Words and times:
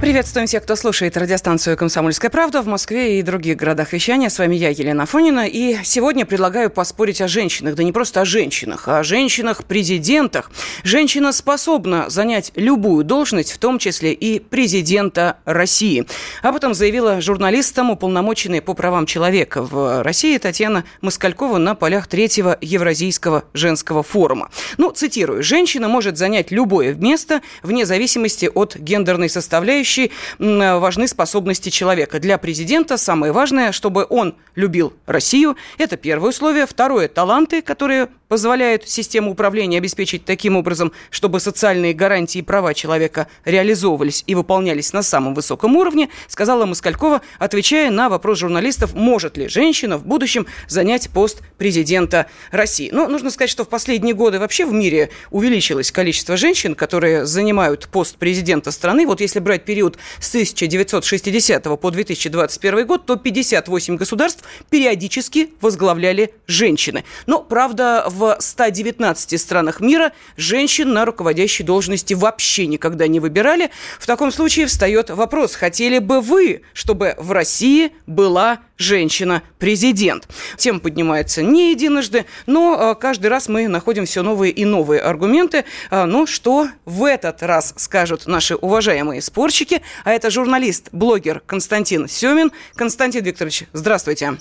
Приветствуем 0.00 0.46
всех, 0.46 0.62
кто 0.62 0.76
слушает 0.76 1.16
радиостанцию 1.16 1.76
«Комсомольская 1.76 2.30
правда» 2.30 2.62
в 2.62 2.68
Москве 2.68 3.18
и 3.18 3.22
других 3.22 3.56
городах 3.56 3.92
вещания. 3.92 4.28
С 4.28 4.38
вами 4.38 4.54
я, 4.54 4.68
Елена 4.68 5.06
Фонина. 5.06 5.48
И 5.48 5.78
сегодня 5.82 6.24
предлагаю 6.24 6.70
поспорить 6.70 7.20
о 7.20 7.26
женщинах. 7.26 7.74
Да 7.74 7.82
не 7.82 7.90
просто 7.90 8.20
о 8.20 8.24
женщинах, 8.24 8.86
а 8.86 9.00
о 9.00 9.02
женщинах-президентах. 9.02 10.52
Женщина 10.84 11.32
способна 11.32 12.08
занять 12.10 12.52
любую 12.54 13.02
должность, 13.02 13.50
в 13.50 13.58
том 13.58 13.80
числе 13.80 14.12
и 14.12 14.38
президента 14.38 15.38
России. 15.44 16.06
Об 16.42 16.54
этом 16.54 16.74
заявила 16.74 17.20
журналистам 17.20 17.90
уполномоченная 17.90 18.62
по 18.62 18.74
правам 18.74 19.04
человека 19.04 19.64
в 19.64 20.04
России 20.04 20.38
Татьяна 20.38 20.84
Москалькова 21.00 21.58
на 21.58 21.74
полях 21.74 22.06
третьего 22.06 22.56
Евразийского 22.60 23.44
женского 23.52 24.04
форума. 24.04 24.48
Ну, 24.76 24.92
цитирую. 24.92 25.42
«Женщина 25.42 25.88
может 25.88 26.18
занять 26.18 26.52
любое 26.52 26.94
место 26.94 27.42
вне 27.64 27.84
зависимости 27.84 28.48
от 28.54 28.76
гендерной 28.76 29.28
составляющей 29.28 29.87
составляющей 29.88 30.12
важны 30.38 31.08
способности 31.08 31.70
человека. 31.70 32.18
Для 32.20 32.38
президента 32.38 32.96
самое 32.96 33.32
важное, 33.32 33.72
чтобы 33.72 34.06
он 34.08 34.36
любил 34.54 34.92
Россию. 35.06 35.56
Это 35.78 35.96
первое 35.96 36.30
условие. 36.30 36.66
Второе– 36.66 37.08
таланты, 37.08 37.62
которые 37.62 38.08
позволяют 38.28 38.88
систему 38.88 39.32
управления 39.32 39.78
обеспечить 39.78 40.24
таким 40.24 40.56
образом, 40.56 40.92
чтобы 41.10 41.40
социальные 41.40 41.94
гарантии 41.94 42.38
и 42.38 42.42
права 42.42 42.74
человека 42.74 43.28
реализовывались 43.44 44.22
и 44.26 44.34
выполнялись 44.34 44.92
на 44.92 45.02
самом 45.02 45.34
высоком 45.34 45.76
уровне, 45.76 46.08
сказала 46.28 46.66
Москалькова, 46.66 47.22
отвечая 47.38 47.90
на 47.90 48.08
вопрос 48.08 48.38
журналистов, 48.38 48.94
может 48.94 49.36
ли 49.36 49.48
женщина 49.48 49.98
в 49.98 50.06
будущем 50.06 50.46
занять 50.68 51.10
пост 51.10 51.42
президента 51.56 52.26
России. 52.50 52.90
Но 52.92 53.08
нужно 53.08 53.30
сказать, 53.30 53.50
что 53.50 53.64
в 53.64 53.68
последние 53.68 54.14
годы 54.14 54.38
вообще 54.38 54.66
в 54.66 54.72
мире 54.72 55.10
увеличилось 55.30 55.90
количество 55.90 56.36
женщин, 56.36 56.74
которые 56.74 57.24
занимают 57.26 57.88
пост 57.88 58.16
президента 58.16 58.70
страны. 58.70 59.06
Вот 59.06 59.20
если 59.20 59.40
брать 59.40 59.64
период 59.64 59.98
с 60.20 60.28
1960 60.28 61.80
по 61.80 61.90
2021 61.90 62.86
год, 62.86 63.06
то 63.06 63.16
58 63.16 63.96
государств 63.96 64.44
периодически 64.70 65.50
возглавляли 65.60 66.34
женщины. 66.46 67.04
Но, 67.26 67.40
правда, 67.40 68.04
в 68.08 68.17
119 68.38 69.40
странах 69.40 69.80
мира 69.80 70.12
женщин 70.36 70.92
на 70.92 71.04
руководящей 71.04 71.64
должности 71.64 72.14
вообще 72.14 72.66
никогда 72.66 73.06
не 73.06 73.20
выбирали. 73.20 73.70
В 73.98 74.06
таком 74.06 74.32
случае 74.32 74.66
встает 74.66 75.10
вопрос, 75.10 75.54
хотели 75.54 75.98
бы 75.98 76.20
вы, 76.20 76.62
чтобы 76.72 77.14
в 77.18 77.32
России 77.32 77.92
была 78.06 78.58
женщина-президент? 78.76 80.28
Тема 80.56 80.80
поднимается 80.80 81.42
не 81.42 81.72
единожды, 81.72 82.26
но 82.46 82.76
а, 82.78 82.94
каждый 82.94 83.26
раз 83.26 83.48
мы 83.48 83.68
находим 83.68 84.06
все 84.06 84.22
новые 84.22 84.52
и 84.52 84.64
новые 84.64 85.00
аргументы. 85.00 85.64
Но 85.90 86.26
что 86.26 86.68
в 86.84 87.04
этот 87.04 87.42
раз 87.42 87.74
скажут 87.76 88.26
наши 88.26 88.54
уважаемые 88.56 89.22
спорщики? 89.22 89.82
А 90.04 90.12
это 90.12 90.30
журналист, 90.30 90.88
блогер 90.92 91.42
Константин 91.46 92.08
Семин. 92.08 92.52
Константин 92.74 93.24
Викторович, 93.24 93.64
здравствуйте. 93.72 94.38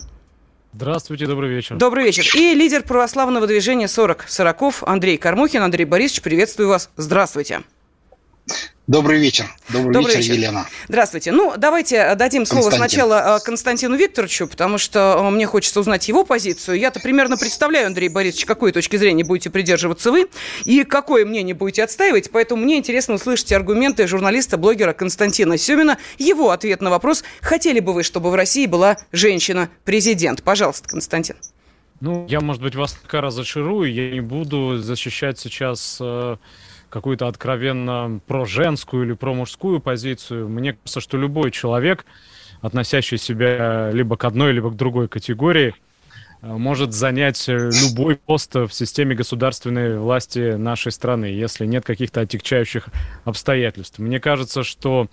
Здравствуйте, 0.73 1.25
добрый 1.25 1.49
вечер. 1.49 1.77
Добрый 1.77 2.05
вечер. 2.05 2.25
И 2.35 2.53
лидер 2.53 2.83
православного 2.83 3.47
движения 3.47 3.87
40 3.87 4.25
Сороков 4.27 4.83
Андрей 4.83 5.17
Кормухин. 5.17 5.63
Андрей 5.63 5.85
Борисович, 5.85 6.21
приветствую 6.21 6.69
вас. 6.69 6.89
Здравствуйте. 6.97 7.63
Добрый 8.87 9.19
вечер. 9.19 9.47
Добрый, 9.67 9.91
Добрый 9.91 10.15
вечер, 10.15 10.31
вечер, 10.31 10.33
Елена. 10.35 10.65
Здравствуйте. 10.87 11.33
Ну, 11.33 11.53
давайте 11.57 12.15
дадим 12.15 12.45
слово 12.45 12.71
сначала 12.71 13.37
э, 13.37 13.43
Константину 13.43 13.97
Викторовичу, 13.97 14.47
потому 14.47 14.77
что 14.77 15.17
э, 15.19 15.29
мне 15.29 15.45
хочется 15.45 15.81
узнать 15.81 16.07
его 16.07 16.23
позицию. 16.23 16.79
Я-то 16.79 17.01
примерно 17.01 17.35
представляю, 17.35 17.87
Андрей 17.87 18.07
Борисович, 18.07 18.45
какой 18.45 18.71
точки 18.71 18.95
зрения 18.95 19.25
будете 19.25 19.49
придерживаться 19.49 20.09
вы 20.09 20.29
и 20.63 20.85
какое 20.85 21.25
мнение 21.25 21.53
будете 21.53 21.83
отстаивать. 21.83 22.31
Поэтому 22.31 22.63
мне 22.63 22.77
интересно 22.77 23.15
услышать 23.15 23.51
аргументы 23.51 24.07
журналиста-блогера 24.07 24.93
Константина 24.93 25.57
Семина, 25.57 25.97
его 26.17 26.51
ответ 26.51 26.81
на 26.81 26.89
вопрос, 26.89 27.25
хотели 27.41 27.81
бы 27.81 27.91
вы, 27.91 28.03
чтобы 28.03 28.31
в 28.31 28.35
России 28.35 28.67
была 28.67 28.95
женщина-президент. 29.11 30.43
Пожалуйста, 30.43 30.87
Константин. 30.87 31.35
Ну, 31.99 32.25
я, 32.29 32.39
может 32.39 32.61
быть, 32.61 32.75
вас 32.75 32.93
пока 32.93 33.19
разочарую. 33.19 33.93
Я 33.93 34.11
не 34.11 34.21
буду 34.21 34.77
защищать 34.77 35.37
сейчас... 35.37 35.97
Э 35.99 36.37
какую-то 36.89 37.27
откровенно 37.27 38.19
про 38.27 38.45
женскую 38.45 39.05
или 39.05 39.13
про 39.13 39.33
мужскую 39.33 39.79
позицию. 39.79 40.47
Мне 40.49 40.73
кажется, 40.73 41.01
что 41.01 41.17
любой 41.17 41.51
человек, 41.51 42.05
относящий 42.61 43.17
себя 43.17 43.91
либо 43.91 44.17
к 44.17 44.23
одной, 44.25 44.51
либо 44.53 44.71
к 44.71 44.75
другой 44.75 45.07
категории, 45.07 45.75
может 46.41 46.93
занять 46.93 47.49
э, 47.49 47.71
любой 47.71 48.15
пост 48.15 48.53
в 48.53 48.69
системе 48.69 49.15
государственной 49.15 49.97
власти 49.97 50.55
нашей 50.55 50.91
страны, 50.91 51.25
если 51.25 51.65
нет 51.65 51.83
каких-то 51.83 52.21
отягчающих 52.21 52.89
обстоятельств. 53.25 53.99
Мне 53.99 54.19
кажется, 54.19 54.63
что 54.63 55.07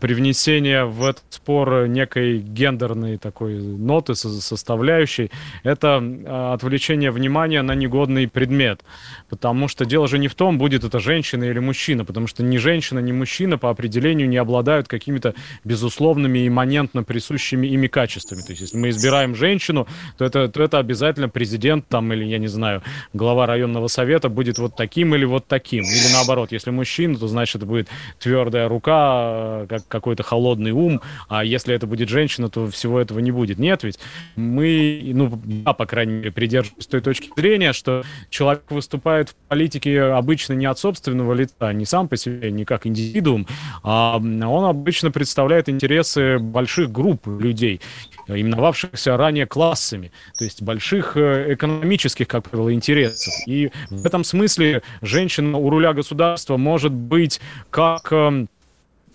при 0.00 0.14
внесении 0.14 0.82
в 0.82 1.04
этот 1.04 1.24
спор 1.30 1.86
некой 1.88 2.38
гендерной 2.38 3.18
такой 3.18 3.60
ноты 3.60 4.14
составляющей, 4.14 5.30
это 5.62 6.02
э, 6.02 6.52
отвлечение 6.54 7.10
внимания 7.10 7.62
на 7.62 7.74
негодный 7.74 8.26
предмет. 8.26 8.82
Потому 9.28 9.68
что 9.68 9.84
дело 9.84 10.08
же 10.08 10.18
не 10.18 10.28
в 10.28 10.34
том, 10.34 10.58
будет 10.58 10.84
это 10.84 11.00
женщина 11.00 11.44
или 11.44 11.58
мужчина, 11.58 12.04
потому 12.04 12.26
что 12.26 12.42
ни 12.42 12.56
женщина, 12.56 12.98
ни 13.00 13.12
мужчина 13.12 13.58
по 13.58 13.70
определению 13.70 14.28
не 14.28 14.38
обладают 14.38 14.88
какими-то 14.88 15.34
безусловными, 15.64 16.46
имманентно 16.46 17.02
присущими 17.02 17.66
ими 17.66 17.88
качествами. 17.88 18.40
То 18.40 18.50
есть, 18.52 18.62
если 18.62 18.78
мы 18.78 18.88
избираем 18.88 19.34
женщину, 19.34 19.86
то 20.16 20.24
это, 20.24 20.48
то 20.48 20.61
это 20.62 20.78
обязательно 20.78 21.28
президент 21.28 21.88
там 21.88 22.12
или, 22.12 22.24
я 22.24 22.38
не 22.38 22.48
знаю, 22.48 22.82
глава 23.12 23.46
районного 23.46 23.88
совета 23.88 24.28
будет 24.28 24.58
вот 24.58 24.76
таким 24.76 25.14
или 25.14 25.24
вот 25.24 25.46
таким. 25.46 25.84
Или 25.84 26.12
наоборот, 26.12 26.52
если 26.52 26.70
мужчина, 26.70 27.16
то 27.18 27.28
значит 27.28 27.56
это 27.56 27.66
будет 27.66 27.88
твердая 28.18 28.68
рука, 28.68 29.66
как 29.68 29.86
какой-то 29.88 30.22
холодный 30.22 30.72
ум, 30.72 31.00
а 31.28 31.44
если 31.44 31.74
это 31.74 31.86
будет 31.86 32.08
женщина, 32.08 32.48
то 32.48 32.66
всего 32.68 33.00
этого 33.00 33.18
не 33.18 33.30
будет. 33.30 33.58
Нет, 33.58 33.82
ведь 33.82 33.98
мы, 34.36 35.00
ну, 35.14 35.40
я, 35.66 35.72
по 35.72 35.86
крайней 35.86 36.14
мере, 36.14 36.32
придерживаюсь 36.32 36.86
той 36.86 37.00
точки 37.00 37.30
зрения, 37.36 37.72
что 37.72 38.02
человек 38.30 38.64
выступает 38.70 39.30
в 39.30 39.34
политике 39.48 40.02
обычно 40.02 40.54
не 40.54 40.66
от 40.66 40.78
собственного 40.78 41.34
лица, 41.34 41.72
не 41.72 41.84
сам 41.84 42.08
по 42.08 42.16
себе, 42.16 42.50
не 42.50 42.64
как 42.64 42.86
индивидуум, 42.86 43.46
а 43.82 44.16
он 44.16 44.64
обычно 44.64 45.10
представляет 45.10 45.68
интересы 45.68 46.38
больших 46.38 46.90
групп 46.90 47.26
людей, 47.26 47.80
именовавшихся 48.28 49.16
ранее 49.16 49.46
классами. 49.46 50.12
То 50.38 50.44
есть 50.44 50.62
больших 50.62 51.16
э, 51.16 51.54
экономических, 51.54 52.28
как 52.28 52.48
правило, 52.48 52.72
интересов. 52.72 53.32
И 53.46 53.70
в 53.90 54.06
этом 54.06 54.24
смысле 54.24 54.82
женщина 55.00 55.58
у 55.58 55.70
руля 55.70 55.92
государства 55.92 56.56
может 56.56 56.92
быть 56.92 57.40
как 57.70 58.12
эм, 58.12 58.48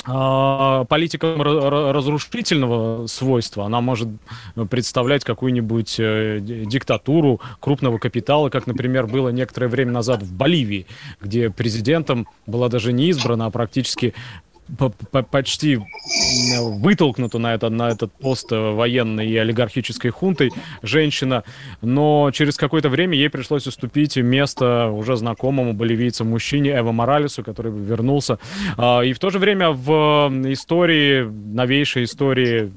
а, 0.10 0.86
политиком 0.86 1.42
разрушительного 1.42 3.08
свойства. 3.08 3.66
Она 3.66 3.82
может 3.82 4.08
представлять 4.70 5.26
какую-нибудь 5.26 5.96
э, 6.00 6.40
диктатуру 6.40 7.42
крупного 7.60 7.98
капитала, 7.98 8.50
как, 8.50 8.68
например, 8.68 9.08
было 9.08 9.30
некоторое 9.30 9.68
время 9.68 9.92
назад 9.92 10.24
в 10.24 10.34
Боливии, 10.34 10.88
где 11.20 11.50
президентом 11.50 12.28
была 12.46 12.70
даже 12.70 12.94
не 12.94 13.10
избрана, 13.10 13.48
а 13.48 13.50
практически 13.50 14.14
почти 15.32 15.80
вытолкнута 16.60 17.40
на, 17.40 17.54
это, 17.54 17.70
на 17.70 17.90
этот 17.90 18.12
пост 18.14 18.52
военной 18.52 19.28
и 19.30 19.38
олигархической 19.38 20.12
хунтой 20.12 20.52
женщина, 20.82 21.44
но 21.82 22.32
через 22.34 22.58
какое-то 22.58 22.90
время 22.90 23.16
ей 23.16 23.30
пришлось 23.30 23.68
уступить 23.68 24.18
место 24.18 24.88
уже 24.88 25.16
знакомому 25.16 25.74
боливийцу 25.74 26.26
мужчине 26.26 26.78
Эва 26.78 26.92
Моралесу, 26.92 27.44
который 27.44 27.72
вернулся. 27.72 28.40
А, 28.78 29.02
и 29.02 29.14
в 29.14 29.20
то 29.20 29.30
же 29.30 29.40
время 29.40 29.72
в 29.72 30.32
истории, 30.52 31.24
новейшей 31.24 32.04
истории 32.04 32.72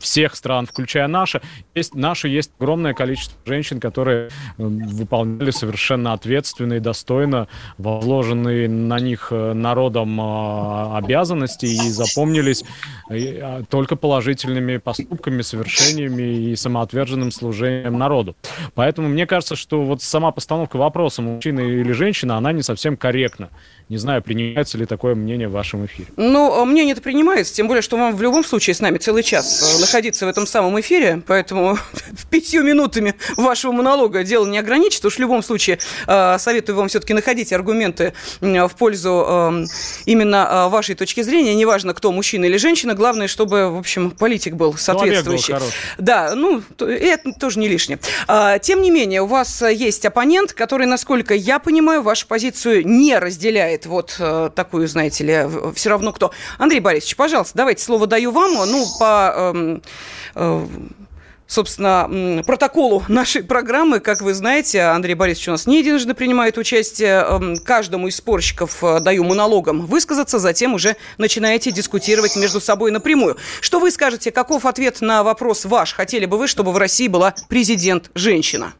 всех 0.00 0.34
стран, 0.34 0.66
включая 0.66 1.08
наши, 1.08 1.40
есть, 1.74 1.94
наши 1.94 2.28
есть 2.28 2.52
огромное 2.58 2.94
количество 2.94 3.38
женщин, 3.46 3.80
которые 3.80 4.30
выполняли 4.56 5.50
совершенно 5.50 6.12
ответственно 6.12 6.74
и 6.74 6.80
достойно 6.80 7.48
возложенные 7.78 8.68
на 8.68 8.98
них 8.98 9.28
э, 9.30 9.52
народом 9.52 10.18
а, 10.20 10.98
обязанности 10.98 11.66
и 11.66 11.90
запомнились 11.90 12.64
э, 13.10 13.38
а, 13.40 13.62
только 13.68 13.96
положительными 13.96 14.78
поступками, 14.78 15.42
совершениями 15.42 16.50
и 16.50 16.56
самоотверженным 16.56 17.30
служением 17.30 17.98
народу. 17.98 18.36
Поэтому 18.74 19.08
мне 19.08 19.26
кажется, 19.26 19.56
что 19.56 19.82
вот 19.82 20.02
сама 20.02 20.30
постановка 20.32 20.76
вопроса, 20.76 21.22
мужчина 21.22 21.60
или 21.60 21.92
женщина, 21.92 22.36
она 22.36 22.52
не 22.52 22.62
совсем 22.62 22.96
корректна. 22.96 23.50
Не 23.88 23.96
знаю, 23.96 24.20
принимается 24.20 24.76
ли 24.76 24.84
такое 24.84 25.14
мнение 25.14 25.48
в 25.48 25.52
вашем 25.52 25.86
эфире. 25.86 26.08
Ну, 26.16 26.62
мнение 26.66 26.92
это 26.92 27.00
принимается, 27.00 27.54
тем 27.54 27.68
более, 27.68 27.80
что 27.80 27.96
вам 27.96 28.14
в 28.14 28.20
любом 28.20 28.44
случае 28.44 28.74
с 28.74 28.80
нами 28.80 28.98
целый 28.98 29.22
час 29.22 29.76
э, 29.76 29.80
находиться 29.80 30.26
в 30.26 30.28
этом 30.28 30.46
самом 30.46 30.78
эфире, 30.80 31.22
поэтому 31.26 31.78
пятью 32.30 32.64
минутами 32.64 33.14
вашего 33.38 33.72
монолога 33.72 34.24
дело 34.24 34.44
не 34.44 34.58
ограничит. 34.58 35.02
Уж 35.06 35.14
в 35.16 35.18
любом 35.18 35.42
случае 35.42 35.78
э, 36.06 36.36
советую 36.38 36.76
вам 36.76 36.88
все-таки 36.88 37.14
находить 37.14 37.50
аргументы 37.50 38.12
в 38.40 38.70
пользу 38.78 39.24
эм, 39.26 39.66
именно 40.04 40.66
э, 40.66 40.68
вашей 40.68 40.94
точки 40.94 41.22
зрения. 41.22 41.54
Неважно, 41.54 41.94
кто, 41.94 42.12
мужчина 42.12 42.44
или 42.44 42.58
женщина, 42.58 42.92
главное, 42.92 43.26
чтобы, 43.26 43.70
в 43.70 43.78
общем, 43.78 44.10
политик 44.10 44.54
был 44.54 44.76
соответствующий. 44.76 45.54
Ну, 45.54 45.60
был 45.60 45.66
да, 45.96 46.34
ну, 46.34 46.62
это 46.78 47.32
тоже 47.32 47.58
не 47.58 47.68
лишнее. 47.68 47.98
А, 48.26 48.58
тем 48.58 48.82
не 48.82 48.90
менее, 48.90 49.22
у 49.22 49.26
вас 49.26 49.62
есть 49.62 50.04
оппонент, 50.04 50.52
который, 50.52 50.86
насколько 50.86 51.32
я 51.32 51.58
понимаю, 51.58 52.02
вашу 52.02 52.26
позицию 52.26 52.86
не 52.86 53.18
разделяет 53.18 53.77
вот 53.86 54.16
э, 54.18 54.50
такую, 54.54 54.88
знаете 54.88 55.24
ли, 55.24 55.72
все 55.74 55.90
равно 55.90 56.12
кто. 56.12 56.32
Андрей 56.58 56.80
Борисович, 56.80 57.16
пожалуйста, 57.16 57.56
давайте 57.56 57.82
слово 57.82 58.06
даю 58.06 58.30
вам. 58.30 58.54
Ну, 58.54 58.86
по 58.98 59.32
эм, 59.36 59.82
э, 60.34 60.66
собственно, 61.48 62.42
протоколу 62.46 63.02
нашей 63.08 63.42
программы. 63.42 63.98
Как 63.98 64.20
вы 64.20 64.34
знаете, 64.34 64.82
Андрей 64.82 65.14
Борисович 65.14 65.48
у 65.48 65.50
нас 65.52 65.66
не 65.66 65.80
единожды 65.80 66.14
принимает 66.14 66.58
участие. 66.58 67.24
Эм, 67.24 67.56
каждому 67.56 68.06
из 68.06 68.16
спорщиков 68.16 68.84
э, 68.84 69.00
даю 69.00 69.24
монологом 69.24 69.86
высказаться, 69.86 70.38
затем 70.38 70.74
уже 70.74 70.96
начинаете 71.16 71.72
дискутировать 71.72 72.36
между 72.36 72.60
собой 72.60 72.90
напрямую. 72.92 73.36
Что 73.60 73.80
вы 73.80 73.90
скажете, 73.90 74.30
каков 74.30 74.66
ответ 74.66 75.00
на 75.00 75.24
вопрос 75.24 75.64
ваш? 75.64 75.94
Хотели 75.94 76.26
бы 76.26 76.38
вы, 76.38 76.46
чтобы 76.46 76.72
в 76.72 76.76
России 76.76 77.08
была 77.08 77.34
президент-женщина? 77.48 78.74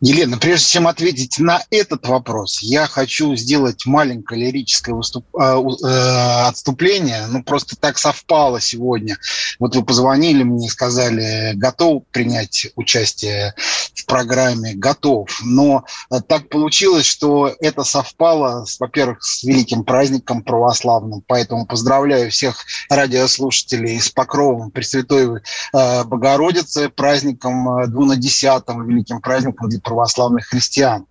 Елена, 0.00 0.38
прежде 0.38 0.68
чем 0.68 0.86
ответить 0.86 1.40
на 1.40 1.60
этот 1.70 2.06
вопрос, 2.06 2.60
я 2.62 2.86
хочу 2.86 3.34
сделать 3.34 3.84
маленькое 3.84 4.46
лирическое 4.46 4.94
выступ... 4.94 5.26
А, 5.36 5.58
э, 5.58 6.48
отступление. 6.48 7.26
Ну, 7.28 7.42
просто 7.42 7.74
так 7.76 7.98
совпало 7.98 8.60
сегодня. 8.60 9.16
Вот 9.58 9.74
вы 9.74 9.84
позвонили 9.84 10.44
мне 10.44 10.68
сказали, 10.68 11.52
готов 11.54 12.04
принять 12.12 12.68
участие 12.76 13.54
в 13.92 14.06
программе, 14.06 14.74
готов. 14.74 15.28
Но 15.42 15.84
э, 16.10 16.20
так 16.20 16.48
получилось, 16.48 17.04
что 17.04 17.52
это 17.60 17.82
совпало, 17.82 18.66
во-первых, 18.78 19.24
с 19.24 19.42
великим 19.42 19.82
праздником 19.82 20.42
православным. 20.42 21.24
Поэтому 21.26 21.66
поздравляю 21.66 22.30
всех 22.30 22.64
радиослушателей 22.88 24.00
с 24.00 24.10
Покровом 24.10 24.70
Пресвятой 24.70 25.40
э, 25.72 26.04
Богородицы, 26.04 26.88
праздником 26.88 27.90
двунадесятым, 27.90 28.86
великим 28.86 29.20
праздником 29.20 29.68
для 29.68 29.80
православных 29.88 30.46
христиан. 30.46 31.06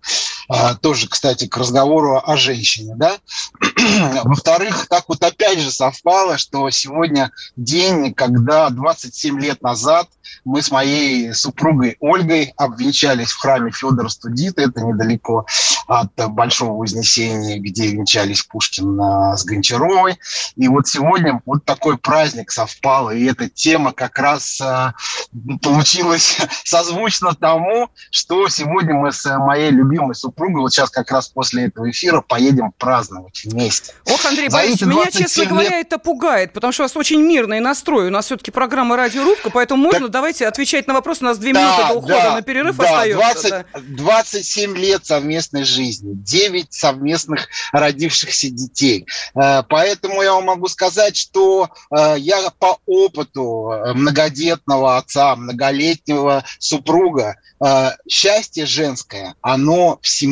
А, 0.48 0.74
тоже, 0.74 1.08
кстати, 1.08 1.46
к 1.46 1.56
разговору 1.58 2.20
о 2.24 2.36
женщине. 2.36 2.94
Да? 2.96 3.18
Во-вторых, 4.24 4.86
так 4.88 5.04
вот 5.08 5.22
опять 5.22 5.60
же 5.60 5.70
совпало, 5.70 6.38
что 6.38 6.68
сегодня 6.70 7.30
день, 7.56 8.14
когда 8.14 8.70
27 8.70 9.38
лет 9.40 9.62
назад 9.62 10.08
мы 10.44 10.62
с 10.62 10.70
моей 10.70 11.34
супругой 11.34 11.96
Ольгой 12.00 12.54
обвенчались 12.56 13.30
в 13.30 13.38
храме 13.38 13.70
Федора 13.72 14.08
Студита, 14.08 14.62
это 14.62 14.80
недалеко 14.80 15.46
от 15.86 16.12
Большого 16.30 16.78
Вознесения, 16.78 17.58
где 17.58 17.88
венчались 17.88 18.42
Пушкин 18.42 19.00
с 19.36 19.44
Гончаровой. 19.44 20.18
И 20.56 20.68
вот 20.68 20.88
сегодня 20.88 21.42
вот 21.44 21.64
такой 21.64 21.98
праздник 21.98 22.50
совпал, 22.50 23.10
и 23.10 23.24
эта 23.24 23.48
тема 23.48 23.92
как 23.92 24.18
раз 24.18 24.60
а, 24.60 24.94
получилась 25.62 26.38
созвучно 26.64 27.34
тому, 27.34 27.90
что 28.10 28.48
сегодня 28.48 28.94
мы 28.94 29.12
с 29.12 29.26
моей 29.38 29.70
любимой 29.70 30.14
супругой, 30.14 30.37
вот 30.38 30.72
сейчас 30.72 30.90
как 30.90 31.10
раз 31.10 31.28
после 31.28 31.66
этого 31.66 31.90
эфира, 31.90 32.20
поедем 32.20 32.72
праздновать 32.78 33.42
вместе. 33.44 33.92
Ох, 34.06 34.24
Андрей 34.24 34.48
Борисович, 34.48 34.82
меня, 34.82 35.10
честно 35.10 35.40
лет... 35.42 35.50
говоря, 35.50 35.80
это 35.80 35.98
пугает, 35.98 36.52
потому 36.52 36.72
что 36.72 36.82
у 36.82 36.84
вас 36.84 36.96
очень 36.96 37.20
мирный 37.20 37.60
настрой. 37.60 38.08
У 38.08 38.10
нас 38.10 38.26
все-таки 38.26 38.50
программа 38.50 38.96
«Радиорубка», 38.96 39.50
поэтому 39.50 39.82
можно 39.82 40.06
так... 40.06 40.10
давайте 40.10 40.46
отвечать 40.46 40.86
на 40.86 40.94
вопрос. 40.94 41.18
У 41.20 41.24
нас 41.24 41.38
две 41.38 41.52
да, 41.52 41.60
минуты 41.60 41.88
до 41.88 41.98
ухода 41.98 42.22
да, 42.22 42.34
на 42.34 42.42
перерыв 42.42 42.76
да, 42.76 42.84
остается. 42.84 43.48
20, 43.48 43.50
да. 43.50 43.64
27 43.74 44.76
лет 44.76 45.06
совместной 45.06 45.64
жизни, 45.64 46.12
9 46.14 46.72
совместных 46.72 47.48
родившихся 47.72 48.50
детей. 48.50 49.06
Э, 49.34 49.62
поэтому 49.68 50.22
я 50.22 50.34
вам 50.34 50.44
могу 50.44 50.68
сказать, 50.68 51.16
что 51.16 51.68
э, 51.90 52.14
я 52.18 52.50
по 52.58 52.78
опыту 52.86 53.72
многодетного 53.94 54.96
отца, 54.96 55.36
многолетнего 55.36 56.44
супруга, 56.58 57.36
э, 57.64 57.90
счастье 58.08 58.66
женское, 58.66 59.34
оно 59.40 59.98
в 60.02 60.08
семье, 60.08 60.27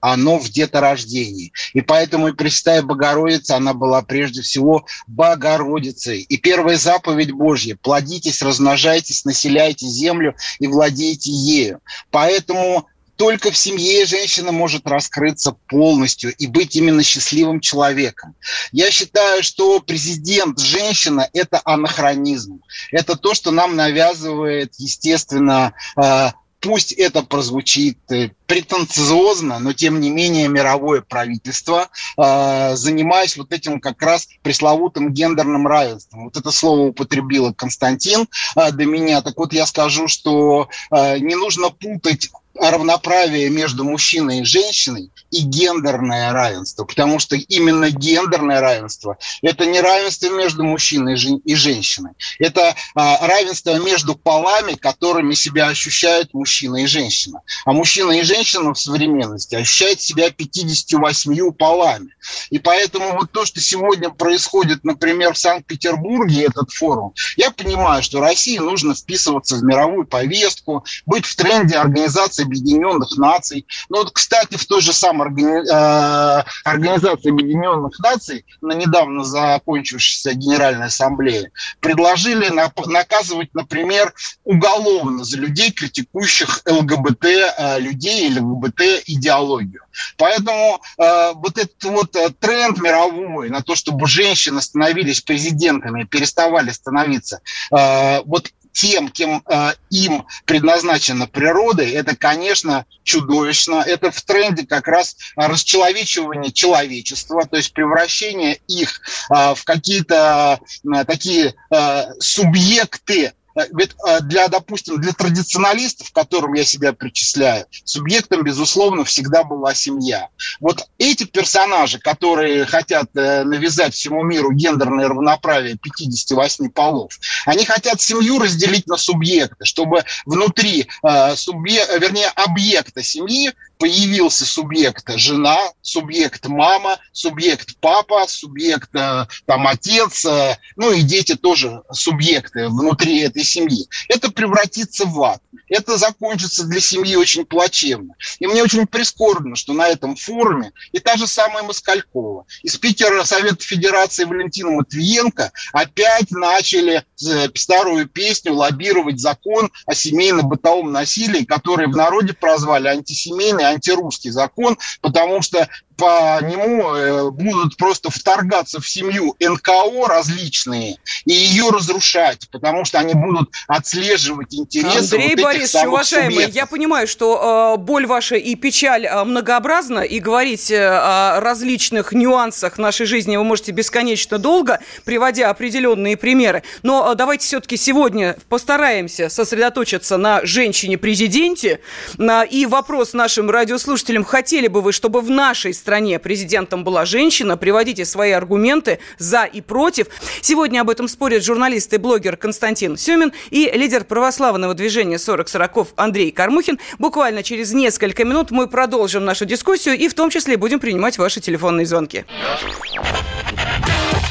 оно 0.00 0.38
в 0.38 0.48
деторождении. 0.48 1.52
И 1.72 1.80
поэтому 1.80 2.28
и 2.28 2.32
Пресвятая 2.32 2.82
Богородица, 2.82 3.56
она 3.56 3.74
была 3.74 4.02
прежде 4.02 4.42
всего 4.42 4.86
Богородицей. 5.06 6.20
И 6.20 6.36
первая 6.36 6.76
заповедь 6.76 7.32
Божья– 7.32 7.76
плодитесь, 7.82 8.42
размножайтесь, 8.42 9.24
населяйте 9.24 9.86
землю 9.86 10.34
и 10.58 10.66
владейте 10.66 11.30
ею. 11.30 11.80
Поэтому 12.10 12.88
только 13.16 13.50
в 13.50 13.56
семье 13.56 14.06
женщина 14.06 14.50
может 14.50 14.86
раскрыться 14.86 15.56
полностью 15.68 16.34
и 16.34 16.46
быть 16.46 16.74
именно 16.76 17.02
счастливым 17.02 17.60
человеком. 17.60 18.34
Я 18.72 18.90
считаю, 18.90 19.42
что 19.42 19.80
президент 19.80 20.58
женщина– 20.58 21.28
это 21.32 21.60
анахронизм. 21.64 22.60
Это 22.90 23.16
то, 23.16 23.34
что 23.34 23.50
нам 23.50 23.76
навязывает, 23.76 24.74
естественно, 24.78 25.74
э, 25.96 26.30
пусть 26.64 26.92
это 26.92 27.22
прозвучит 27.22 27.98
э, 28.10 28.30
претенциозно, 28.46 29.58
но 29.58 29.74
тем 29.74 30.00
не 30.00 30.10
менее 30.10 30.48
мировое 30.48 31.02
правительство, 31.02 31.88
э, 32.16 32.74
занимаясь 32.74 33.36
вот 33.36 33.52
этим 33.52 33.80
как 33.80 34.00
раз 34.00 34.28
пресловутым 34.42 35.12
гендерным 35.12 35.66
равенством. 35.66 36.24
Вот 36.24 36.36
это 36.38 36.50
слово 36.50 36.88
употребила 36.88 37.52
Константин 37.52 38.26
э, 38.56 38.72
до 38.72 38.86
меня. 38.86 39.20
Так 39.20 39.36
вот 39.36 39.52
я 39.52 39.66
скажу, 39.66 40.08
что 40.08 40.68
э, 40.90 41.18
не 41.18 41.34
нужно 41.34 41.68
путать 41.68 42.30
равноправие 42.58 43.50
между 43.50 43.84
мужчиной 43.84 44.40
и 44.40 44.44
женщиной 44.44 45.10
и 45.30 45.40
гендерное 45.40 46.32
равенство, 46.32 46.84
потому 46.84 47.18
что 47.18 47.36
именно 47.36 47.90
гендерное 47.90 48.60
равенство– 48.60 49.18
это 49.42 49.66
не 49.66 49.80
равенство 49.80 50.28
между 50.30 50.62
мужчиной 50.62 51.14
и 51.44 51.54
женщиной, 51.54 52.12
это 52.38 52.74
а, 52.94 53.26
равенство 53.26 53.78
между 53.78 54.14
полами, 54.14 54.74
которыми 54.74 55.34
себя 55.34 55.68
ощущают 55.68 56.32
мужчина 56.34 56.82
и 56.82 56.86
женщина. 56.86 57.40
А 57.64 57.72
мужчина 57.72 58.12
и 58.12 58.22
женщина 58.22 58.72
в 58.72 58.78
современности 58.78 59.56
ощущают 59.56 60.00
себя 60.00 60.30
58 60.30 61.52
полами. 61.52 62.14
И 62.50 62.58
поэтому 62.58 63.14
вот 63.14 63.32
то, 63.32 63.44
что 63.44 63.60
сегодня 63.60 64.10
происходит, 64.10 64.84
например, 64.84 65.34
в 65.34 65.38
Санкт-Петербурге, 65.38 66.44
этот 66.44 66.70
форум, 66.70 67.12
я 67.36 67.50
понимаю, 67.50 68.02
что 68.02 68.20
России 68.20 68.58
нужно 68.58 68.94
вписываться 68.94 69.56
в 69.56 69.64
мировую 69.64 70.06
повестку, 70.06 70.84
быть 71.06 71.26
в 71.26 71.34
тренде 71.36 71.76
организации 71.76 72.43
Объединенных 72.44 73.16
Наций. 73.16 73.66
Ну 73.88 73.98
вот, 73.98 74.12
кстати, 74.12 74.56
в 74.56 74.66
той 74.66 74.80
же 74.80 74.92
самой 74.92 75.28
органи... 75.28 75.70
Э, 75.70 76.42
Организации 76.64 77.30
Объединенных 77.30 77.98
Наций 78.00 78.44
на 78.60 78.72
недавно 78.72 79.24
закончившейся 79.24 80.34
Генеральной 80.34 80.86
Ассамблее 80.86 81.50
предложили 81.80 82.48
наказывать, 82.86 83.54
например, 83.54 84.12
уголовно 84.44 85.24
за 85.24 85.38
людей, 85.38 85.70
критикующих 85.70 86.62
ЛГБТ 86.66 87.24
э, 87.24 87.80
людей 87.80 88.26
или 88.28 88.40
ЛГБТ 88.40 89.04
идеологию. 89.06 89.82
Поэтому 90.16 90.80
э, 90.98 91.32
вот 91.34 91.58
этот 91.58 91.84
вот 91.84 92.16
тренд 92.40 92.80
мировой 92.80 93.50
на 93.50 93.62
то, 93.62 93.74
чтобы 93.74 94.06
женщины 94.06 94.60
становились 94.60 95.20
президентами, 95.20 96.04
переставали 96.04 96.70
становиться, 96.70 97.40
вот 97.70 98.50
тем, 98.74 99.08
кем 99.08 99.42
э, 99.48 99.72
им 99.90 100.26
предназначена 100.44 101.26
природа, 101.26 101.84
это, 101.84 102.16
конечно, 102.16 102.84
чудовищно. 103.04 103.84
Это 103.86 104.10
в 104.10 104.20
тренде 104.22 104.66
как 104.66 104.88
раз 104.88 105.16
расчеловечивание 105.36 106.52
человечества, 106.52 107.46
то 107.46 107.56
есть 107.56 107.72
превращение 107.72 108.58
их 108.66 109.00
э, 109.30 109.54
в 109.54 109.64
какие-то 109.64 110.58
э, 110.60 111.04
такие 111.04 111.54
э, 111.70 112.02
субъекты 112.18 113.32
ведь 113.72 113.92
э, 114.06 114.20
для, 114.22 114.48
допустим, 114.48 115.00
для 115.00 115.12
традиционалистов, 115.12 116.10
к 116.10 116.14
которым 116.14 116.54
я 116.54 116.64
себя 116.64 116.92
причисляю, 116.92 117.66
субъектом, 117.84 118.42
безусловно, 118.42 119.04
всегда 119.04 119.44
была 119.44 119.74
семья. 119.74 120.28
Вот 120.60 120.86
эти 120.98 121.24
персонажи, 121.24 121.98
которые 121.98 122.64
хотят 122.66 123.06
э, 123.14 123.44
навязать 123.44 123.94
всему 123.94 124.22
миру 124.22 124.52
гендерное 124.52 125.08
равноправие 125.08 125.76
58 125.76 126.70
полов, 126.70 127.18
они 127.46 127.64
хотят 127.64 128.00
семью 128.00 128.38
разделить 128.38 128.86
на 128.86 128.96
субъекты, 128.96 129.64
чтобы 129.64 130.04
внутри 130.26 130.88
субъек, 131.34 131.88
вернее, 132.00 132.28
объекта 132.28 133.02
семьи 133.02 133.52
появился 133.78 134.44
субъект 134.44 135.04
жена, 135.16 135.58
субъект 135.82 136.46
мама, 136.46 136.98
субъект 137.12 137.76
папа, 137.80 138.26
субъект 138.28 138.94
э, 138.94 139.26
там 139.46 139.66
отец, 139.66 140.24
э, 140.24 140.58
ну 140.76 140.92
и 140.92 141.02
дети 141.02 141.34
тоже 141.34 141.82
субъекты 141.92 142.68
внутри 142.68 143.20
этой 143.20 143.44
семьи. 143.44 143.86
Это 144.08 144.30
превратится 144.30 145.06
в 145.06 145.22
ад. 145.22 145.40
Это 145.68 145.96
закончится 145.96 146.64
для 146.66 146.80
семьи 146.80 147.16
очень 147.16 147.44
плачевно. 147.44 148.14
И 148.38 148.46
мне 148.46 148.62
очень 148.62 148.86
прискорбно, 148.86 149.56
что 149.56 149.72
на 149.72 149.88
этом 149.88 150.16
форуме 150.16 150.72
и 150.92 150.98
та 150.98 151.16
же 151.16 151.26
самая 151.26 151.62
Москалькова, 151.62 152.46
и 152.62 152.68
спикер 152.68 153.24
Совета 153.26 153.62
Федерации 153.64 154.24
Валентина 154.24 154.70
Матвиенко 154.70 155.52
опять 155.72 156.30
начали 156.30 157.02
э, 157.02 157.48
старую 157.54 158.08
песню 158.08 158.54
лоббировать 158.54 159.20
закон 159.20 159.70
о 159.86 159.94
семейно-бытовом 159.94 160.92
насилии, 160.92 161.44
который 161.44 161.86
в 161.86 161.96
народе 161.96 162.32
прозвали 162.32 162.88
антисемейный, 162.88 163.64
антирусский 163.74 164.30
закон, 164.30 164.78
потому 165.00 165.42
что 165.42 165.68
по 165.96 166.40
нему 166.42 166.94
э, 166.94 167.30
будут 167.30 167.76
просто 167.76 168.10
вторгаться 168.10 168.80
в 168.80 168.88
семью 168.88 169.36
НКО 169.40 170.08
различные 170.08 170.96
и 171.24 171.32
ее 171.32 171.70
разрушать, 171.70 172.48
потому 172.50 172.84
что 172.84 172.98
они 172.98 173.14
будут 173.14 173.50
отслеживать 173.68 174.54
интересы 174.54 175.14
Андрей 175.14 175.36
вот 175.36 175.44
Борисович, 175.44 175.86
уважаемый, 175.86 176.30
субъектов. 176.32 176.56
я 176.56 176.66
понимаю, 176.66 177.06
что 177.06 177.76
э, 177.76 177.80
боль 177.80 178.06
ваша 178.06 178.36
и 178.36 178.54
печаль 178.56 179.06
э, 179.06 179.24
многообразна, 179.24 180.00
и 180.00 180.18
говорить 180.18 180.70
э, 180.70 180.84
о 180.84 181.40
различных 181.40 182.12
нюансах 182.12 182.78
нашей 182.78 183.06
жизни 183.06 183.36
вы 183.36 183.44
можете 183.44 183.72
бесконечно 183.72 184.38
долго, 184.38 184.80
приводя 185.04 185.50
определенные 185.50 186.16
примеры. 186.16 186.62
Но 186.82 187.12
э, 187.12 187.14
давайте 187.14 187.46
все-таки 187.46 187.76
сегодня 187.76 188.36
постараемся 188.48 189.28
сосредоточиться 189.28 190.16
на 190.16 190.44
женщине-президенте. 190.44 191.80
Э, 192.18 192.46
и 192.46 192.66
вопрос 192.66 193.12
нашим 193.12 193.48
радиослушателям, 193.54 194.24
хотели 194.24 194.68
бы 194.68 194.82
вы, 194.82 194.92
чтобы 194.92 195.22
в 195.22 195.30
нашей 195.30 195.72
стране 195.72 196.18
президентом 196.18 196.84
была 196.84 197.06
женщина. 197.06 197.56
Приводите 197.56 198.04
свои 198.04 198.32
аргументы 198.32 198.98
за 199.18 199.44
и 199.44 199.60
против. 199.62 200.08
Сегодня 200.42 200.80
об 200.80 200.90
этом 200.90 201.08
спорят 201.08 201.42
журналист 201.42 201.92
и 201.94 201.96
блогер 201.96 202.36
Константин 202.36 202.98
Семин 202.98 203.32
и 203.50 203.70
лидер 203.74 204.04
православного 204.04 204.74
движения 204.74 205.18
40 205.18 205.48
40 205.48 205.88
Андрей 205.96 206.30
Кармухин. 206.30 206.78
Буквально 206.98 207.42
через 207.42 207.72
несколько 207.72 208.24
минут 208.24 208.50
мы 208.50 208.66
продолжим 208.66 209.24
нашу 209.24 209.46
дискуссию 209.46 209.96
и 209.96 210.08
в 210.08 210.14
том 210.14 210.30
числе 210.30 210.56
будем 210.56 210.80
принимать 210.80 211.16
ваши 211.16 211.40
телефонные 211.40 211.86
звонки. 211.86 212.24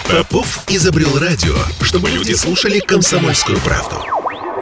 Попов 0.10 0.63
изобрел 0.68 1.18
радио, 1.18 1.56
чтобы 1.82 2.10
люди 2.10 2.34
слушали 2.34 2.80
комсомольскую 2.80 3.60
правду. 3.62 3.96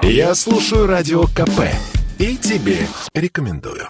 Я 0.02 0.34
слушаю 0.36 0.88
радио 0.88 1.24
КП 1.24 1.62
и 2.20 2.38
тебе 2.38 2.88
рекомендую. 3.14 3.90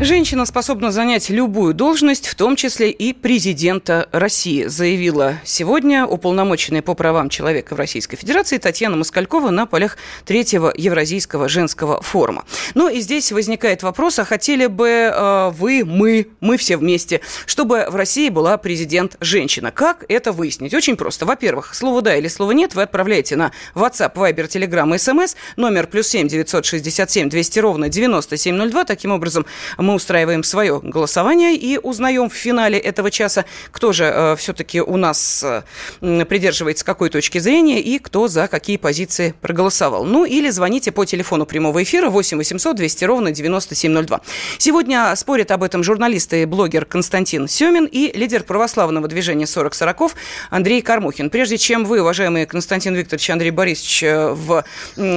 Женщина 0.00 0.46
способна 0.46 0.92
занять 0.92 1.28
любую 1.28 1.74
должность, 1.74 2.28
в 2.28 2.36
том 2.36 2.54
числе 2.54 2.88
и 2.88 3.12
президента 3.12 4.08
России, 4.12 4.66
заявила 4.66 5.40
сегодня 5.42 6.06
уполномоченная 6.06 6.82
по 6.82 6.94
правам 6.94 7.28
человека 7.28 7.74
в 7.74 7.78
Российской 7.78 8.16
Федерации 8.16 8.58
Татьяна 8.58 8.96
Москалькова 8.96 9.50
на 9.50 9.66
полях 9.66 9.98
третьего 10.24 10.72
Евразийского 10.72 11.48
женского 11.48 12.00
форума. 12.00 12.44
Ну 12.74 12.88
и 12.88 13.00
здесь 13.00 13.32
возникает 13.32 13.82
вопрос, 13.82 14.20
а 14.20 14.24
хотели 14.24 14.66
бы 14.66 14.88
э, 14.88 15.50
вы, 15.58 15.84
мы, 15.84 16.28
мы 16.38 16.58
все 16.58 16.76
вместе, 16.76 17.20
чтобы 17.44 17.86
в 17.90 17.96
России 17.96 18.28
была 18.28 18.56
президент-женщина? 18.56 19.72
Как 19.72 20.04
это 20.08 20.30
выяснить? 20.30 20.74
Очень 20.74 20.96
просто. 20.96 21.26
Во-первых, 21.26 21.74
слово 21.74 22.02
«да» 22.02 22.14
или 22.14 22.28
слово 22.28 22.52
«нет» 22.52 22.76
вы 22.76 22.82
отправляете 22.82 23.34
на 23.34 23.50
WhatsApp, 23.74 24.14
Viber, 24.14 24.46
Telegram 24.46 24.88
и 24.94 24.96
SMS, 24.96 25.34
номер 25.56 25.88
плюс 25.88 26.06
7 26.06 26.28
967 26.28 27.28
200 27.28 27.58
ровно 27.58 27.88
9702. 27.88 28.84
Таким 28.84 29.10
образом, 29.10 29.44
мы 29.88 29.94
устраиваем 29.94 30.44
свое 30.44 30.80
голосование 30.82 31.56
и 31.56 31.78
узнаем 31.78 32.28
в 32.28 32.34
финале 32.34 32.78
этого 32.78 33.10
часа, 33.10 33.46
кто 33.70 33.94
же 33.94 34.04
э, 34.04 34.36
все-таки 34.36 34.82
у 34.82 34.98
нас 34.98 35.42
э, 35.42 36.24
придерживается 36.26 36.84
какой 36.84 37.08
точки 37.08 37.38
зрения 37.38 37.80
и 37.80 37.98
кто 37.98 38.28
за 38.28 38.48
какие 38.48 38.76
позиции 38.76 39.34
проголосовал. 39.40 40.04
Ну 40.04 40.26
или 40.26 40.50
звоните 40.50 40.92
по 40.92 41.06
телефону 41.06 41.46
прямого 41.46 41.82
эфира 41.82 42.10
8 42.10 42.36
800 42.36 42.76
200 42.76 43.04
ровно 43.06 43.30
9702. 43.32 44.20
Сегодня 44.58 45.16
спорят 45.16 45.50
об 45.52 45.62
этом 45.62 45.82
журналист 45.82 46.34
и 46.34 46.44
блогер 46.44 46.84
Константин 46.84 47.48
Семин 47.48 47.86
и 47.86 48.12
лидер 48.14 48.42
православного 48.42 49.08
движения 49.08 49.46
40 49.46 49.72
40 49.72 50.12
Андрей 50.50 50.82
Кармухин. 50.82 51.30
Прежде 51.30 51.56
чем 51.56 51.86
вы, 51.86 52.02
уважаемый 52.02 52.44
Константин 52.44 52.94
Викторович 52.94 53.30
Андрей 53.30 53.52
Борисович, 53.52 54.02
э, 54.02 54.32
в 54.32 54.64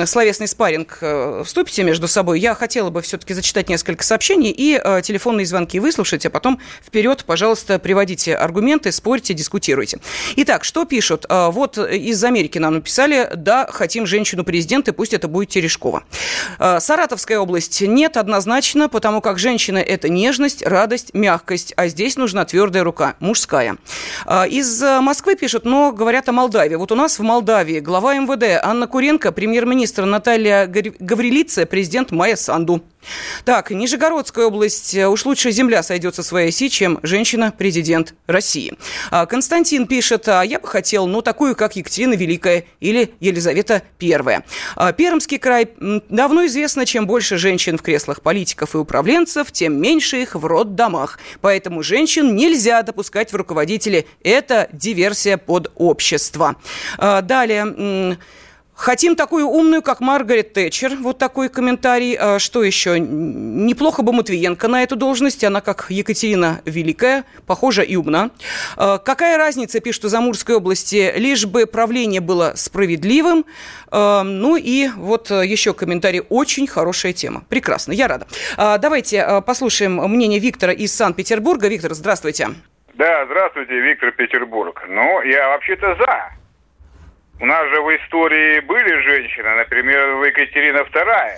словесный 0.06 0.48
спарринг 0.48 0.98
вступите 1.44 1.84
между 1.84 2.08
собой, 2.08 2.40
я 2.40 2.56
хотела 2.56 2.90
бы 2.90 3.01
все-таки 3.01 3.34
зачитать 3.34 3.68
несколько 3.68 4.06
сообщений 4.06 4.61
и 4.62 4.80
э, 4.84 5.01
телефонные 5.01 5.46
звонки 5.48 5.80
выслушать, 5.80 6.25
а 6.27 6.30
потом 6.30 6.60
вперед, 6.86 7.24
пожалуйста, 7.25 7.80
приводите 7.80 8.36
аргументы, 8.36 8.91
спорьте, 8.91 9.34
дискутируйте. 9.34 9.98
Итак, 10.36 10.63
что 10.63 10.86
пишут? 10.86 11.25
Э, 11.30 11.50
вот 11.50 11.77
из 11.80 12.24
Америки 12.24 12.60
нам 12.60 12.75
написали, 12.75 13.30
да, 13.36 13.68
хотим 13.72 14.06
женщину-президента, 14.06 14.94
пусть 14.94 15.13
это 15.13 15.27
будет 15.27 15.50
Терешкова. 15.50 16.03
Э, 16.60 16.80
Саратовская 16.80 17.39
область 17.39 17.82
нет 17.82 18.18
однозначно, 18.18 18.88
потому 18.88 19.22
как 19.22 19.39
женщина– 19.39 19.77
это 19.80 20.10
нежность, 20.10 20.63
радость, 20.63 21.13
мягкость, 21.15 21.74
а 21.75 21.88
здесь 21.88 22.18
нужна 22.18 22.46
твердая 22.46 22.84
рука, 22.84 23.15
мужская. 23.20 23.77
Э, 24.27 24.48
Из 24.48 24.84
э, 24.84 25.01
Москвы 25.01 25.36
пишут, 25.36 25.65
но 25.65 25.91
говорят 25.91 26.30
о 26.30 26.34
Молдавии. 26.34 26.75
Вот 26.75 26.91
у 26.91 26.96
нас 26.96 27.18
в 27.18 27.24
Молдавии 27.24 27.80
глава 27.80 28.13
МВД 28.15 28.63
Анна 28.63 28.86
Куренко, 28.86 29.32
премьер-министр 29.32 30.06
Наталья 30.06 30.68
Гав- 30.68 30.96
Гаврилица, 31.00 31.65
президент 31.65 32.12
Майя 32.12 32.36
Санду. 32.36 32.84
Так, 33.46 33.72
Нижегородская 33.72 34.46
область. 34.51 34.96
Уж 34.96 35.25
лучше 35.25 35.51
земля 35.51 35.81
сойдет 35.81 36.15
со 36.15 36.24
своей 36.24 36.50
оси, 36.50 36.70
чем 36.70 37.00
женщина-президент 37.03 38.13
России. 38.27 38.74
А, 39.10 39.25
Константин 39.25 39.88
пишет, 39.88 40.27
а 40.27 40.41
я 40.43 40.60
бы 40.60 40.67
хотел, 40.67 41.08
ну, 41.08 41.22
такую, 41.22 41.55
как 41.55 41.77
Екатерина 41.77 42.15
Великая 42.15 42.65
или 42.81 43.13
Елизавета 43.22 43.81
Первая. 43.98 44.43
А, 44.75 44.91
Пермский 44.91 45.38
край. 45.38 45.70
Давно 46.10 46.46
известно, 46.48 46.86
чем 46.86 47.08
больше 47.08 47.38
женщин 47.38 47.77
в 47.77 47.81
креслах 47.81 48.22
политиков 48.22 48.75
и 48.75 48.77
управленцев, 48.77 49.51
тем 49.53 49.81
меньше 49.81 50.22
их 50.22 50.36
в 50.36 50.46
роддомах. 50.46 51.17
Поэтому 51.39 51.81
женщин 51.81 52.36
нельзя 52.36 52.81
допускать 52.84 53.31
в 53.31 53.36
руководители. 53.38 54.05
Это 54.22 54.67
диверсия 54.74 55.38
под 55.38 55.72
общество. 55.75 56.58
Далее... 56.98 58.17
Хотим 58.82 59.16
такую 59.16 59.46
умную, 59.46 59.84
как 59.84 60.00
Маргарет 60.00 60.54
Тэтчер. 60.54 60.96
Вот 61.02 61.20
такой 61.20 61.50
комментарий. 61.50 62.18
А, 62.20 62.40
Что 62.40 62.64
еще? 62.64 63.00
Неплохо 63.00 64.02
бы 64.02 64.12
Матвиенко 64.12 64.68
на 64.68 64.82
эту 64.82 64.96
должность. 64.96 65.44
Она 65.44 65.62
как 65.62 65.86
Екатерина 65.90 66.62
Великая, 66.66 67.26
похожа 67.46 67.84
и 67.84 67.96
умна. 67.96 68.32
А, 68.78 68.98
Какая 68.98 69.38
разница, 69.38 69.82
пишут 69.82 70.06
из 70.06 70.16
Амурской 70.16 70.56
области, 70.56 71.14
лишь 71.16 71.46
бы 71.46 71.68
правление 71.68 72.22
было 72.22 72.54
справедливым. 72.56 73.46
А, 73.92 74.24
Ну 74.24 74.56
и 74.56 74.88
вот 74.88 75.30
еще 75.30 75.76
комментарий. 75.76 76.24
Очень 76.30 76.66
хорошая 76.66 77.14
тема. 77.14 77.44
Прекрасно, 77.50 77.92
я 77.92 78.08
рада. 78.08 78.26
Давайте 78.58 79.44
послушаем 79.46 79.98
мнение 79.98 80.40
Виктора 80.40 80.74
из 80.74 80.92
Санкт-Петербурга. 80.96 81.68
Виктор, 81.68 81.94
здравствуйте. 81.94 82.50
Да, 82.96 83.26
здравствуйте, 83.28 83.80
Виктор 83.80 84.12
Петербург. 84.12 84.82
Ну, 84.90 85.22
я 85.22 85.50
вообще-то 85.50 85.96
за. 86.00 86.41
У 87.42 87.46
нас 87.48 87.68
же 87.70 87.82
в 87.82 87.90
истории 87.98 88.60
были 88.60 89.02
женщины, 89.02 89.56
например, 89.56 90.24
Екатерина 90.24 90.78
II. 90.78 91.32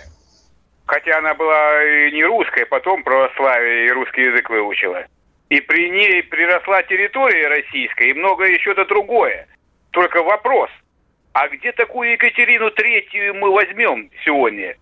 Хотя 0.85 1.17
она 1.19 1.33
была 1.33 1.81
и 1.81 2.11
не 2.11 2.25
русская, 2.25 2.65
потом 2.65 3.03
православие 3.03 3.87
и 3.87 3.91
русский 3.91 4.23
язык 4.23 4.49
выучила. 4.49 5.05
И 5.47 5.61
при 5.61 5.89
ней 5.89 6.21
приросла 6.23 6.83
территория 6.83 7.47
российская 7.47 8.09
и 8.09 8.13
многое 8.13 8.49
еще-то 8.49 8.83
другое. 8.83 9.47
Только 9.91 10.21
вопрос, 10.23 10.69
а 11.31 11.47
где 11.47 11.71
такую 11.71 12.11
Екатерину 12.11 12.69
Третью 12.71 13.35
мы 13.35 13.51
возьмем 13.51 14.11
сегодня? 14.25 14.75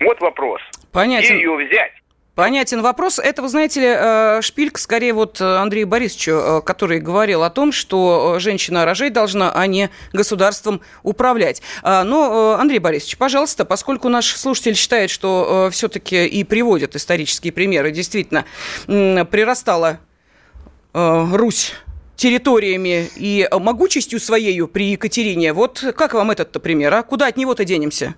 Вот 0.00 0.20
вопрос. 0.20 0.60
Понятен. 0.92 1.28
Где 1.28 1.44
ее 1.44 1.56
взять? 1.56 2.01
Понятен 2.34 2.80
вопрос. 2.80 3.18
Это, 3.18 3.42
вы 3.42 3.50
знаете 3.50 3.80
ли, 3.80 3.86
э, 3.94 4.40
шпилька 4.40 4.80
скорее 4.80 5.12
вот 5.12 5.38
э, 5.38 5.44
Андрею 5.44 5.86
Борисовичу, 5.86 6.30
э, 6.30 6.62
который 6.62 6.98
говорил 6.98 7.42
о 7.42 7.50
том, 7.50 7.72
что 7.72 8.36
женщина 8.38 8.86
рожать 8.86 9.12
должна, 9.12 9.52
а 9.52 9.66
не 9.66 9.90
государством 10.14 10.80
управлять. 11.02 11.60
Но, 11.82 12.56
Андрей 12.58 12.78
Борисович, 12.78 13.18
пожалуйста, 13.18 13.66
поскольку 13.66 14.08
наш 14.08 14.34
слушатель 14.34 14.74
считает, 14.76 15.10
что 15.10 15.68
все-таки 15.72 16.26
и 16.26 16.42
приводят 16.44 16.96
исторические 16.96 17.52
примеры, 17.52 17.90
действительно, 17.90 18.46
прирастала 18.86 20.00
Русь 20.94 21.74
территориями 22.16 23.10
и 23.16 23.46
могучестью 23.52 24.20
своею 24.20 24.68
при 24.68 24.92
Екатерине. 24.92 25.52
Вот 25.52 25.84
как 25.96 26.14
вам 26.14 26.30
этот 26.30 26.62
пример, 26.62 26.94
а? 26.94 27.02
Куда 27.02 27.26
от 27.26 27.36
него-то 27.36 27.64
денемся? 27.64 28.14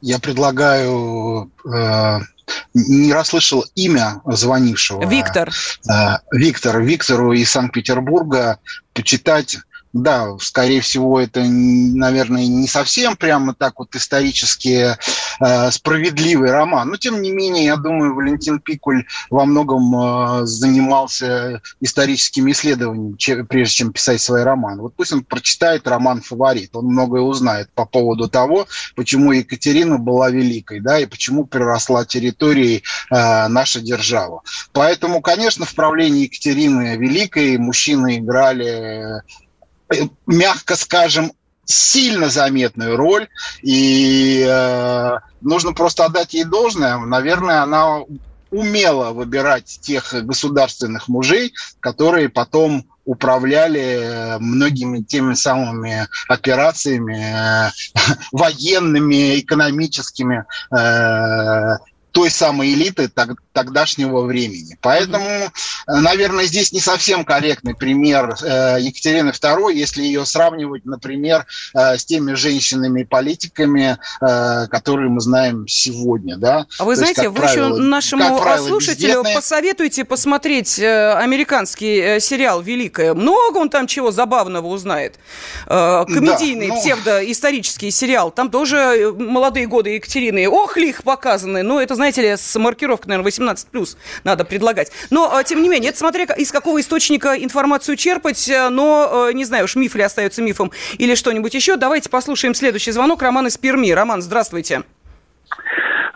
Я 0.00 0.18
предлагаю 0.18 1.50
э, 1.64 2.18
не 2.74 3.12
расслышал 3.12 3.64
имя 3.74 4.20
звонившего. 4.26 5.06
Виктор. 5.08 5.50
Э, 5.88 6.18
Виктор. 6.32 6.80
Виктору 6.80 7.32
из 7.32 7.50
Санкт-Петербурга 7.50 8.58
почитать 8.94 9.58
да, 9.92 10.36
скорее 10.38 10.80
всего, 10.80 11.20
это, 11.20 11.42
наверное, 11.42 12.46
не 12.46 12.68
совсем 12.68 13.16
прямо 13.16 13.54
так 13.54 13.78
вот 13.78 13.94
исторически 13.94 14.96
э, 15.40 15.70
справедливый 15.70 16.50
роман. 16.50 16.88
Но, 16.88 16.96
тем 16.96 17.22
не 17.22 17.30
менее, 17.30 17.64
я 17.64 17.76
думаю, 17.76 18.14
Валентин 18.14 18.60
Пикуль 18.60 19.04
во 19.30 19.44
многом 19.46 19.94
э, 19.94 20.46
занимался 20.46 21.62
историческими 21.80 22.52
исследованиями, 22.52 23.16
че, 23.16 23.44
прежде 23.44 23.76
чем 23.76 23.92
писать 23.92 24.20
свой 24.20 24.42
роман. 24.42 24.78
Вот 24.78 24.94
пусть 24.94 25.12
он 25.12 25.24
прочитает 25.24 25.88
роман 25.88 26.20
«Фаворит», 26.20 26.76
он 26.76 26.86
многое 26.86 27.22
узнает 27.22 27.70
по 27.74 27.86
поводу 27.86 28.28
того, 28.28 28.66
почему 28.94 29.32
Екатерина 29.32 29.98
была 29.98 30.30
великой, 30.30 30.80
да, 30.80 30.98
и 30.98 31.06
почему 31.06 31.46
приросла 31.46 32.04
территорией 32.04 32.82
э, 33.10 33.48
наша 33.48 33.80
держава. 33.80 34.42
Поэтому, 34.72 35.22
конечно, 35.22 35.64
в 35.64 35.74
правлении 35.74 36.24
Екатерины 36.24 36.96
Великой 36.96 37.56
мужчины 37.56 38.18
играли 38.18 39.22
мягко 40.26 40.76
скажем, 40.76 41.32
сильно 41.64 42.30
заметную 42.30 42.96
роль, 42.96 43.28
и 43.62 44.44
э, 44.48 45.18
нужно 45.42 45.72
просто 45.74 46.06
отдать 46.06 46.32
ей 46.32 46.44
должное. 46.44 46.96
Наверное, 46.98 47.62
она 47.62 48.00
умела 48.50 49.12
выбирать 49.12 49.78
тех 49.82 50.14
государственных 50.24 51.08
мужей, 51.08 51.52
которые 51.80 52.30
потом 52.30 52.86
управляли 53.04 54.36
многими 54.38 55.02
теми 55.02 55.34
самыми 55.34 56.08
операциями 56.28 57.18
э, 57.18 57.70
военными, 58.32 59.40
экономическими, 59.40 60.44
э, 60.74 61.78
той 62.12 62.30
самой 62.30 62.72
элиты 62.72 63.08
тогдашнего 63.58 64.20
времени. 64.20 64.78
Поэтому, 64.80 65.26
э, 65.26 65.48
наверное, 65.86 66.44
здесь 66.44 66.70
не 66.70 66.78
совсем 66.78 67.24
корректный 67.24 67.74
пример 67.74 68.36
э, 68.40 68.76
Екатерины 68.78 69.30
II, 69.30 69.74
если 69.74 70.02
ее 70.02 70.24
сравнивать, 70.24 70.84
например, 70.84 71.44
э, 71.74 71.98
с 71.98 72.04
теми 72.04 72.34
женщинами-политиками, 72.34 73.98
которые 74.70 75.08
мы 75.08 75.20
знаем 75.20 75.66
сегодня. 75.66 76.36
Да? 76.36 76.66
А 76.78 76.84
вы 76.84 76.94
То 76.94 76.98
знаете, 76.98 77.22
есть, 77.22 77.34
вы 77.34 77.40
правило, 77.40 77.74
еще 77.74 77.82
нашему 77.82 78.40
слушателю 78.58 79.08
бездетные... 79.08 79.34
посоветуйте 79.34 80.04
посмотреть 80.04 80.78
американский 80.78 82.20
сериал 82.20 82.60
«Великая». 82.60 83.14
Много 83.14 83.58
он 83.58 83.70
там 83.70 83.86
чего 83.86 84.10
забавного 84.10 84.66
узнает. 84.68 85.18
Комедийный, 85.66 86.68
да, 86.68 86.74
ну... 86.74 86.80
псевдоисторический 86.80 87.90
сериал. 87.90 88.30
Там 88.30 88.50
тоже 88.50 89.14
молодые 89.18 89.66
годы 89.66 89.90
Екатерины. 89.90 90.48
Ох, 90.48 90.76
лих 90.76 91.02
показаны. 91.02 91.62
Ну, 91.62 91.80
это, 91.80 91.94
знаете 91.94 92.22
ли, 92.22 92.36
с 92.36 92.58
маркировкой, 92.58 93.08
наверное, 93.08 93.24
18 93.24 93.47
18 93.48 93.70
плюс 93.70 93.96
надо 94.24 94.44
предлагать. 94.44 94.92
Но, 95.10 95.30
а, 95.32 95.42
тем 95.44 95.62
не 95.62 95.68
менее, 95.68 95.90
это 95.90 95.98
смотря 95.98 96.24
из 96.24 96.52
какого 96.52 96.80
источника 96.80 97.34
информацию 97.34 97.96
черпать, 97.96 98.48
э, 98.48 98.68
но, 98.68 99.28
э, 99.30 99.32
не 99.32 99.44
знаю, 99.44 99.64
уж 99.64 99.76
миф 99.76 99.94
ли 99.94 100.02
остается 100.02 100.42
мифом 100.42 100.70
или 100.98 101.14
что-нибудь 101.14 101.54
еще. 101.54 101.76
Давайте 101.76 102.10
послушаем 102.10 102.54
следующий 102.54 102.92
звонок. 102.92 103.22
Роман 103.22 103.46
из 103.46 103.56
Перми. 103.56 103.90
Роман, 103.90 104.22
здравствуйте. 104.22 104.82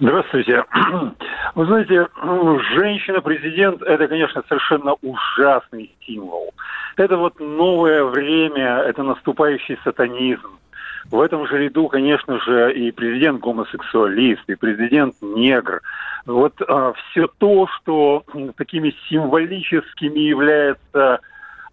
Здравствуйте. 0.00 0.64
Вы 1.54 1.66
знаете, 1.66 2.08
ну, 2.22 2.58
женщина-президент– 2.74 3.82
это, 3.86 4.08
конечно, 4.08 4.42
совершенно 4.48 4.94
ужасный 5.02 5.94
символ. 6.06 6.52
Это 6.96 7.16
вот 7.16 7.40
новое 7.40 8.04
время, 8.04 8.82
это 8.86 9.02
наступающий 9.02 9.78
сатанизм. 9.84 10.58
В 11.10 11.20
этом 11.20 11.46
же 11.46 11.58
ряду, 11.58 11.88
конечно 11.88 12.40
же, 12.40 12.72
и 12.72 12.90
президент 12.90 13.40
гомосексуалист, 13.40 14.42
и 14.48 14.54
президент 14.54 15.14
негр. 15.20 15.82
Вот 16.26 16.54
а, 16.68 16.92
все 16.92 17.26
то, 17.38 17.66
что 17.66 18.24
такими 18.56 18.94
символическими 19.08 20.20
является 20.20 21.20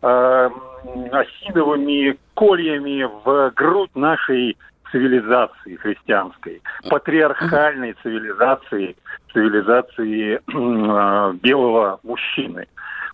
а, 0.01 0.49
осиновыми 1.11 2.17
кольями 2.33 3.03
в 3.23 3.51
грудь 3.55 3.95
нашей 3.95 4.57
цивилизации 4.91 5.75
христианской, 5.75 6.61
патриархальной 6.89 7.95
цивилизации, 8.01 8.95
цивилизации 9.33 10.35
э, 10.35 11.33
белого 11.41 11.99
мужчины. 12.03 12.67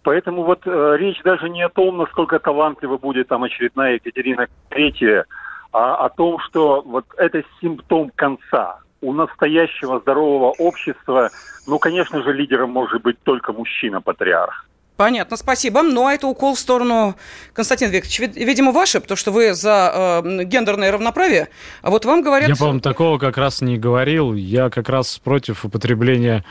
Поэтому 0.03 0.43
вот 0.43 0.61
э, 0.65 0.95
речь 0.97 1.21
даже 1.23 1.49
не 1.49 1.63
о 1.63 1.69
том, 1.69 1.97
насколько 1.97 2.39
талантлива 2.39 2.97
будет 2.97 3.27
там 3.27 3.43
очередная 3.43 3.95
Екатерина 3.95 4.47
Третья, 4.69 5.25
а 5.73 6.05
о 6.05 6.09
том, 6.09 6.39
что 6.39 6.81
вот 6.83 7.05
это 7.17 7.43
симптом 7.59 8.11
конца. 8.15 8.79
У 9.05 9.13
настоящего 9.13 9.99
здорового 9.99 10.49
общества, 10.57 11.29
ну, 11.67 11.77
конечно 11.77 12.23
же, 12.23 12.33
лидером 12.33 12.71
может 12.71 13.03
быть 13.03 13.21
только 13.21 13.53
мужчина-патриарх. 13.53 14.65
Понятно, 14.97 15.37
спасибо. 15.37 15.83
Ну, 15.83 16.07
а 16.07 16.13
это 16.13 16.25
укол 16.25 16.55
в 16.55 16.59
сторону, 16.59 17.15
Константин 17.53 17.91
Викторович, 17.91 18.35
видимо, 18.35 18.71
ваше, 18.71 19.01
потому 19.01 19.15
что 19.15 19.31
вы 19.31 19.53
за 19.53 20.21
э, 20.23 20.43
гендерное 20.45 20.91
равноправие, 20.91 21.49
а 21.83 21.91
вот 21.91 22.05
вам 22.05 22.23
говорят... 22.23 22.49
Я, 22.49 22.55
по-моему, 22.55 22.79
такого 22.79 23.19
как 23.19 23.37
раз 23.37 23.61
не 23.61 23.77
говорил. 23.77 24.33
Я 24.33 24.71
как 24.71 24.89
раз 24.89 25.19
против 25.19 25.65
употребления 25.65 26.43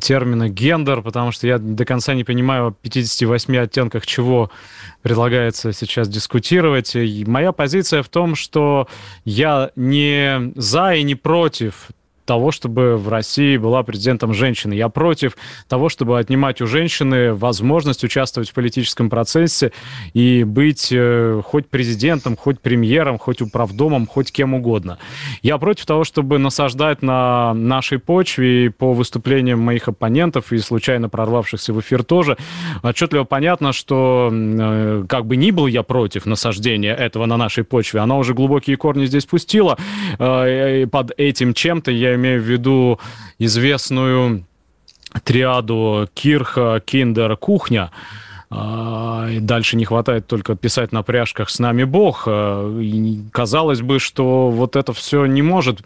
термина 0.00 0.48
гендер, 0.48 1.02
потому 1.02 1.32
что 1.32 1.46
я 1.46 1.58
до 1.58 1.84
конца 1.84 2.14
не 2.14 2.24
понимаю 2.24 2.68
о 2.68 2.72
58 2.72 3.56
оттенках, 3.56 4.06
чего 4.06 4.50
предлагается 5.02 5.72
сейчас 5.72 6.08
дискутировать. 6.08 6.94
И 6.96 7.24
моя 7.26 7.52
позиция 7.52 8.02
в 8.02 8.08
том, 8.08 8.34
что 8.34 8.88
я 9.24 9.70
не 9.76 10.52
за 10.56 10.94
и 10.94 11.02
не 11.02 11.14
против 11.14 11.90
того, 12.30 12.52
чтобы 12.52 12.96
в 12.96 13.08
России 13.08 13.56
была 13.56 13.82
президентом 13.82 14.34
женщина. 14.34 14.72
Я 14.72 14.88
против 14.88 15.36
того, 15.66 15.88
чтобы 15.88 16.16
отнимать 16.16 16.60
у 16.60 16.66
женщины 16.68 17.34
возможность 17.34 18.04
участвовать 18.04 18.50
в 18.50 18.54
политическом 18.54 19.10
процессе 19.10 19.72
и 20.14 20.44
быть 20.44 20.90
э, 20.92 21.42
хоть 21.44 21.68
президентом, 21.68 22.36
хоть 22.36 22.60
премьером, 22.60 23.18
хоть 23.18 23.42
управдомом, 23.42 24.06
хоть 24.06 24.30
кем 24.30 24.54
угодно. 24.54 24.98
Я 25.42 25.58
против 25.58 25.86
того, 25.86 26.04
чтобы 26.04 26.38
насаждать 26.38 27.02
на 27.02 27.52
нашей 27.52 27.98
почве 27.98 28.66
и 28.66 28.68
по 28.68 28.92
выступлениям 28.92 29.58
моих 29.58 29.88
оппонентов 29.88 30.52
и 30.52 30.58
случайно 30.58 31.08
прорвавшихся 31.08 31.72
в 31.72 31.80
эфир 31.80 32.04
тоже, 32.04 32.36
отчетливо 32.84 33.24
понятно, 33.24 33.72
что 33.72 34.30
э, 34.32 35.04
как 35.08 35.26
бы 35.26 35.34
ни 35.34 35.50
был 35.50 35.66
я 35.66 35.82
против 35.82 36.26
насаждения 36.26 36.94
этого 36.94 37.26
на 37.26 37.36
нашей 37.36 37.64
почве, 37.64 37.98
оно 37.98 38.20
уже 38.20 38.34
глубокие 38.34 38.76
корни 38.76 39.06
здесь 39.06 39.26
пустило. 39.26 39.76
Э, 40.20 40.86
под 40.86 41.10
этим 41.16 41.54
чем-то 41.54 41.90
я 41.90 42.19
имею 42.20 42.40
в 42.40 42.44
виду 42.44 43.00
известную 43.38 44.44
триаду 45.24 46.08
Кирха, 46.14 46.80
Киндер, 46.84 47.36
Кухня. 47.36 47.90
А, 48.52 49.28
и 49.30 49.38
дальше 49.38 49.76
не 49.76 49.84
хватает 49.84 50.26
только 50.26 50.56
писать 50.56 50.92
на 50.92 51.02
пряжках 51.02 51.50
«С 51.50 51.58
нами 51.58 51.84
Бог». 51.84 52.24
А, 52.26 52.80
и 52.80 53.20
казалось 53.32 53.80
бы, 53.80 53.98
что 53.98 54.50
вот 54.50 54.76
это 54.76 54.92
все 54.92 55.26
не 55.26 55.42
может 55.42 55.80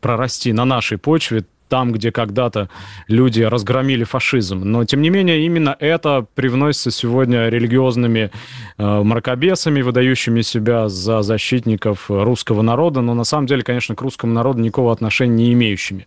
прорасти 0.00 0.52
на 0.52 0.64
нашей 0.64 0.98
почве 0.98 1.44
там, 1.72 1.90
где 1.90 2.12
когда-то 2.12 2.68
люди 3.08 3.40
разгромили 3.40 4.04
фашизм. 4.04 4.60
Но, 4.62 4.84
тем 4.84 5.00
не 5.00 5.08
менее, 5.08 5.46
именно 5.46 5.74
это 5.80 6.26
привносится 6.34 6.90
сегодня 6.90 7.48
религиозными 7.48 8.30
э, 8.76 9.02
мракобесами, 9.02 9.80
выдающими 9.80 10.42
себя 10.42 10.90
за 10.90 11.22
защитников 11.22 12.10
русского 12.10 12.60
народа, 12.60 13.00
но 13.00 13.14
на 13.14 13.24
самом 13.24 13.46
деле, 13.46 13.62
конечно, 13.62 13.94
к 13.94 14.02
русскому 14.02 14.34
народу 14.34 14.60
никакого 14.60 14.92
отношения 14.92 15.34
не 15.34 15.52
имеющими. 15.54 16.04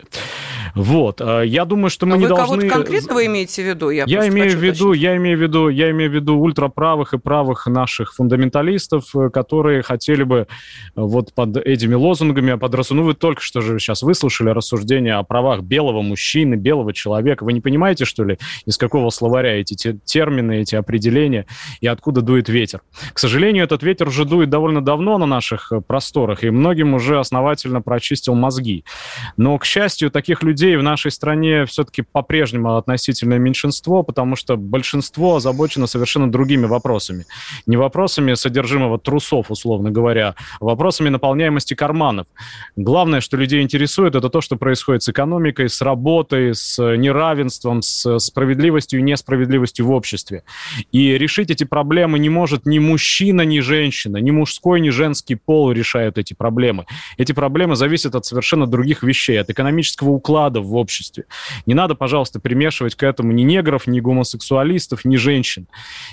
Вот. 0.75 1.21
Э, 1.21 1.43
я 1.45 1.65
думаю, 1.65 1.89
что 1.89 2.05
мы 2.05 2.15
а 2.15 2.17
не 2.17 2.23
вы 2.23 2.29
должны... 2.29 2.57
кого-то 2.57 2.67
конкретного 2.67 3.25
имеете 3.25 3.63
в 3.63 3.67
виду? 3.67 3.89
Я, 3.89 4.03
я 4.07 4.27
имею 4.27 4.51
в 4.51 4.63
виду, 4.63 4.93
я 4.93 5.15
имею 5.17 5.37
в 5.37 5.41
виду, 5.41 5.69
я 5.69 5.89
имею 5.91 6.11
в 6.11 6.13
виду 6.13 6.37
ультраправых 6.37 7.13
и 7.13 7.17
правых 7.17 7.65
наших 7.67 8.13
фундаменталистов, 8.13 9.15
э, 9.15 9.29
которые 9.29 9.81
хотели 9.81 10.23
бы 10.23 10.37
э, 10.37 10.45
вот 10.95 11.33
под 11.33 11.57
этими 11.57 11.95
лозунгами, 11.95 12.53
а 12.53 12.57
под 12.57 12.75
ну 12.91 13.03
вы 13.03 13.13
только 13.13 13.41
что 13.41 13.61
же 13.61 13.79
сейчас 13.79 14.03
выслушали 14.03 14.49
рассуждения 14.49 15.15
о 15.15 15.23
правах 15.23 15.45
правах 15.45 15.61
белого 15.61 16.01
мужчины, 16.01 16.55
белого 16.55 16.91
человека. 16.91 17.43
Вы 17.43 17.53
не 17.53 17.61
понимаете, 17.61 18.05
что 18.05 18.23
ли, 18.23 18.37
из 18.65 18.77
какого 18.77 19.11
словаря 19.11 19.59
эти 19.59 19.99
термины, 20.05 20.61
эти 20.61 20.75
определения 20.75 21.45
и 21.81 21.87
откуда 21.87 22.21
дует 22.21 22.49
ветер? 22.49 22.81
К 23.13 23.19
сожалению, 23.19 23.63
этот 23.63 23.83
ветер 23.83 24.07
уже 24.07 24.25
дует 24.25 24.49
довольно 24.49 24.81
давно 24.81 25.17
на 25.17 25.27
наших 25.27 25.71
э, 25.71 25.81
просторах, 25.81 26.43
и 26.43 26.49
многим 26.49 26.95
уже 26.95 27.19
основательно 27.19 27.81
прочистил 27.81 28.33
мозги. 28.33 28.85
Но, 29.37 29.57
к 29.59 29.65
счастью, 29.65 30.09
таких 30.09 30.41
людей 30.41 30.64
людей 30.65 30.77
в 30.77 30.83
нашей 30.83 31.11
стране 31.11 31.65
все-таки 31.65 32.01
по-прежнему 32.01 32.75
относительное 32.75 33.37
меньшинство, 33.37 34.03
потому 34.03 34.35
что 34.35 34.57
большинство 34.57 35.35
озабочено 35.35 35.87
совершенно 35.87 36.31
другими 36.31 36.65
вопросами. 36.65 37.25
Не 37.67 37.77
вопросами 37.77 38.33
содержимого 38.33 38.97
трусов, 38.97 39.51
условно 39.51 39.91
говоря, 39.91 40.35
а 40.59 40.65
вопросами 40.65 41.09
наполняемости 41.09 41.75
карманов. 41.75 42.25
Главное, 42.75 43.21
что 43.21 43.37
людей 43.37 43.61
интересует, 43.61 44.15
это 44.15 44.29
то, 44.29 44.41
что 44.41 44.55
происходит 44.55 45.03
с 45.03 45.09
экономикой, 45.09 45.69
с 45.69 45.81
работой, 45.81 46.55
с 46.55 46.79
неравенством, 46.97 47.81
с 47.81 48.17
справедливостью 48.19 48.99
и 48.99 49.03
несправедливостью 49.03 49.85
в 49.85 49.91
обществе. 49.91 50.43
И 50.91 51.17
решить 51.17 51.51
эти 51.51 51.63
проблемы 51.63 52.17
не 52.17 52.29
может 52.29 52.65
ни 52.65 52.79
мужчина, 52.79 53.43
ни 53.43 53.59
женщина, 53.59 54.17
ни 54.17 54.31
мужской, 54.31 54.81
ни 54.81 54.89
женский 54.89 55.35
пол 55.35 55.71
решают 55.71 56.17
эти 56.17 56.33
проблемы. 56.33 56.85
Эти 57.17 57.33
проблемы 57.33 57.75
зависят 57.75 58.15
от 58.15 58.25
совершенно 58.25 58.65
других 58.65 59.03
вещей, 59.03 59.39
от 59.39 59.49
экономического 59.49 60.09
уклада 60.09 60.54
в 60.61 60.75
обществе. 60.75 61.25
Не 61.65 61.73
надо, 61.73 61.95
пожалуйста, 61.95 62.39
примешивать 62.39 62.95
к 62.95 63.03
этому 63.03 63.31
ни 63.31 63.43
негров, 63.43 63.87
ни 63.87 63.99
гомосексуалистов, 63.99 65.05
ни 65.05 65.15
женщин. 65.15 65.67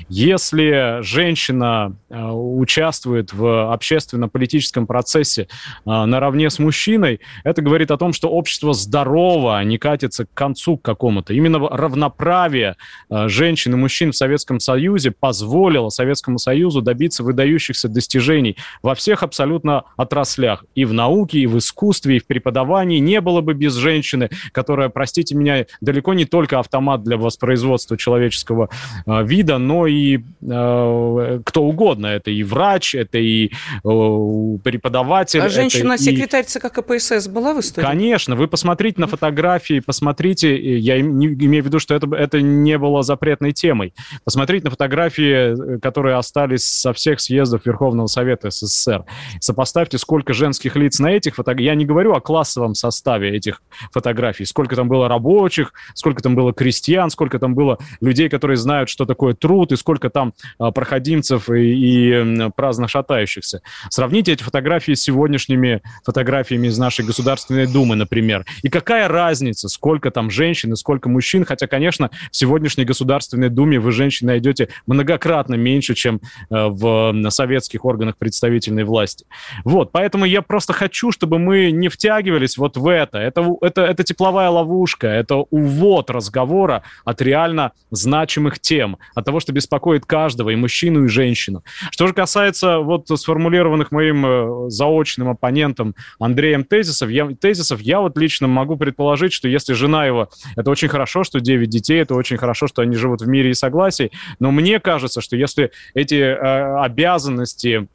Если 0.09 1.03
женщина 1.03 1.97
э, 2.09 2.23
участвует 2.23 3.33
в 3.33 3.73
общественно-политическом 3.73 4.87
процессе 4.87 5.43
э, 5.43 5.47
наравне 5.85 6.51
с 6.51 6.59
мужчиной, 6.59 7.21
это 7.45 7.63
говорит 7.63 7.91
о 7.91 7.97
том, 7.97 8.13
что 8.13 8.29
общество 8.29 8.73
здорово, 8.75 9.59
а 9.59 9.65
не 9.65 9.79
катится 9.79 10.27
к 10.27 10.35
концу 10.35 10.77
к 10.77 10.83
какому-то. 10.83 11.35
Именно 11.35 11.69
равноправие 11.69 12.77
э, 13.11 13.29
женщин 13.29 13.75
и 13.75 13.77
мужчин 13.77 14.13
в 14.13 14.17
Советском 14.17 14.61
Союзе 14.61 15.11
позволило 15.11 15.89
Советскому 15.89 16.39
Союзу 16.39 16.83
добиться 16.83 17.23
выдающихся 17.23 17.89
достижений 17.89 18.57
во 18.83 18.95
всех 18.95 19.23
абсолютно 19.23 19.85
отраслях. 19.97 20.65
И 20.75 20.85
в 20.85 20.93
науке, 20.93 21.39
и 21.39 21.47
в 21.47 21.59
искусстве, 21.59 22.17
и 22.17 22.19
в 22.21 22.27
преподавании. 22.27 22.99
Не 22.99 23.21
было 23.21 23.41
бы 23.41 23.55
без 23.55 23.75
женщины, 23.75 24.31
которая, 24.53 24.89
простите 24.89 25.35
меня, 25.35 25.67
далеко 25.81 26.15
не 26.15 26.25
только 26.25 26.59
автомат 26.59 27.03
для 27.03 27.17
воспроизводства 27.17 27.97
человеческого 27.97 28.69
э, 29.07 29.25
вида, 29.25 29.59
но 29.59 29.87
и 29.87 30.19
э, 30.19 31.41
кто 31.45 31.65
угодно. 31.65 32.07
Это 32.07 32.31
и 32.31 32.43
врач, 32.43 32.95
это 32.95 33.19
и 33.19 33.47
э, 33.47 33.51
преподаватель. 33.83 35.41
А 35.41 35.49
женщина-секретарь 35.49 36.45
ЦК 36.45 36.73
КПСС 36.73 37.29
была 37.29 37.55
в 37.55 37.61
истории? 37.61 37.87
Конечно. 37.87 38.37
Вы 38.37 38.49
посмотрите 38.49 39.01
на 39.01 39.07
фотографии, 39.07 39.81
посмотрите, 39.81 40.79
я 40.79 41.01
имею 41.01 41.63
в 41.63 41.67
виду, 41.67 41.79
что 41.79 41.95
это, 41.95 42.15
это 42.15 42.41
не 42.41 42.79
было 42.79 43.03
запретной 43.03 43.53
темой. 43.53 43.95
Посмотрите 44.25 44.65
на 44.65 44.71
фотографии, 44.71 45.79
которые 45.81 46.17
остались 46.17 46.65
со 46.65 46.93
всех 46.93 47.21
съездов 47.21 47.67
Верховного 47.67 48.07
Совета 48.07 48.51
СССР. 48.51 49.05
Сопоставьте, 49.41 49.99
сколько 49.99 50.33
женских 50.33 50.77
лиц 50.77 50.99
на 50.99 51.09
этих 51.09 51.37
фотографиях. 51.37 51.73
Я 51.73 51.75
не 51.75 51.85
говорю 51.85 52.13
о 52.13 52.21
классовом 52.21 52.75
составе 52.75 53.37
этих 53.37 53.63
фотографий. 53.93 54.22
Сколько 54.45 54.77
там 54.77 54.89
было 54.89 55.09
рабочих, 55.09 55.73
сколько 55.95 56.23
там 56.23 56.35
было 56.35 56.53
крестьян, 56.53 57.11
сколько 57.11 57.39
там 57.39 57.55
было 57.55 57.79
людей, 58.01 58.29
которые 58.29 58.57
знают, 58.57 58.89
что 58.89 59.05
такое 59.05 59.35
труд, 59.35 59.73
и 59.73 59.77
сколько 59.77 60.11
там 60.11 60.35
а, 60.59 60.71
проходимцев 60.71 61.51
и, 61.51 61.61
и 61.61 62.51
праздно 62.55 62.89
шатающихся. 62.89 63.63
Сравните 63.91 64.33
эти 64.33 64.43
фотографии 64.43 64.95
с 64.95 65.03
сегодняшними 65.03 65.83
фотографиями 66.05 66.69
из 66.69 66.79
нашей 66.79 67.05
Государственной 67.05 67.67
Думы, 67.67 67.97
например. 67.97 68.45
И 68.63 68.69
какая 68.69 69.09
разница, 69.09 69.69
сколько 69.69 70.11
там 70.11 70.31
женщин 70.31 70.73
и 70.73 70.77
сколько 70.77 71.09
мужчин, 71.09 71.45
хотя, 71.45 71.67
конечно, 71.67 72.11
в 72.31 72.37
сегодняшней 72.37 72.85
Государственной 72.85 73.49
Думе 73.49 73.79
вы 73.79 73.93
женщин 73.93 74.27
найдете 74.27 74.69
многократно 74.87 75.55
меньше, 75.55 75.95
чем 75.95 76.21
э, 76.51 76.67
в 76.69 77.31
советских 77.31 77.85
органах 77.85 78.17
представительной 78.17 78.85
власти. 78.85 79.27
Вот, 79.65 79.93
поэтому 79.93 80.25
я 80.25 80.43
просто 80.43 80.73
хочу, 80.73 81.11
чтобы 81.13 81.39
мы 81.39 81.71
не 81.71 81.89
втягивались 81.89 82.57
вот 82.57 82.77
в 82.77 82.87
это. 82.87 83.19
Это, 83.19 83.57
это, 83.61 83.83
это 83.83 84.02
тепловая 84.05 84.49
ловушка, 84.51 85.07
это 85.07 85.37
увод 85.37 86.11
разговора 86.11 86.83
от 87.05 87.21
реально 87.23 87.73
значимых 87.91 88.61
тем, 88.61 88.99
от 89.15 89.25
того, 89.25 89.41
что 89.41 89.53
беспокоит 89.53 90.07
каждого, 90.07 90.51
и 90.51 90.57
мужчину, 90.57 91.05
и 91.05 91.09
женщину. 91.09 91.63
Что 91.91 92.07
же 92.07 92.15
касается 92.15 92.79
вот 92.79 93.09
сформулированных 93.09 93.91
моим 93.91 94.27
э, 94.27 94.71
заочным 94.71 95.29
оппонентом 95.29 95.95
Андреем 96.19 96.65
тезисов, 96.65 97.11
я, 97.11 97.29
тезисов, 97.29 97.81
я 97.81 98.01
вот 98.01 98.17
лично 98.17 98.49
могу 98.49 98.77
предположить, 98.77 99.33
что 99.33 99.49
если 99.49 99.73
жена 99.73 100.07
его, 100.07 100.29
это 100.57 100.71
очень 100.71 100.89
хорошо, 100.89 101.25
что 101.25 101.41
9 101.41 101.69
детей, 101.69 102.03
это 102.03 102.15
очень 102.15 102.37
хорошо, 102.37 102.67
что 102.67 102.83
они 102.83 102.97
живут 102.97 103.23
в 103.23 103.29
мире 103.29 103.51
и 103.51 103.55
согласии, 103.55 104.11
но 104.39 104.51
мне 104.51 104.81
кажется, 104.81 105.21
что 105.21 105.37
если 105.37 105.71
эти 105.95 106.15
э, 106.15 106.83
обязанности 106.83 107.89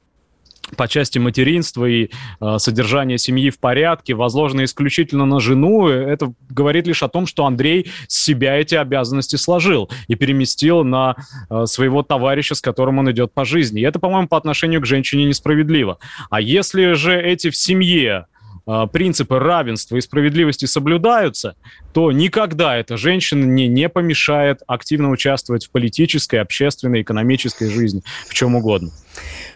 по 0.75 0.88
части 0.88 1.19
материнства 1.19 1.86
и 1.86 2.10
э, 2.41 2.58
содержания 2.58 3.17
семьи 3.17 3.49
в 3.49 3.60
порядке, 3.60 4.13
возложено 4.13 4.63
исключительно 4.63 5.25
на 5.25 5.39
жену, 5.39 5.88
это 5.88 6.34
говорит 6.49 6.88
лишь 6.88 7.03
о 7.03 7.08
том, 7.08 7.25
что 7.25 7.45
Андрей 7.45 7.91
себя 8.08 8.56
эти 8.56 8.75
обязанности 8.75 9.36
сложил 9.36 9.89
и 10.08 10.15
переместил 10.15 10.84
на 10.84 11.15
э, 11.49 11.65
своего 11.65 12.03
товарища, 12.03 12.56
с 12.56 12.62
которым 12.62 12.99
он 12.99 13.12
идет 13.12 13.34
по 13.34 13.45
жизни. 13.45 13.82
И 13.82 13.86
это, 13.86 13.99
по-моему, 13.99 14.27
по 14.27 14.38
отношению 14.38 14.82
к 14.82 14.86
женщине 14.86 15.25
несправедливо. 15.25 15.99
А 16.30 16.41
если 16.41 16.93
же 16.93 17.19
эти 17.19 17.49
в 17.49 17.56
семье 17.56 18.25
э, 18.65 18.88
принципы 18.91 19.39
равенства 19.39 19.95
и 19.95 20.01
справедливости 20.01 20.65
соблюдаются, 20.65 21.56
то 21.93 22.12
никогда 22.12 22.75
эта 22.75 22.97
женщина 22.97 23.45
не, 23.45 23.67
не 23.67 23.88
помешает 23.89 24.62
активно 24.67 25.12
участвовать 25.12 25.65
в 25.65 25.71
политической, 25.71 26.38
общественной, 26.38 27.01
экономической 27.01 27.69
жизни, 27.69 28.03
в 28.27 28.34
чем 28.34 28.56
угодно. 28.56 28.91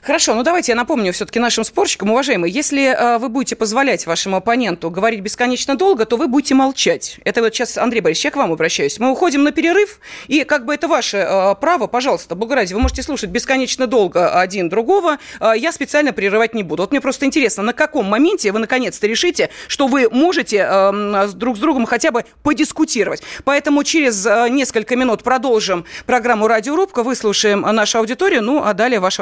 Хорошо, 0.02 0.34
ну 0.34 0.42
давайте 0.42 0.72
я 0.72 0.76
напомню 0.76 1.14
все-таки 1.14 1.40
нашим 1.40 1.64
спорщикам, 1.64 2.10
уважаемые, 2.10 2.52
если 2.52 2.86
э, 2.86 3.20
вы 3.20 3.30
будете 3.30 3.56
позволять 3.56 4.08
вашему 4.08 4.38
оппоненту 4.38 4.90
говорить 4.90 5.20
бесконечно 5.20 5.76
долго, 5.76 6.06
то 6.06 6.18
вы 6.18 6.28
будете 6.28 6.56
молчать. 6.56 7.20
Это 7.24 7.44
вот 7.44 7.54
сейчас, 7.54 7.78
Андрей 7.78 8.02
Борисович, 8.02 8.26
я 8.26 8.32
к 8.32 8.36
вам 8.36 8.52
обращаюсь. 8.52 8.98
Мы 8.98 9.12
уходим 9.12 9.44
на 9.44 9.52
перерыв, 9.52 10.00
и 10.28 10.44
как 10.44 10.66
бы 10.66 10.74
это 10.74 10.88
ваше 10.88 11.18
э, 11.18 11.56
право, 11.62 11.86
пожалуйста, 11.86 12.34
Благоразие, 12.34 12.78
вы 12.78 12.82
можете 12.82 13.04
слушать 13.04 13.30
бесконечно 13.30 13.86
долго 13.86 14.40
один 14.40 14.70
другого, 14.70 15.20
э, 15.40 15.54
я 15.56 15.72
специально 15.72 16.14
прерывать 16.14 16.56
не 16.56 16.64
буду. 16.64 16.82
Вот 16.82 16.90
мне 16.90 17.00
просто 17.00 17.28
интересно, 17.28 17.62
на 17.62 17.74
каком 17.74 18.08
моменте 18.08 18.52
вы 18.52 18.58
наконец-то 18.58 19.06
решите, 19.06 19.52
что 19.68 19.86
вы 19.86 20.10
можете 20.10 20.68
э, 20.68 21.28
друг 21.36 21.58
с 21.58 21.60
другом 21.60 21.86
хотя 21.86 22.10
бы 22.10 22.26
подискутировать. 22.42 23.22
Поэтому 23.44 23.84
через 23.84 24.26
несколько 24.50 24.96
минут 24.96 25.22
продолжим 25.22 25.86
программу 26.08 26.48
«Радиорубка», 26.48 27.04
выслушаем 27.04 27.62
нашу 27.62 28.00
аудиторию, 28.00 28.42
ну 28.42 28.64
а 28.64 28.74
далее 28.74 29.00
ваши 29.00 29.22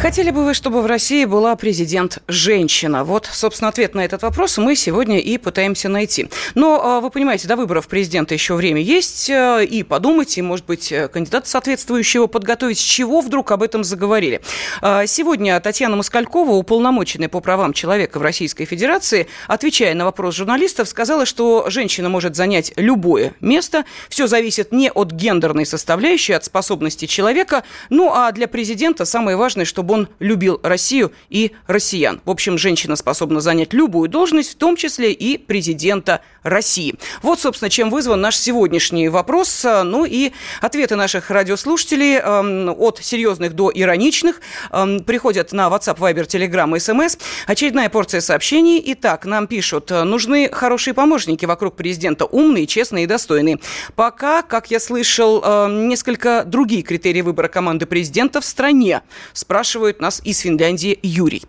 Хотели 0.00 0.30
бы 0.30 0.46
вы, 0.46 0.54
чтобы 0.54 0.80
в 0.80 0.86
России 0.86 1.26
была 1.26 1.54
президент-женщина? 1.56 3.04
Вот, 3.04 3.28
собственно, 3.30 3.68
ответ 3.68 3.94
на 3.94 4.02
этот 4.02 4.22
вопрос 4.22 4.56
мы 4.56 4.74
сегодня 4.74 5.20
и 5.20 5.36
пытаемся 5.36 5.90
найти. 5.90 6.30
Но, 6.54 6.80
а, 6.82 7.00
вы 7.00 7.10
понимаете, 7.10 7.46
до 7.46 7.54
выборов 7.56 7.86
президента 7.86 8.32
еще 8.32 8.54
время 8.54 8.80
есть, 8.80 9.28
э, 9.28 9.62
и 9.66 9.82
подумать, 9.82 10.38
и, 10.38 10.42
может 10.42 10.64
быть, 10.64 10.90
э, 10.90 11.08
кандидата 11.08 11.46
соответствующего 11.50 12.28
подготовить. 12.28 12.78
С 12.78 12.82
чего 12.82 13.20
вдруг 13.20 13.52
об 13.52 13.62
этом 13.62 13.84
заговорили? 13.84 14.40
А, 14.80 15.04
сегодня 15.04 15.60
Татьяна 15.60 15.96
Москалькова, 15.96 16.52
уполномоченная 16.52 17.28
по 17.28 17.40
правам 17.40 17.74
человека 17.74 18.18
в 18.18 18.22
Российской 18.22 18.64
Федерации, 18.64 19.28
отвечая 19.48 19.94
на 19.94 20.06
вопрос 20.06 20.34
журналистов, 20.34 20.88
сказала, 20.88 21.26
что 21.26 21.66
женщина 21.68 22.08
может 22.08 22.36
занять 22.36 22.72
любое 22.76 23.34
место. 23.42 23.84
Все 24.08 24.26
зависит 24.26 24.72
не 24.72 24.90
от 24.90 25.12
гендерной 25.12 25.66
составляющей, 25.66 26.32
от 26.32 26.46
способности 26.46 27.04
человека. 27.04 27.64
Ну, 27.90 28.10
а 28.14 28.32
для 28.32 28.48
президента 28.48 29.04
самое 29.04 29.36
важное, 29.36 29.66
чтобы 29.66 29.89
чтобы 29.90 29.94
он 29.94 30.08
любил 30.20 30.60
Россию 30.62 31.12
и 31.28 31.52
россиян. 31.66 32.20
В 32.24 32.30
общем, 32.30 32.58
женщина 32.58 32.96
способна 32.96 33.40
занять 33.40 33.72
любую 33.72 34.08
должность, 34.08 34.52
в 34.52 34.56
том 34.56 34.76
числе 34.76 35.12
и 35.12 35.36
президента 35.36 36.22
России. 36.42 36.94
Вот, 37.22 37.40
собственно, 37.40 37.70
чем 37.70 37.90
вызван 37.90 38.20
наш 38.20 38.36
сегодняшний 38.36 39.08
вопрос. 39.08 39.64
Ну 39.64 40.04
и 40.04 40.32
ответы 40.60 40.96
наших 40.96 41.30
радиослушателей 41.30 42.16
э, 42.16 42.70
от 42.70 42.98
серьезных 43.02 43.54
до 43.54 43.70
ироничных 43.74 44.40
э, 44.70 45.00
приходят 45.06 45.52
на 45.52 45.68
WhatsApp, 45.68 45.98
Viber, 45.98 46.26
Telegram 46.26 46.70
SMS. 46.74 47.18
Очередная 47.46 47.88
порция 47.88 48.20
сообщений. 48.20 48.82
Итак, 48.86 49.26
нам 49.26 49.46
пишут, 49.46 49.90
нужны 49.90 50.48
хорошие 50.50 50.94
помощники 50.94 51.44
вокруг 51.44 51.76
президента, 51.76 52.24
умные, 52.24 52.66
честные 52.66 53.04
и 53.04 53.06
достойные. 53.06 53.58
Пока, 53.94 54.42
как 54.42 54.70
я 54.70 54.80
слышал, 54.80 55.42
э, 55.44 55.68
несколько 55.70 56.44
другие 56.44 56.82
критерии 56.82 57.20
выбора 57.20 57.48
команды 57.48 57.86
президента 57.86 58.40
в 58.40 58.44
стране. 58.44 59.02
Спрашивают 59.32 60.00
нас 60.00 60.20
из 60.24 60.38
Финляндии 60.38 60.98
Юрий. 61.02 61.42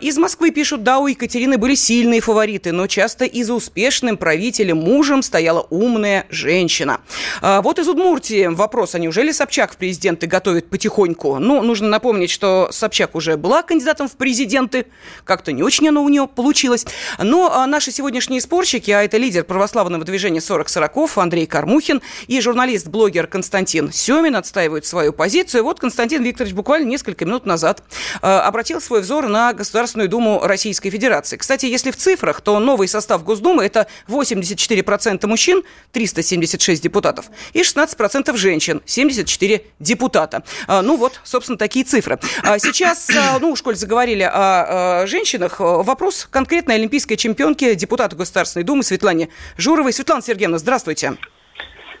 Из 0.00 0.18
Москвы 0.18 0.50
пишут, 0.50 0.82
да, 0.82 0.98
у 0.98 1.06
Екатерины 1.06 1.58
были 1.58 1.74
сильные 1.74 2.20
фавориты, 2.20 2.72
но 2.72 2.86
часто 2.86 3.24
и 3.24 3.42
за 3.42 3.54
успешным 3.54 4.17
правителем, 4.18 4.78
мужем 4.78 5.22
стояла 5.22 5.66
умная 5.70 6.26
женщина. 6.28 7.00
А, 7.40 7.62
вот 7.62 7.78
из 7.78 7.88
Удмуртии 7.88 8.46
вопрос, 8.46 8.94
а 8.94 8.98
неужели 8.98 9.32
Собчак 9.32 9.72
в 9.72 9.76
президенты 9.76 10.26
готовит 10.26 10.68
потихоньку? 10.68 11.38
Ну, 11.38 11.62
нужно 11.62 11.88
напомнить, 11.88 12.30
что 12.30 12.68
Собчак 12.70 13.14
уже 13.14 13.36
была 13.36 13.62
кандидатом 13.62 14.08
в 14.08 14.16
президенты, 14.16 14.86
как-то 15.24 15.52
не 15.52 15.62
очень 15.62 15.88
оно 15.88 16.02
у 16.02 16.08
нее 16.08 16.26
получилось. 16.26 16.86
Но 17.18 17.50
а, 17.52 17.66
наши 17.66 17.90
сегодняшние 17.90 18.40
спорщики, 18.40 18.90
а 18.90 19.02
это 19.02 19.16
лидер 19.16 19.44
православного 19.44 20.04
движения 20.04 20.40
40 20.40 20.68
сороков 20.68 21.18
Андрей 21.18 21.46
Кармухин 21.46 22.02
и 22.26 22.40
журналист-блогер 22.40 23.26
Константин 23.26 23.92
Семин 23.92 24.36
отстаивают 24.36 24.86
свою 24.86 25.12
позицию. 25.12 25.64
Вот 25.64 25.80
Константин 25.80 26.22
Викторович 26.22 26.54
буквально 26.54 26.86
несколько 26.86 27.24
минут 27.24 27.46
назад 27.46 27.82
э, 28.20 28.26
обратил 28.26 28.80
свой 28.80 29.00
взор 29.00 29.28
на 29.28 29.52
Государственную 29.52 30.08
Думу 30.08 30.40
Российской 30.42 30.90
Федерации. 30.90 31.36
Кстати, 31.36 31.66
если 31.66 31.90
в 31.90 31.96
цифрах, 31.96 32.40
то 32.40 32.58
новый 32.58 32.88
состав 32.88 33.24
Госдумы– 33.24 33.64
это 33.64 33.86
84% 34.08 35.26
мужчин, 35.26 35.62
376 35.92 36.82
депутатов, 36.82 37.26
и 37.52 37.62
16% 37.62 38.36
женщин, 38.36 38.82
74 38.84 39.62
депутата. 39.78 40.42
Э, 40.66 40.80
ну 40.80 40.96
вот, 40.96 41.20
собственно, 41.24 41.58
такие 41.58 41.84
цифры. 41.84 42.18
А 42.42 42.58
сейчас, 42.58 43.10
э, 43.10 43.38
ну, 43.40 43.54
в 43.54 43.58
школе 43.58 43.76
заговорили 43.76 44.22
о, 44.22 45.06
женщинах. 45.06 45.60
Вопрос 45.60 46.26
конкретной 46.30 46.76
олимпийской 46.76 47.16
чемпионки, 47.16 47.74
депутата 47.74 48.16
Государственной 48.16 48.64
Думы 48.64 48.82
Светлане 48.82 49.28
Журовой. 49.56 49.92
Светлана 49.92 50.22
Сергеевна, 50.22 50.58
здравствуйте. 50.58 51.16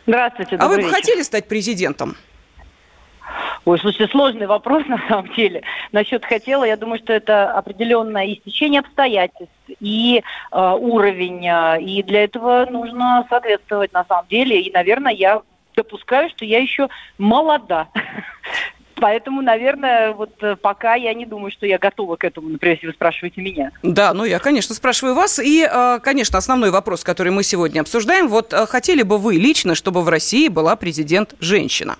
Здравствуйте. 0.06 0.56
А 0.56 0.68
вы 0.68 0.78
бы 0.78 0.90
хотели 0.90 1.22
стать 1.22 1.48
президентом? 1.48 2.16
Ой, 3.68 3.78
слушайте, 3.78 4.10
сложный 4.10 4.46
вопрос 4.46 4.86
на 4.88 4.98
самом 5.08 5.30
деле. 5.34 5.62
Насчет 5.92 6.24
хотела, 6.24 6.64
я 6.64 6.78
думаю, 6.78 6.98
что 7.00 7.12
это 7.12 7.52
определенное 7.52 8.32
истечение 8.32 8.80
обстоятельств 8.80 9.52
и 9.78 10.22
э, 10.50 10.76
уровень. 10.80 11.46
Э, 11.46 11.78
и 11.78 12.02
для 12.02 12.24
этого 12.24 12.66
нужно 12.70 13.26
соответствовать 13.28 13.92
на 13.92 14.06
самом 14.06 14.26
деле. 14.28 14.58
И, 14.62 14.72
наверное, 14.72 15.12
я 15.12 15.42
допускаю, 15.76 16.30
что 16.30 16.46
я 16.46 16.60
еще 16.60 16.88
молода. 17.18 17.88
Поэтому, 18.94 19.42
наверное, 19.42 20.14
вот 20.14 20.42
э, 20.42 20.56
пока 20.56 20.94
я 20.94 21.12
не 21.12 21.26
думаю, 21.26 21.50
что 21.50 21.66
я 21.66 21.76
готова 21.76 22.16
к 22.16 22.24
этому, 22.24 22.48
например, 22.48 22.76
если 22.76 22.86
вы 22.86 22.94
спрашиваете 22.94 23.42
меня. 23.42 23.72
Да, 23.82 24.14
ну 24.14 24.24
я, 24.24 24.38
конечно, 24.38 24.74
спрашиваю 24.74 25.14
вас. 25.14 25.38
И, 25.38 25.68
э, 25.70 25.98
конечно, 26.02 26.38
основной 26.38 26.70
вопрос, 26.70 27.04
который 27.04 27.32
мы 27.32 27.42
сегодня 27.42 27.82
обсуждаем. 27.82 28.28
Вот 28.28 28.54
хотели 28.54 29.02
бы 29.02 29.18
вы 29.18 29.34
лично, 29.34 29.74
чтобы 29.74 30.00
в 30.00 30.08
России 30.08 30.48
была 30.48 30.74
президент 30.74 31.34
женщина? 31.38 31.98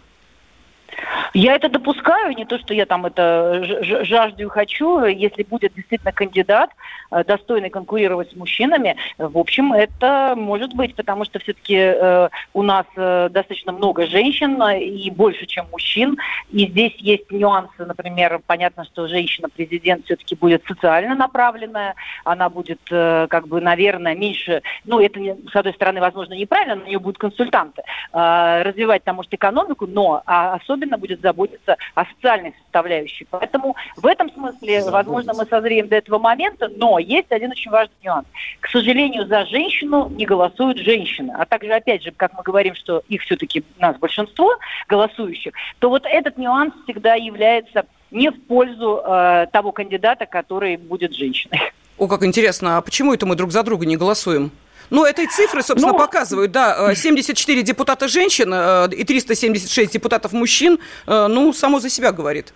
Я 1.34 1.54
это 1.54 1.68
допускаю, 1.68 2.34
не 2.34 2.44
то, 2.44 2.58
что 2.58 2.74
я 2.74 2.86
там 2.86 3.06
это 3.06 3.62
жажду 4.04 4.44
и 4.44 4.48
хочу. 4.48 5.04
Если 5.04 5.42
будет 5.42 5.74
действительно 5.74 6.12
кандидат, 6.12 6.70
э, 7.10 7.24
достойный 7.24 7.70
конкурировать 7.70 8.32
с 8.32 8.36
мужчинами, 8.36 8.96
в 9.18 9.36
общем, 9.38 9.72
это 9.72 10.34
может 10.36 10.74
быть, 10.74 10.94
потому 10.94 11.24
что 11.24 11.38
все-таки 11.38 11.76
э, 11.76 12.28
у 12.54 12.62
нас 12.62 12.86
э, 12.96 13.28
достаточно 13.30 13.72
много 13.72 14.06
женщин 14.06 14.60
и 14.62 15.10
больше, 15.10 15.46
чем 15.46 15.66
мужчин. 15.70 16.16
И 16.50 16.66
здесь 16.66 16.94
есть 16.98 17.30
нюансы, 17.30 17.84
например, 17.84 18.40
понятно, 18.46 18.84
что 18.84 19.06
женщина-президент 19.06 20.04
все-таки 20.06 20.34
будет 20.34 20.64
социально 20.66 21.14
направленная, 21.14 21.94
она 22.24 22.48
будет, 22.48 22.80
как 22.88 23.48
бы, 23.48 23.60
наверное, 23.60 24.14
меньше, 24.14 24.62
ну, 24.84 25.00
это, 25.00 25.20
с 25.52 25.56
одной 25.56 25.74
стороны, 25.74 26.00
возможно, 26.00 26.34
неправильно, 26.34 26.76
на 26.76 26.84
нее 26.84 26.98
будут 26.98 27.18
консультанты, 27.18 27.82
развивать 28.12 29.04
там, 29.04 29.16
может, 29.16 29.32
экономику, 29.34 29.86
но 29.86 30.22
а 30.26 30.54
особенно 30.54 30.98
будет 30.98 31.17
заботиться 31.20 31.76
о 31.94 32.04
социальной 32.04 32.54
составляющей. 32.62 33.26
Поэтому 33.30 33.76
в 33.96 34.06
этом 34.06 34.30
смысле, 34.32 34.82
Заботиться. 34.82 34.90
возможно, 34.90 35.34
мы 35.34 35.46
созреем 35.46 35.88
до 35.88 35.96
этого 35.96 36.18
момента, 36.18 36.68
но 36.76 36.98
есть 36.98 37.30
один 37.30 37.50
очень 37.50 37.70
важный 37.70 37.94
нюанс. 38.02 38.26
К 38.60 38.68
сожалению, 38.68 39.26
за 39.26 39.44
женщину 39.46 40.08
не 40.10 40.26
голосуют 40.26 40.78
женщины. 40.78 41.32
А 41.38 41.44
также, 41.44 41.72
опять 41.72 42.02
же, 42.02 42.12
как 42.12 42.32
мы 42.34 42.42
говорим, 42.42 42.74
что 42.74 43.02
их 43.08 43.22
все-таки 43.22 43.64
нас 43.78 43.96
большинство 43.96 44.56
голосующих, 44.88 45.52
то 45.78 45.88
вот 45.88 46.04
этот 46.06 46.38
нюанс 46.38 46.74
всегда 46.84 47.14
является 47.14 47.86
не 48.10 48.30
в 48.30 48.40
пользу 48.46 49.02
э, 49.04 49.46
того 49.52 49.72
кандидата, 49.72 50.26
который 50.26 50.76
будет 50.76 51.14
женщиной. 51.14 51.60
О, 51.98 52.06
как 52.06 52.22
интересно, 52.24 52.78
а 52.78 52.80
почему 52.80 53.12
это 53.12 53.26
мы 53.26 53.34
друг 53.34 53.50
за 53.50 53.62
друга 53.62 53.84
не 53.84 53.96
голосуем? 53.96 54.50
Ну, 54.90 55.04
этой 55.04 55.26
цифры, 55.26 55.62
собственно, 55.62 55.92
ну, 55.92 55.98
показывают, 55.98 56.52
да, 56.52 56.94
74 56.94 57.60
э, 57.60 57.62
депутата 57.62 58.08
женщин 58.08 58.52
э, 58.52 58.88
и 58.92 59.04
376 59.04 59.92
депутатов 59.92 60.32
мужчин, 60.32 60.78
э, 61.06 61.26
ну, 61.28 61.52
само 61.52 61.80
за 61.80 61.90
себя 61.90 62.12
говорит. 62.12 62.52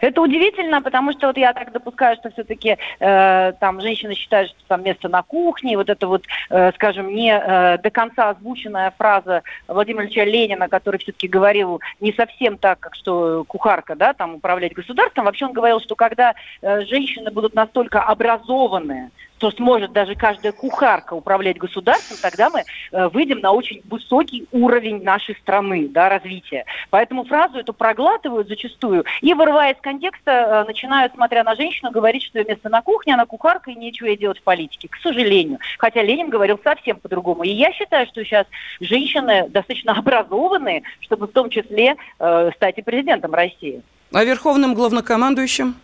Это 0.00 0.22
удивительно, 0.22 0.82
потому 0.82 1.12
что 1.12 1.28
вот 1.28 1.36
я 1.36 1.52
так 1.52 1.72
допускаю, 1.72 2.16
что 2.16 2.30
все-таки 2.30 2.76
э, 2.98 3.52
там 3.60 3.80
женщины 3.80 4.14
считают, 4.14 4.50
что 4.50 4.60
там 4.68 4.82
место 4.82 5.08
на 5.08 5.22
кухне, 5.22 5.76
вот 5.76 5.90
это 5.90 6.06
вот, 6.06 6.24
э, 6.48 6.72
скажем, 6.72 7.14
не 7.14 7.32
э, 7.32 7.78
до 7.78 7.90
конца 7.90 8.30
озвученная 8.30 8.92
фраза 8.96 9.42
Владимира 9.68 10.04
Ильича 10.04 10.24
Ленина, 10.24 10.68
который 10.68 10.98
все-таки 10.98 11.28
говорил 11.28 11.80
не 12.00 12.12
совсем 12.12 12.56
так, 12.56 12.80
как 12.80 12.94
что 12.94 13.44
кухарка, 13.46 13.94
да, 13.94 14.14
там 14.14 14.36
управлять 14.36 14.72
государством. 14.72 15.26
Вообще 15.26 15.46
он 15.46 15.52
говорил, 15.52 15.80
что 15.80 15.94
когда 15.94 16.34
э, 16.62 16.84
женщины 16.86 17.30
будут 17.30 17.54
настолько 17.54 18.02
образованные, 18.02 19.10
что 19.40 19.50
сможет 19.52 19.92
даже 19.92 20.14
каждая 20.16 20.52
кухарка 20.52 21.14
управлять 21.14 21.56
государством, 21.56 22.18
тогда 22.20 22.50
мы 22.50 22.60
э, 22.92 23.08
выйдем 23.08 23.40
на 23.40 23.52
очень 23.52 23.80
высокий 23.88 24.46
уровень 24.52 25.02
нашей 25.02 25.34
страны, 25.36 25.88
да, 25.88 26.10
развития. 26.10 26.66
Поэтому 26.90 27.24
фразу 27.24 27.58
эту 27.58 27.72
проглатывают 27.72 28.48
зачастую 28.48 29.06
и, 29.22 29.32
вырывая 29.32 29.72
из 29.72 29.80
контекста, 29.80 30.30
э, 30.30 30.64
начинают, 30.66 31.14
смотря 31.14 31.42
на 31.42 31.56
женщину, 31.56 31.90
говорить, 31.90 32.22
что 32.22 32.38
ее 32.38 32.44
место 32.44 32.68
на 32.68 32.82
кухне, 32.82 33.14
она 33.14 33.24
кухарка 33.24 33.70
и 33.70 33.74
нечего 33.74 34.08
ей 34.08 34.18
делать 34.18 34.40
в 34.40 34.42
политике. 34.42 34.88
К 34.88 34.96
сожалению. 34.96 35.58
Хотя 35.78 36.02
Ленин 36.02 36.28
говорил 36.28 36.60
совсем 36.62 36.98
по-другому. 36.98 37.44
И 37.44 37.50
я 37.50 37.72
считаю, 37.72 38.06
что 38.08 38.22
сейчас 38.22 38.46
женщины 38.80 39.48
достаточно 39.48 39.92
образованные, 39.98 40.82
чтобы 41.00 41.28
в 41.28 41.32
том 41.32 41.48
числе 41.48 41.96
э, 42.18 42.50
стать 42.56 42.76
и 42.76 42.82
президентом 42.82 43.32
России. 43.32 43.80
А 44.12 44.22
верховным 44.22 44.74
главнокомандующим? 44.74 45.76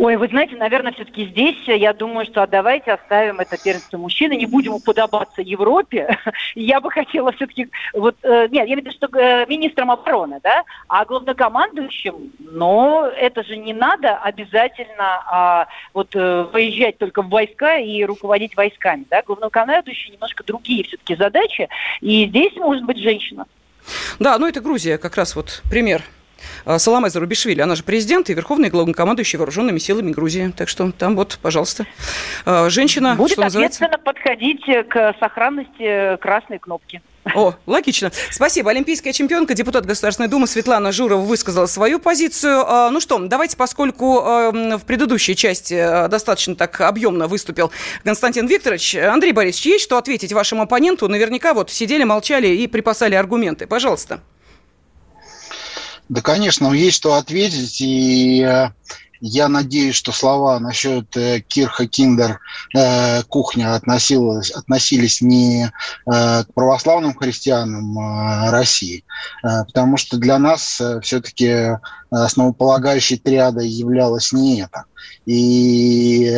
Ой, 0.00 0.16
вы 0.16 0.28
знаете, 0.28 0.54
наверное, 0.54 0.92
все-таки 0.92 1.26
здесь 1.26 1.56
я 1.66 1.92
думаю, 1.92 2.24
что 2.24 2.46
давайте 2.46 2.92
оставим 2.92 3.40
это 3.40 3.60
первенство 3.60 3.98
мужчины, 3.98 4.34
не 4.34 4.46
будем 4.46 4.74
уподобаться 4.74 5.42
Европе. 5.42 6.16
Я 6.54 6.80
бы 6.80 6.88
хотела 6.88 7.32
все-таки, 7.32 7.68
вот, 7.92 8.14
э, 8.22 8.42
нет, 8.42 8.52
я 8.52 8.64
имею 8.64 8.76
в 8.76 8.80
виду, 8.84 8.92
что 8.92 9.08
э, 9.18 9.44
министром 9.48 9.90
обороны, 9.90 10.38
да, 10.40 10.62
а 10.86 11.04
главнокомандующим, 11.04 12.32
но 12.38 13.10
это 13.16 13.42
же 13.42 13.56
не 13.56 13.72
надо 13.72 14.16
обязательно 14.18 15.20
а, 15.26 15.66
вот 15.92 16.14
э, 16.14 16.42
выезжать 16.52 16.98
только 16.98 17.22
в 17.22 17.28
войска 17.28 17.78
и 17.78 18.04
руководить 18.04 18.56
войсками, 18.56 19.04
да, 19.10 19.22
главнокомандующий 19.22 20.12
немножко 20.12 20.44
другие 20.44 20.84
все-таки 20.84 21.16
задачи, 21.16 21.68
и 22.00 22.26
здесь 22.26 22.54
может 22.54 22.84
быть 22.84 22.98
женщина. 22.98 23.46
Да, 24.20 24.38
ну 24.38 24.46
это 24.46 24.60
Грузия, 24.60 24.96
как 24.96 25.16
раз 25.16 25.34
вот 25.34 25.60
пример 25.68 26.02
а, 26.02 26.17
Саламе 26.76 27.10
Зарубишвили, 27.10 27.60
она 27.60 27.74
же 27.74 27.82
президент 27.82 28.30
и 28.30 28.34
верховный 28.34 28.70
главнокомандующий 28.70 29.38
вооруженными 29.38 29.78
силами 29.78 30.12
Грузии. 30.12 30.52
Так 30.56 30.68
что 30.68 30.92
там 30.92 31.16
вот, 31.16 31.38
пожалуйста, 31.42 31.86
а, 32.44 32.68
женщина, 32.70 33.14
Будет 33.14 33.32
что 33.32 33.42
называется... 33.42 33.88
подходить 34.04 34.64
к 34.88 35.14
сохранности 35.20 36.16
красной 36.18 36.58
кнопки. 36.58 37.02
О, 37.34 37.54
логично. 37.66 38.10
Спасибо. 38.30 38.70
Олимпийская 38.70 39.12
чемпионка, 39.12 39.52
депутат 39.52 39.84
Государственной 39.84 40.28
Думы 40.28 40.46
Светлана 40.46 40.92
Журова 40.92 41.20
высказала 41.20 41.66
свою 41.66 41.98
позицию. 41.98 42.64
А, 42.66 42.90
ну 42.90 43.00
что, 43.00 43.18
давайте, 43.18 43.56
поскольку 43.56 44.20
в 44.20 44.80
предыдущей 44.86 45.36
части 45.36 46.08
достаточно 46.08 46.54
так 46.56 46.80
объемно 46.80 47.26
выступил 47.26 47.70
Константин 48.04 48.46
Викторович, 48.46 48.96
Андрей 48.96 49.32
Борисович, 49.32 49.66
есть 49.66 49.84
что 49.84 49.98
ответить 49.98 50.32
вашему 50.32 50.62
оппоненту? 50.62 51.08
Наверняка 51.08 51.52
вот 51.52 51.70
сидели, 51.70 52.04
молчали 52.04 52.48
и 52.48 52.66
припасали 52.66 53.14
аргументы. 53.14 53.66
Пожалуйста. 53.66 54.20
Да, 56.08 56.22
конечно, 56.22 56.72
есть 56.72 56.96
что 56.96 57.14
ответить, 57.14 57.80
и 57.80 58.42
э, 58.42 58.70
я 59.20 59.48
надеюсь, 59.48 59.96
что 59.96 60.12
слова 60.12 60.58
насчет 60.60 61.16
э, 61.16 61.40
Кирха 61.40 61.86
Киндер 61.86 62.40
э, 62.76 63.22
кухня 63.24 63.74
относилась, 63.74 64.50
относились 64.50 65.20
не 65.20 65.72
к 66.06 66.46
православным 66.54 67.14
христианам 67.14 67.98
э, 67.98 68.50
России, 68.50 69.04
потому 69.42 69.96
что 69.96 70.16
для 70.18 70.38
нас 70.38 70.80
все-таки 71.02 71.78
основополагающей 72.10 73.18
триадой 73.18 73.68
являлось 73.68 74.32
не 74.32 74.62
это. 74.62 74.84
И 75.26 76.32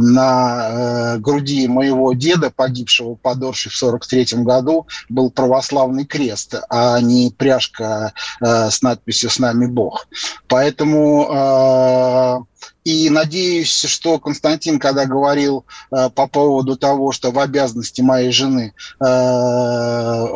на 0.00 1.14
э, 1.14 1.18
груди 1.18 1.68
моего 1.68 2.12
деда, 2.12 2.50
погибшего 2.50 3.14
под 3.14 3.42
Оршей 3.42 3.70
в 3.70 3.76
43 3.76 4.42
году, 4.42 4.86
был 5.08 5.30
православный 5.30 6.04
крест, 6.04 6.54
а 6.68 7.00
не 7.00 7.30
пряжка 7.36 8.12
э, 8.40 8.70
с 8.70 8.82
надписью 8.82 9.30
«С 9.30 9.38
нами 9.38 9.66
Бог». 9.66 10.08
Поэтому 10.48 11.28
э, 11.30 12.38
и 12.84 13.10
надеюсь, 13.10 13.72
что 13.72 14.18
Константин, 14.18 14.78
когда 14.78 15.04
говорил 15.04 15.64
э, 15.90 16.08
по 16.10 16.26
поводу 16.26 16.76
того, 16.76 17.12
что 17.12 17.30
в 17.30 17.38
обязанности 17.38 18.00
моей 18.00 18.32
жены 18.32 18.72
э, 19.00 20.26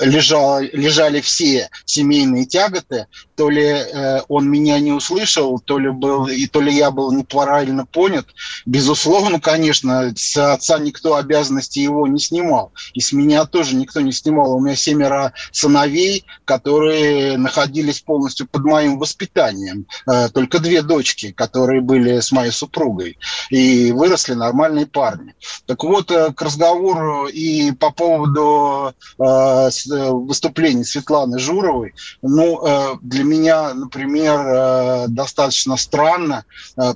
лежал, 0.00 0.60
лежали 0.60 1.20
все 1.20 1.68
семейные 1.84 2.46
тяготы, 2.46 3.06
то 3.34 3.48
ли 3.50 3.64
э, 3.64 4.20
он 4.28 4.50
меня 4.50 4.78
не 4.80 4.92
услышал, 4.92 5.58
то 5.60 5.78
ли 5.78 5.90
был 5.90 6.26
и 6.26 6.46
то 6.46 6.60
ли 6.60 6.74
я 6.74 6.90
был 6.90 7.12
неправильно 7.12 7.86
понят. 7.86 8.26
Безусловно, 8.66 9.40
конечно, 9.40 10.12
с 10.16 10.36
отца 10.36 10.78
никто 10.78 11.16
обязанности 11.16 11.78
его 11.78 12.06
не 12.06 12.18
снимал, 12.18 12.72
и 12.94 13.00
с 13.00 13.12
меня 13.12 13.44
тоже 13.44 13.76
никто 13.76 14.00
не 14.00 14.12
снимал. 14.12 14.54
У 14.54 14.60
меня 14.60 14.76
семеро 14.76 15.32
сыновей, 15.52 16.24
которые 16.44 17.38
находились 17.38 18.00
полностью 18.00 18.46
под 18.46 18.64
моим 18.64 18.98
воспитанием. 18.98 19.86
Э, 20.06 20.28
только 20.28 20.58
две 20.58 20.82
дочки, 20.82 21.32
которые 21.32 21.80
были 21.80 22.20
с 22.20 22.32
моей 22.32 22.52
супругой, 22.52 23.18
и 23.50 23.92
выросли 23.92 24.34
нормальные 24.34 24.86
парни. 24.86 25.34
Так 25.66 25.84
вот, 25.84 26.10
э, 26.10 26.32
к 26.32 26.42
разговору 26.42 27.26
и 27.26 27.72
по 27.72 27.90
поводу 27.90 28.94
э, 29.18 29.70
выступлений 29.86 30.84
Светланы 30.84 31.38
Журовой, 31.38 31.94
ну, 32.22 32.64
э, 32.66 32.96
для 33.02 33.24
меня, 33.24 33.74
например, 33.74 34.40
э, 34.40 35.04
достаточно 35.08 35.76
странно 35.76 36.44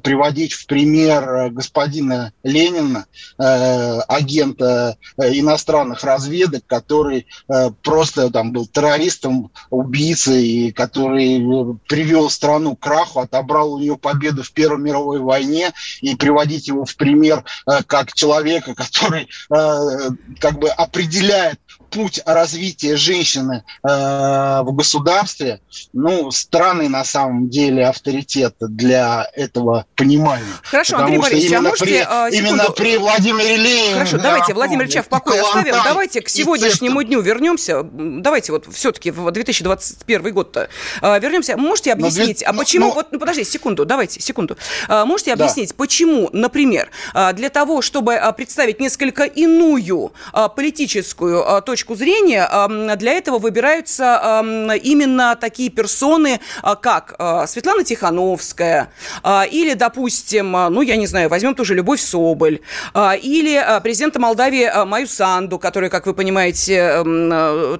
приводить 0.03 0.53
в 0.53 0.67
пример 0.67 1.51
господина 1.51 2.33
Ленина, 2.43 3.07
агента 3.39 4.97
иностранных 5.19 6.05
разведок, 6.05 6.65
который 6.67 7.27
просто 7.83 8.31
там 8.31 8.53
был 8.53 8.67
террористом, 8.67 9.51
убийцей, 9.71 10.73
который 10.73 11.79
привел 11.89 12.31
страну 12.31 12.77
к 12.77 12.81
краху, 12.81 13.21
отобрал 13.21 13.75
у 13.75 13.79
нее 13.79 13.97
победу 13.97 14.43
в 14.43 14.53
Первой 14.53 14.81
мировой 14.81 15.21
войне 15.21 15.73
и 16.01 16.15
приводить 16.15 16.69
его 16.69 16.85
в 16.85 16.97
пример 16.97 17.45
как 17.87 18.13
человека, 18.15 18.75
который 18.75 19.29
как 19.49 20.59
бы 20.59 20.69
определяет 20.69 21.61
путь 21.93 22.21
развития 22.25 22.97
женщины 22.97 23.65
э, 23.83 23.89
в 23.89 24.73
государстве, 24.73 25.61
ну, 25.93 26.31
странный 26.31 26.89
на 26.89 27.05
самом 27.05 27.49
деле 27.49 27.87
авторитет 27.87 28.55
для 28.61 29.29
этого 29.35 29.87
понимания. 29.95 30.45
Хорошо, 30.63 30.97
Андрей 30.97 31.19
Борисович, 31.19 31.53
а 31.53 31.61
можете... 31.61 31.85
При, 31.85 32.07
а, 32.09 32.29
именно 32.29 32.71
при 32.71 32.97
Владимире 32.97 33.57
Ленине... 33.57 33.95
Хорошо, 33.95 34.17
да, 34.17 34.23
давайте 34.23 34.55
Владимир 34.55 34.85
Ильича 34.85 35.03
в 35.03 35.09
покое 35.09 35.43
оставим. 35.43 35.75
Давайте 35.85 36.23
к 36.23 36.29
сегодняшнему 36.29 37.03
дню 37.03 37.21
вернемся. 37.21 37.83
Давайте 37.83 38.53
вот 38.53 38.67
все-таки 38.73 39.11
в 39.11 39.31
2021 39.31 40.33
год-то 40.33 40.69
э, 41.03 41.21
вернемся. 41.21 41.57
Можете 41.57 41.95
ну, 41.95 42.07
объяснить, 42.07 42.43
а 42.43 42.53
почему... 42.53 42.89
Но... 42.89 42.95
Вот, 42.95 43.09
ну, 43.13 43.19
подожди, 43.19 43.45
секунду, 43.45 43.85
давайте, 43.85 44.21
секунду. 44.21 44.57
Э, 44.89 45.05
можете 45.05 45.33
объяснить, 45.33 45.71
да. 45.71 45.75
почему, 45.77 46.31
например, 46.33 46.91
для 47.35 47.51
того, 47.51 47.83
чтобы 47.83 48.19
представить 48.37 48.81
несколько 48.81 49.25
иную 49.25 50.13
политическую 50.57 51.63
точку 51.63 51.82
точку 51.83 51.97
зрения, 51.97 52.49
для 52.97 53.13
этого 53.13 53.39
выбираются 53.39 54.43
именно 54.83 55.35
такие 55.35 55.69
персоны, 55.69 56.41
а, 56.63 56.77
как 56.77 57.17
а, 57.19 57.47
Светлана 57.49 57.83
Тихановская, 57.83 58.93
а, 59.25 59.45
или, 59.51 59.75
допустим, 59.75 60.53
ну, 60.53 60.81
я 60.83 60.95
не 60.95 61.09
знаю, 61.09 61.29
возьмем 61.29 61.57
тоже 61.57 61.75
Любовь 61.75 62.01
Соболь, 62.01 62.61
или 62.95 63.81
президента 63.83 64.21
Молдавии 64.21 64.85
Маю 64.85 65.09
Санду, 65.09 65.59
который, 65.59 65.91
как 65.91 66.07
вы 66.07 66.15
понимаете, 66.15 67.03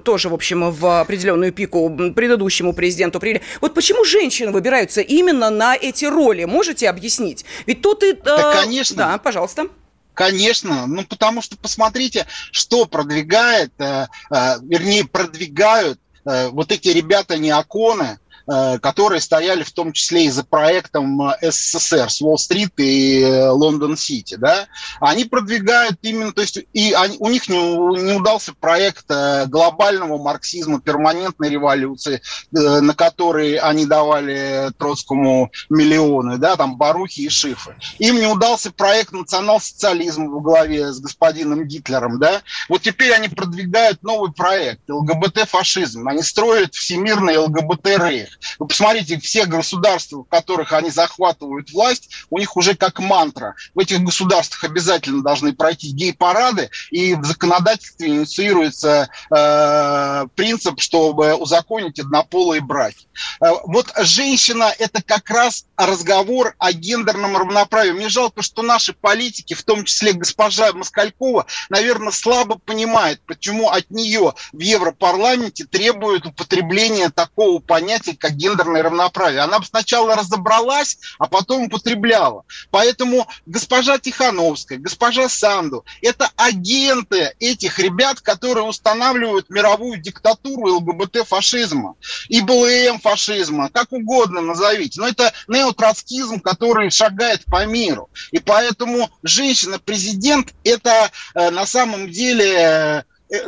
тоже, 0.03 0.27
в 0.27 0.33
общем, 0.33 0.69
в 0.69 0.99
определенную 0.99 1.53
пику 1.53 1.89
предыдущему 2.13 2.73
президенту 2.73 3.21
привели. 3.21 3.41
Вот 3.61 3.73
почему 3.73 4.03
женщины 4.03 4.51
выбираются 4.51 4.99
именно 4.99 5.49
на 5.49 5.75
эти 5.75 6.05
роли? 6.05 6.43
Можете 6.43 6.89
объяснить? 6.89 7.45
Ведь 7.67 7.81
тут 7.81 8.03
и... 8.03 8.13
Да, 8.13 8.63
конечно. 8.63 8.97
Да, 8.97 9.17
пожалуйста. 9.17 9.67
Конечно, 10.13 10.85
ну 10.85 11.03
потому 11.03 11.41
что 11.41 11.57
посмотрите, 11.57 12.27
что 12.51 12.85
продвигает, 12.85 13.71
э, 13.79 14.07
э, 14.29 14.55
вернее, 14.61 15.05
продвигают 15.05 15.99
э, 16.25 16.49
вот 16.49 16.71
эти 16.71 16.89
ребята 16.89 17.37
неоконы, 17.37 18.19
которые 18.45 19.21
стояли 19.21 19.63
в 19.63 19.71
том 19.71 19.93
числе 19.93 20.25
и 20.25 20.29
за 20.29 20.43
проектом 20.43 21.21
э, 21.21 21.51
СССР 21.51 22.09
с 22.09 22.21
Уолл-стрит 22.21 22.71
и 22.77 23.21
э, 23.21 23.49
Лондон-Сити, 23.49 24.35
да, 24.35 24.67
они 24.99 25.25
продвигают 25.25 25.97
именно, 26.01 26.33
то 26.33 26.41
есть 26.41 26.59
и 26.73 26.93
они, 26.93 27.17
у 27.19 27.29
них 27.29 27.47
не, 27.49 27.57
не 27.57 28.13
удался 28.13 28.53
проект 28.53 29.05
глобального 29.47 30.21
марксизма, 30.21 30.81
перманентной 30.81 31.49
революции, 31.49 32.21
на 32.51 32.93
который 32.93 33.55
они 33.55 33.85
давали 33.85 34.71
Троцкому 34.77 35.51
миллионы, 35.69 36.37
да, 36.37 36.55
там 36.55 36.77
Барухи 36.77 37.21
и 37.21 37.29
Шифы. 37.29 37.75
Им 37.99 38.19
не 38.19 38.27
удался 38.27 38.71
проект 38.71 39.11
национал-социализма 39.11 40.27
в 40.27 40.41
главе 40.41 40.91
с 40.91 40.99
господином 40.99 41.65
Гитлером, 41.65 42.19
да. 42.19 42.41
Вот 42.69 42.81
теперь 42.81 43.13
они 43.13 43.29
продвигают 43.29 44.03
новый 44.03 44.31
проект 44.31 44.89
ЛГБТ-фашизм. 44.89 46.07
Они 46.07 46.21
строят 46.21 46.73
всемирный 46.73 47.37
ЛГБТ-рейх. 47.37 48.32
Вы 48.59 48.67
посмотрите, 48.67 49.19
все 49.19 49.45
государства, 49.45 50.23
в 50.23 50.29
которых 50.29 50.73
они 50.73 50.89
захватывают 50.89 51.71
власть, 51.71 52.09
у 52.29 52.37
них 52.37 52.55
уже 52.57 52.75
как 52.75 52.99
мантра. 52.99 53.55
В 53.73 53.79
этих 53.79 54.01
государствах 54.01 54.63
обязательно 54.63 55.23
должны 55.23 55.53
пройти 55.53 55.91
гей-парады, 55.91 56.69
и 56.91 57.15
в 57.15 57.25
законодательстве 57.25 58.09
инициируется 58.09 59.09
э, 59.35 60.25
принцип, 60.35 60.79
чтобы 60.79 61.35
узаконить 61.35 61.99
однополые 61.99 62.61
браки. 62.61 63.07
Э, 63.41 63.51
вот 63.65 63.91
женщина– 64.01 64.73
это 64.79 65.01
как 65.01 65.29
раз 65.29 65.65
разговор 65.77 66.55
о 66.57 66.71
гендерном 66.73 67.37
равноправии. 67.37 67.91
Мне 67.91 68.09
жалко, 68.09 68.41
что 68.41 68.61
наши 68.61 68.93
политики, 68.93 69.53
в 69.53 69.63
том 69.63 69.83
числе 69.85 70.13
госпожа 70.13 70.71
Москалькова, 70.73 71.45
наверное, 71.69 72.11
слабо 72.11 72.57
понимают, 72.57 73.21
почему 73.25 73.69
от 73.69 73.89
нее 73.89 74.33
в 74.51 74.59
Европарламенте 74.59 75.65
требуют 75.65 76.25
употребления 76.25 77.09
такого 77.09 77.59
понятия, 77.59 78.15
как 78.23 78.37
гендерное 78.37 78.81
равноправие. 78.81 79.41
Она 79.41 79.59
бы 79.59 79.65
сначала 79.65 80.15
разобралась, 80.15 80.97
а 81.19 81.27
потом 81.27 81.63
употребляла. 81.63 82.45
Поэтому 82.71 83.27
госпожа 83.45 83.99
Тихановская, 83.99 84.79
госпожа 84.79 85.27
Санду– 85.27 85.83
это 86.01 86.31
агенты 86.37 87.35
этих 87.39 87.79
ребят, 87.79 88.21
которые 88.21 88.65
устанавливают 88.65 89.49
мировую 89.49 89.99
диктатуру 89.99 90.75
ЛГБТ-фашизма 90.77 91.95
и 92.29 92.39
БЛМ-фашизма, 92.39 93.69
как 93.69 93.91
угодно 93.91 94.39
назовите. 94.39 95.01
Но 95.01 95.09
это 95.09 95.33
неотроцкизм, 95.49 96.39
который 96.39 96.91
шагает 96.91 97.43
по 97.43 97.65
миру. 97.65 98.09
И 98.31 98.39
поэтому 98.39 99.09
женщина-президент– 99.23 100.53
это 100.63 101.11
э, 101.35 101.49
на 101.49 101.65
самом 101.65 102.09
деле 102.09 102.53
Э, 102.53 103.03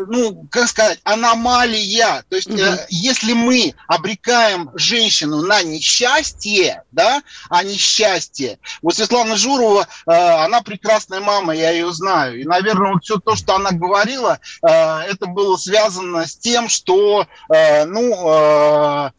ну, 0.07 0.47
как 0.49 0.67
сказать, 0.67 0.99
аномалия. 1.03 2.23
То 2.29 2.35
есть, 2.35 2.49
угу. 2.49 2.59
э, 2.59 2.85
если 2.89 3.33
мы 3.33 3.73
обрекаем 3.88 4.71
женщину 4.75 5.41
на 5.41 5.61
несчастье, 5.63 6.83
да, 6.91 7.21
а 7.49 7.63
несчастье. 7.63 8.59
Вот 8.81 8.95
Светлана 8.95 9.35
Журова, 9.35 9.88
э, 10.07 10.11
она 10.11 10.61
прекрасная 10.61 11.19
мама, 11.19 11.55
я 11.55 11.71
ее 11.71 11.91
знаю. 11.93 12.39
И, 12.39 12.43
наверное, 12.45 12.93
вот 12.93 13.03
все 13.03 13.19
то, 13.19 13.35
что 13.35 13.55
она 13.55 13.71
говорила, 13.71 14.39
э, 14.61 14.67
это 14.67 15.27
было 15.27 15.57
связано 15.57 16.25
с 16.25 16.35
тем, 16.35 16.69
что, 16.69 17.27
э, 17.53 17.85
ну, 17.85 18.11
э, 18.27 19.11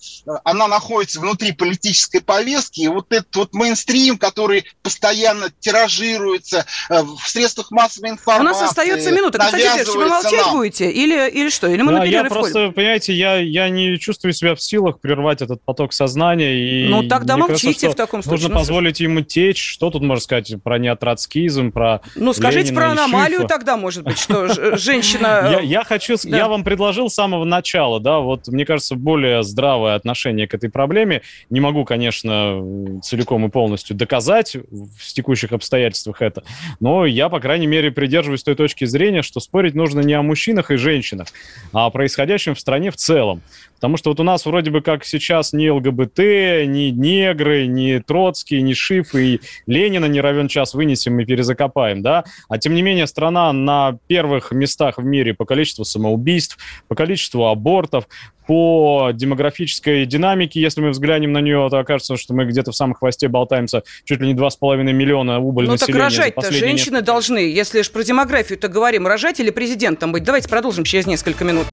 она 0.44 0.68
находится 0.68 1.20
внутри 1.20 1.52
политической 1.52 2.20
повестки, 2.20 2.80
и 2.80 2.88
вот 2.88 3.12
этот 3.12 3.34
вот 3.36 3.54
мейнстрим, 3.54 4.18
который 4.18 4.64
постоянно 4.82 5.50
тиражируется 5.60 6.66
э, 6.90 7.02
в 7.02 7.28
средствах 7.28 7.70
массовой 7.70 8.10
информации. 8.10 8.58
У 8.58 8.60
нас 8.60 8.70
остается 8.70 9.10
минута. 9.12 9.38
Кстати, 9.38 9.86
вы 9.96 10.06
молчать 10.06 10.55
будете? 10.56 10.90
Или, 10.90 11.30
или 11.30 11.48
что? 11.48 11.68
Или 11.68 11.82
мы 11.82 11.92
да, 11.92 11.98
на 11.98 12.04
я 12.04 12.24
просто, 12.24 12.52
ходим? 12.52 12.72
понимаете, 12.72 13.12
я, 13.12 13.36
я 13.36 13.68
не 13.68 13.98
чувствую 13.98 14.32
себя 14.32 14.54
в 14.54 14.62
силах 14.62 15.00
прервать 15.00 15.42
этот 15.42 15.62
поток 15.62 15.92
сознания. 15.92 16.54
И 16.54 16.88
ну, 16.88 17.02
тогда 17.08 17.36
молчите 17.36 17.66
кажется, 17.66 17.90
в 17.90 17.94
таком 17.94 18.22
случае. 18.22 18.42
Нужно 18.42 18.54
ну, 18.54 18.60
позволить 18.60 19.00
ему 19.00 19.20
течь. 19.20 19.62
Что 19.62 19.90
тут 19.90 20.02
можно 20.02 20.22
сказать 20.22 20.54
про 20.62 20.78
неотроцкизм, 20.78 21.72
про 21.72 22.00
Ну, 22.14 22.32
скажите 22.32 22.70
Ленина 22.70 22.80
про 22.80 22.90
аномалию 22.92 23.40
Шифа. 23.40 23.48
тогда, 23.48 23.76
может 23.76 24.04
быть, 24.04 24.18
что 24.18 24.76
женщина... 24.76 25.60
Я 25.62 25.84
хочу... 25.84 26.16
Я 26.24 26.48
вам 26.48 26.64
предложил 26.64 27.10
с 27.10 27.14
самого 27.14 27.44
начала, 27.44 28.00
да, 28.00 28.20
вот, 28.20 28.48
мне 28.48 28.64
кажется, 28.64 28.94
более 28.94 29.42
здравое 29.42 29.94
отношение 29.94 30.46
к 30.46 30.54
этой 30.54 30.70
проблеме. 30.70 31.22
Не 31.50 31.60
могу, 31.60 31.84
конечно, 31.84 33.00
целиком 33.02 33.46
и 33.46 33.48
полностью 33.48 33.96
доказать 33.96 34.56
в 34.56 35.12
текущих 35.12 35.52
обстоятельствах 35.52 36.22
это, 36.22 36.44
но 36.80 37.06
я, 37.06 37.28
по 37.28 37.40
крайней 37.40 37.66
мере, 37.66 37.90
придерживаюсь 37.90 38.42
той 38.42 38.54
точки 38.54 38.84
зрения, 38.84 39.22
что 39.22 39.40
спорить 39.40 39.74
нужно 39.74 40.00
не 40.00 40.14
о 40.14 40.22
мужчине, 40.22 40.35
мужчинах 40.36 40.70
и 40.70 40.76
женщинах, 40.76 41.28
а 41.72 41.86
о 41.86 41.90
происходящем 41.90 42.54
в 42.54 42.60
стране 42.60 42.90
в 42.90 42.96
целом. 42.96 43.40
Потому 43.76 43.96
что 43.96 44.10
вот 44.10 44.20
у 44.20 44.22
нас 44.22 44.44
вроде 44.44 44.70
бы 44.70 44.82
как 44.82 45.04
сейчас 45.04 45.52
ни 45.52 45.68
ЛГБТ, 45.68 46.18
ни 46.66 46.90
негры, 46.90 47.66
ни 47.66 47.98
Троцкий, 47.98 48.60
ни 48.62 48.74
Шиф 48.74 49.14
и 49.14 49.40
Ленина 49.66 50.06
не 50.06 50.20
равен 50.20 50.48
час 50.48 50.74
вынесем 50.74 51.18
и 51.20 51.24
перезакопаем, 51.24 52.02
да? 52.02 52.24
А 52.48 52.58
тем 52.58 52.74
не 52.74 52.82
менее 52.82 53.06
страна 53.06 53.52
на 53.52 53.98
первых 54.08 54.52
местах 54.52 54.98
в 54.98 55.04
мире 55.04 55.32
по 55.32 55.44
количеству 55.44 55.84
самоубийств, 55.84 56.58
по 56.88 56.94
количеству 56.94 57.46
абортов, 57.46 58.08
по 58.46 59.10
демографической 59.12 60.06
динамике, 60.06 60.60
если 60.60 60.80
мы 60.80 60.90
взглянем 60.90 61.32
на 61.32 61.40
нее, 61.40 61.66
то 61.70 61.78
окажется, 61.78 62.16
что 62.16 62.34
мы 62.34 62.44
где-то 62.46 62.72
в 62.72 62.76
самом 62.76 62.94
хвосте 62.94 63.28
болтаемся 63.28 63.82
чуть 64.04 64.20
ли 64.20 64.28
не 64.28 64.34
2,5 64.34 64.82
миллиона 64.82 65.38
убыль 65.38 65.66
ну, 65.66 65.72
населения. 65.72 65.94
Ну 65.94 65.98
так 65.98 66.18
рожать-то 66.18 66.52
женщины 66.52 67.02
должны, 67.02 67.38
если 67.38 67.82
же 67.82 67.90
про 67.90 68.02
демографию-то 68.02 68.68
говорим, 68.68 69.06
рожать 69.06 69.40
или 69.40 69.50
президентом 69.50 70.12
быть? 70.12 70.22
Давайте 70.22 70.48
продолжим 70.48 70.84
через 70.84 71.06
несколько 71.06 71.44
минут. 71.44 71.66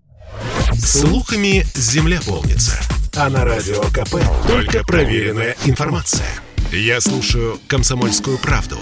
Слухами 0.73 1.63
земля 1.75 2.19
полнится. 2.25 2.81
А 3.15 3.29
на 3.29 3.45
радио 3.45 3.81
КП 3.93 4.15
только 4.47 4.83
проверенная 4.83 5.55
информация. 5.65 6.27
Я 6.71 6.99
слушаю 6.99 7.59
«Комсомольскую 7.67 8.39
правду» 8.39 8.77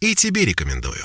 и 0.00 0.14
тебе 0.14 0.44
рекомендую. 0.44 1.04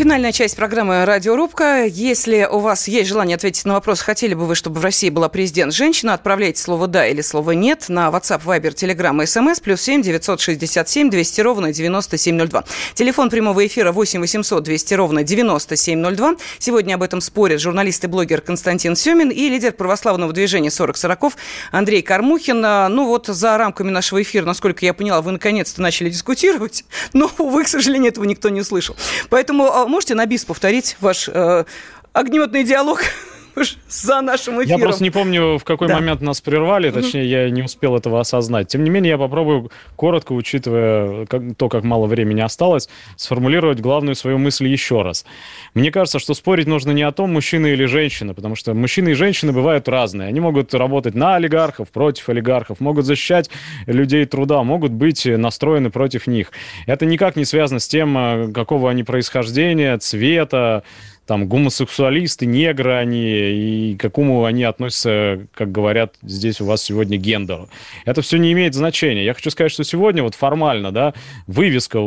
Финальная 0.00 0.32
часть 0.32 0.56
программы 0.56 1.04
«Радиорубка». 1.04 1.84
Если 1.84 2.48
у 2.50 2.60
вас 2.60 2.88
есть 2.88 3.06
желание 3.06 3.34
ответить 3.34 3.66
на 3.66 3.74
вопрос, 3.74 4.00
хотели 4.00 4.32
бы 4.32 4.46
вы, 4.46 4.54
чтобы 4.54 4.80
в 4.80 4.82
России 4.82 5.10
была 5.10 5.28
президент-женщина, 5.28 6.14
отправляйте 6.14 6.58
слово 6.62 6.86
«да» 6.86 7.06
или 7.06 7.20
слово 7.20 7.50
«нет» 7.50 7.90
на 7.90 8.08
WhatsApp, 8.08 8.42
Viber, 8.42 8.74
Telegram 8.74 9.14
SMS 9.22 9.62
плюс 9.62 9.82
7 9.82 10.00
967 10.00 11.10
200 11.10 11.40
ровно 11.42 11.70
9702. 11.74 12.64
Телефон 12.94 13.28
прямого 13.28 13.66
эфира 13.66 13.92
8 13.92 14.20
800 14.20 14.62
200 14.62 14.94
ровно 14.94 15.22
9702. 15.22 16.36
Сегодня 16.58 16.94
об 16.94 17.02
этом 17.02 17.20
спорят 17.20 17.60
журналист 17.60 18.02
и 18.02 18.06
блогер 18.06 18.40
Константин 18.40 18.96
Семин 18.96 19.28
и 19.28 19.50
лидер 19.50 19.72
православного 19.72 20.32
движения 20.32 20.70
40 20.70 20.96
40 20.96 21.32
Андрей 21.72 22.00
Кармухин. 22.00 22.64
А, 22.64 22.88
ну 22.88 23.04
вот 23.04 23.26
за 23.26 23.58
рамками 23.58 23.90
нашего 23.90 24.22
эфира, 24.22 24.46
насколько 24.46 24.82
я 24.82 24.94
поняла, 24.94 25.20
вы 25.20 25.32
наконец-то 25.32 25.82
начали 25.82 26.08
дискутировать, 26.08 26.86
но, 27.12 27.30
увы, 27.36 27.64
к 27.64 27.68
сожалению, 27.68 28.12
этого 28.12 28.24
никто 28.24 28.48
не 28.48 28.62
услышал. 28.62 28.96
Поэтому 29.28 29.66
а, 29.66 29.89
можете 29.90 30.14
на 30.14 30.24
бис 30.26 30.44
повторить 30.44 30.96
ваш 31.00 31.28
э, 31.28 31.64
огнеметный 32.12 32.64
диалог? 32.64 33.02
За 33.88 34.20
нашим 34.20 34.62
эфиром. 34.62 34.78
Я 34.80 34.84
просто 34.84 35.02
не 35.02 35.10
помню, 35.10 35.58
в 35.58 35.64
какой 35.64 35.88
да. 35.88 35.94
момент 35.94 36.20
нас 36.20 36.40
прервали, 36.40 36.90
точнее, 36.90 37.26
я 37.26 37.50
не 37.50 37.62
успел 37.62 37.96
этого 37.96 38.20
осознать. 38.20 38.68
Тем 38.68 38.84
не 38.84 38.90
менее, 38.90 39.10
я 39.10 39.18
попробую 39.18 39.70
коротко, 39.96 40.32
учитывая 40.32 41.26
как, 41.26 41.42
то, 41.56 41.68
как 41.68 41.84
мало 41.84 42.06
времени 42.06 42.40
осталось, 42.40 42.88
сформулировать 43.16 43.80
главную 43.80 44.14
свою 44.14 44.38
мысль 44.38 44.66
еще 44.66 45.02
раз. 45.02 45.24
Мне 45.74 45.90
кажется, 45.90 46.18
что 46.18 46.34
спорить 46.34 46.66
нужно 46.66 46.92
не 46.92 47.02
о 47.02 47.12
том, 47.12 47.32
мужчина 47.32 47.66
или 47.66 47.84
женщина, 47.86 48.34
потому 48.34 48.56
что 48.56 48.74
мужчины 48.74 49.10
и 49.10 49.14
женщины 49.14 49.52
бывают 49.52 49.88
разные. 49.88 50.28
Они 50.28 50.40
могут 50.40 50.74
работать 50.74 51.14
на 51.14 51.36
олигархов, 51.36 51.90
против 51.90 52.28
олигархов, 52.28 52.80
могут 52.80 53.04
защищать 53.04 53.50
людей 53.86 54.24
труда, 54.24 54.62
могут 54.62 54.92
быть 54.92 55.26
настроены 55.26 55.90
против 55.90 56.26
них. 56.26 56.52
Это 56.86 57.06
никак 57.06 57.36
не 57.36 57.44
связано 57.44 57.80
с 57.80 57.88
тем, 57.88 58.16
э, 58.16 58.52
какого 58.52 58.90
они 58.90 59.04
происхождения, 59.04 59.96
цвета, 59.98 60.82
там 61.30 61.46
гомосексуалисты, 61.46 62.44
негры 62.44 62.94
они, 62.94 63.22
и 63.22 63.96
к 63.96 64.00
какому 64.00 64.46
они 64.46 64.64
относятся, 64.64 65.46
как 65.54 65.70
говорят 65.70 66.16
здесь 66.22 66.60
у 66.60 66.64
вас 66.64 66.82
сегодня, 66.82 67.18
гендеру. 67.18 67.68
Это 68.04 68.20
все 68.20 68.36
не 68.36 68.50
имеет 68.50 68.74
значения. 68.74 69.24
Я 69.24 69.32
хочу 69.32 69.50
сказать, 69.50 69.70
что 69.70 69.84
сегодня 69.84 70.24
вот 70.24 70.34
формально, 70.34 70.90
да, 70.90 71.14
вывеска, 71.46 72.00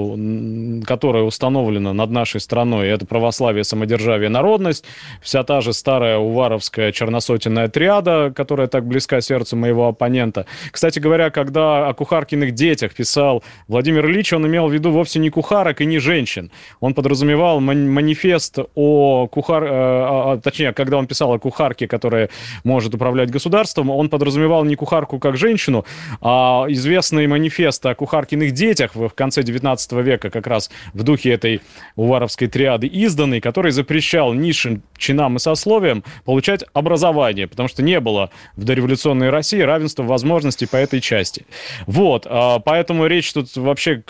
которая 0.86 1.24
установлена 1.24 1.94
над 1.94 2.10
нашей 2.12 2.42
страной, 2.42 2.90
это 2.90 3.06
православие, 3.06 3.64
самодержавие, 3.64 4.28
народность, 4.28 4.84
вся 5.22 5.46
та 5.46 5.62
же 5.62 5.72
старая 5.72 6.18
уваровская 6.18 6.92
черносотенная 6.92 7.70
триада, 7.70 8.34
которая 8.36 8.68
так 8.68 8.86
близка 8.86 9.22
сердцу 9.22 9.56
моего 9.56 9.88
оппонента. 9.88 10.48
Кстати 10.70 11.00
говоря, 11.00 11.30
когда 11.30 11.88
о 11.88 11.94
кухаркиных 11.94 12.52
детях 12.56 12.94
писал 12.94 13.42
Владимир 13.70 14.06
Ильич, 14.06 14.34
он 14.34 14.46
имел 14.48 14.68
в 14.68 14.74
виду 14.74 14.92
вовсе 14.92 15.20
не 15.20 15.30
кухарок 15.30 15.80
и 15.80 15.86
не 15.86 16.00
женщин. 16.00 16.52
Он 16.82 16.94
подразумевал 16.94 17.62
манифест 17.62 18.60
о 18.76 19.13
кухар, 19.28 19.64
э, 19.64 19.68
а, 19.70 20.34
а, 20.34 20.38
точнее, 20.38 20.74
когда 20.74 20.98
он 20.98 21.08
писал 21.08 21.34
о 21.34 21.40
кухарке, 21.40 21.88
которая 21.88 22.30
может 22.64 22.94
управлять 22.94 23.32
государством, 23.32 23.90
он 23.90 24.10
подразумевал 24.10 24.66
не 24.66 24.76
кухарку 24.76 25.20
как 25.20 25.38
женщину, 25.38 25.86
а 26.22 26.66
известный 26.70 27.28
манифест 27.28 27.86
о 27.86 27.96
кухаркиных 27.96 28.52
детях 28.52 28.96
в 28.96 29.10
конце 29.10 29.44
19 29.44 29.92
века, 29.94 30.30
как 30.30 30.48
раз 30.48 30.70
в 30.94 31.04
духе 31.04 31.32
этой 31.32 31.62
уваровской 31.96 32.48
триады 32.48 32.88
изданный, 32.88 33.42
который 33.42 33.72
запрещал 33.72 34.34
низшим 34.34 34.84
чинам 34.98 35.38
и 35.38 35.40
сословиям 35.40 36.04
получать 36.26 36.64
образование, 36.74 37.48
потому 37.48 37.68
что 37.70 37.84
не 37.84 38.00
было 38.00 38.30
в 38.56 38.64
дореволюционной 38.64 39.30
России 39.30 39.60
равенства 39.62 40.04
возможностей 40.04 40.66
по 40.66 40.78
этой 40.78 41.02
части. 41.02 41.46
Вот, 41.88 42.26
а, 42.30 42.60
поэтому 42.60 43.08
речь 43.08 43.32
тут 43.34 43.56
вообще 43.56 44.04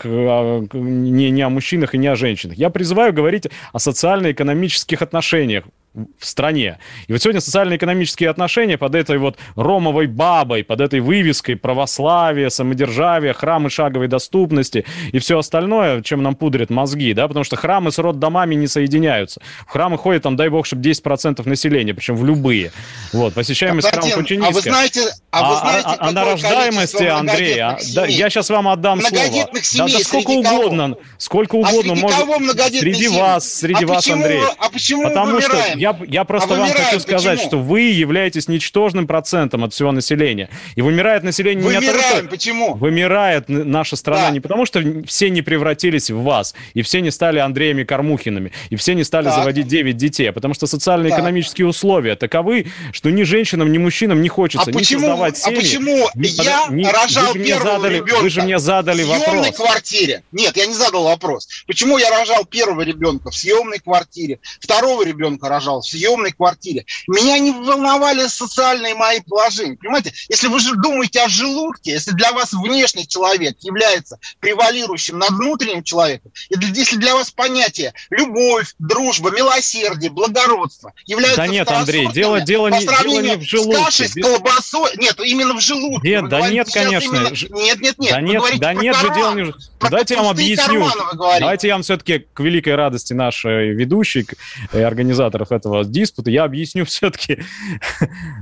не, 0.73 1.31
не 1.31 1.41
о 1.41 1.49
мужчинах 1.49 1.95
и 1.95 1.97
не 1.97 2.07
о 2.07 2.15
женщинах. 2.15 2.57
Я 2.57 2.69
призываю 2.69 3.13
говорить 3.13 3.47
о 3.71 3.79
социально-экономических 3.79 4.92
экономических 4.93 5.01
отношениях 5.01 5.65
в 5.93 6.25
стране. 6.25 6.79
И 7.07 7.11
вот 7.11 7.21
сегодня 7.21 7.39
социально-экономические 7.39 8.29
отношения 8.29 8.77
под 8.77 8.95
этой 8.95 9.17
вот 9.19 9.37
ромовой 9.55 10.07
бабой, 10.07 10.63
под 10.63 10.81
этой 10.81 10.99
вывеской 10.99 11.55
православия, 11.55 12.49
самодержавия, 12.49 13.33
храмы 13.33 13.69
шаговой 13.69 14.07
доступности 14.07 14.85
и 15.11 15.19
все 15.19 15.37
остальное, 15.37 16.01
чем 16.01 16.23
нам 16.23 16.35
пудрят 16.35 16.69
мозги, 16.69 17.13
да, 17.13 17.27
потому 17.27 17.43
что 17.43 17.55
храмы 17.57 17.91
с 17.91 17.99
роддомами 17.99 18.55
не 18.55 18.67
соединяются. 18.67 19.41
В 19.67 19.71
храмы 19.71 19.97
ходят, 19.97 20.23
там, 20.23 20.35
дай 20.35 20.49
бог, 20.49 20.65
чтобы 20.65 20.81
10% 20.81 21.47
населения, 21.47 21.93
причем 21.93 22.15
в 22.15 22.25
любые. 22.25 22.71
Вот, 23.11 23.33
посещаемость 23.35 23.89
храмов 23.89 24.17
очень 24.17 24.39
низкая. 24.39 24.49
А 24.49 24.53
вы 24.53 24.61
знаете, 24.61 25.01
а 25.29 25.49
вы 25.49 25.55
а, 25.55 25.59
знаете 25.59 25.87
а, 25.87 25.93
а, 25.93 26.07
а 26.07 26.11
на 26.11 26.25
рождаемости, 26.25 27.03
Андрей, 27.03 27.59
а, 27.59 27.77
да, 27.93 28.05
я 28.07 28.29
сейчас 28.29 28.49
вам 28.49 28.67
отдам 28.67 28.99
слово. 29.01 29.47
Да, 29.75 29.87
да 29.87 29.99
сколько 29.99 30.31
угодно, 30.31 30.95
сколько 31.17 31.55
угодно. 31.55 31.93
А 31.93 32.25
может, 32.25 32.59
среди 32.73 33.07
вас, 33.09 33.51
среди 33.51 33.83
а 33.83 33.87
вас, 33.87 34.03
почему, 34.03 34.23
Андрей. 34.23 34.41
А 34.57 34.69
почему 34.69 35.03
Потому 35.03 35.41
что 35.41 35.82
я, 35.83 35.99
я 36.07 36.23
просто 36.23 36.55
а 36.55 36.59
вам 36.59 36.69
хочу 36.69 36.99
сказать, 37.01 37.39
почему? 37.39 37.49
что 37.49 37.57
вы 37.59 37.81
являетесь 37.81 38.47
ничтожным 38.47 39.05
процентом 39.05 39.65
от 39.65 39.73
всего 39.73 39.91
населения. 39.91 40.49
И 40.75 40.81
вымирает 40.81 41.23
население 41.23 41.61
Вымираем, 41.61 41.83
не 41.83 41.89
от 41.89 42.01
того, 42.01 42.17
что... 42.19 42.27
почему? 42.29 42.73
Вымирает 42.75 43.49
наша 43.49 43.97
страна 43.97 44.27
да. 44.27 44.31
не 44.31 44.39
потому, 44.39 44.65
что 44.65 44.81
все 45.05 45.29
не 45.29 45.41
превратились 45.41 46.09
в 46.09 46.23
вас, 46.23 46.55
и 46.73 46.81
все 46.83 47.01
не 47.01 47.11
стали 47.11 47.39
Андреями 47.39 47.83
Кормухинами, 47.83 48.53
и 48.69 48.77
все 48.77 48.93
не 48.93 49.03
стали 49.03 49.25
так. 49.25 49.35
заводить 49.35 49.67
9 49.67 49.97
детей, 49.97 50.29
а 50.29 50.33
потому 50.33 50.53
что 50.53 50.67
социально-экономические 50.67 51.67
условия 51.67 52.15
таковы, 52.15 52.67
что 52.93 53.09
ни 53.09 53.23
женщинам, 53.23 53.71
ни 53.71 53.77
мужчинам 53.77 54.21
не 54.21 54.29
хочется 54.29 54.69
а 54.69 54.71
ни 54.71 54.77
почему, 54.77 55.01
создавать 55.01 55.35
а 55.35 55.39
семьи. 55.39 55.57
А 55.57 55.61
почему 55.61 56.09
ни, 56.15 56.27
я 56.27 56.67
ни, 56.69 56.85
рожал 56.85 57.33
вы 57.33 57.39
первого 57.39 57.73
задали, 57.73 57.95
ребенка 57.95 58.21
Вы 58.21 58.29
же 58.29 58.41
мне 58.41 58.59
задали 58.59 59.03
в 59.03 59.07
съемной 59.07 59.51
вопрос. 59.51 59.57
квартире? 59.57 60.23
Нет, 60.31 60.55
я 60.55 60.65
не 60.65 60.73
задал 60.73 61.03
вопрос. 61.03 61.49
Почему 61.67 61.97
я 61.97 62.09
рожал 62.09 62.45
первого 62.45 62.81
ребенка 62.81 63.31
в 63.31 63.35
съемной 63.35 63.79
квартире, 63.79 64.39
второго 64.61 65.05
ребенка 65.05 65.49
рожал 65.49 65.72
в 65.81 65.87
съемной 65.87 66.31
квартире. 66.31 66.85
Меня 67.07 67.39
не 67.39 67.51
волновали 67.51 68.27
социальные 68.27 68.95
мои 68.95 69.19
положения. 69.21 69.77
Понимаете, 69.77 70.13
если 70.29 70.47
вы 70.47 70.59
же 70.59 70.75
думаете 70.75 71.21
о 71.21 71.29
желудке, 71.29 71.91
если 71.91 72.11
для 72.11 72.31
вас 72.31 72.53
внешний 72.53 73.07
человек 73.07 73.57
является 73.61 74.19
превалирующим 74.39 75.17
над 75.17 75.31
внутренним 75.31 75.83
человеком, 75.83 76.31
и 76.49 76.55
если 76.73 76.97
для 76.97 77.15
вас 77.15 77.31
понятие 77.31 77.93
любовь, 78.09 78.73
дружба, 78.79 79.31
милосердие, 79.31 80.11
благородство 80.11 80.93
являются 81.05 81.37
Да 81.37 81.47
нет, 81.47 81.69
Андрей, 81.69 82.07
дело, 82.11 82.41
дело, 82.41 82.67
не, 82.67 82.85
дело 82.85 83.19
не 83.21 83.35
в 83.37 83.41
желудке. 83.41 83.81
С 83.81 83.85
кашей, 83.85 84.07
с 84.07 84.13
колбасой, 84.13 84.91
нет, 84.97 85.19
именно 85.19 85.53
в 85.53 85.61
желудке. 85.61 86.07
Нет, 86.07 86.29
да 86.29 86.49
нет, 86.49 86.69
конечно. 86.71 87.15
Именно... 87.15 87.63
Нет, 87.63 87.81
нет, 87.81 87.99
нет. 87.99 88.11
Да 88.11 88.21
нет, 88.21 88.43
да 88.59 88.73
нет 88.73 88.95
же 88.95 89.13
дело 89.13 89.33
не 89.33 89.43
в 89.43 89.55
Давайте 89.79 90.15
я 90.15 90.21
вам 90.21 90.31
объясню. 90.31 90.87
Давайте 91.13 91.67
я 91.67 91.75
вам 91.75 91.83
все-таки 91.83 92.25
к 92.33 92.39
великой 92.39 92.75
радости 92.75 93.13
нашей 93.13 93.73
ведущей 93.73 94.25
и 94.73 94.79
организаторов 94.79 95.51
этого 95.51 95.62
диспута, 95.85 96.31
я 96.31 96.43
объясню 96.43 96.85
все-таки, 96.85 97.39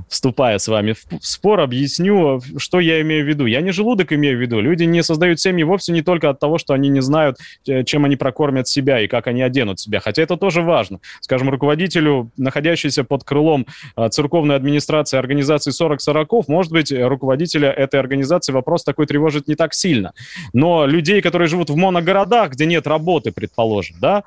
вступая 0.08 0.58
с 0.58 0.68
вами 0.68 0.92
в 0.92 1.04
спор, 1.20 1.60
объясню, 1.60 2.40
что 2.56 2.80
я 2.80 3.00
имею 3.02 3.24
в 3.24 3.28
виду. 3.28 3.46
Я 3.46 3.60
не 3.60 3.72
желудок 3.72 4.12
имею 4.12 4.38
в 4.38 4.40
виду. 4.40 4.60
Люди 4.60 4.84
не 4.84 5.02
создают 5.02 5.40
семьи 5.40 5.64
вовсе 5.64 5.92
не 5.92 6.02
только 6.02 6.30
от 6.30 6.38
того, 6.38 6.58
что 6.58 6.74
они 6.74 6.88
не 6.88 7.00
знают, 7.00 7.38
э, 7.66 7.84
чем 7.84 8.04
они 8.04 8.16
прокормят 8.16 8.68
себя 8.68 9.00
и 9.00 9.06
как 9.06 9.26
они 9.26 9.42
оденут 9.42 9.80
себя. 9.80 10.00
Хотя 10.00 10.22
это 10.22 10.36
тоже 10.36 10.62
важно. 10.62 11.00
Скажем, 11.20 11.50
руководителю, 11.50 12.30
находящейся 12.36 13.04
под 13.04 13.24
крылом 13.24 13.66
э, 13.96 14.08
церковной 14.08 14.56
администрации 14.56 15.18
организации 15.18 15.72
40-40, 15.72 16.44
может 16.48 16.72
быть, 16.72 16.92
руководителя 16.92 17.70
этой 17.70 18.00
организации 18.00 18.52
вопрос 18.52 18.84
такой 18.84 19.06
тревожит 19.06 19.48
не 19.48 19.54
так 19.54 19.74
сильно. 19.74 20.12
Но 20.52 20.86
людей, 20.86 21.20
которые 21.20 21.48
живут 21.48 21.70
в 21.70 21.76
моногородах, 21.76 22.52
где 22.52 22.66
нет 22.66 22.86
работы, 22.86 23.32
предположим, 23.32 23.96
да, 24.00 24.24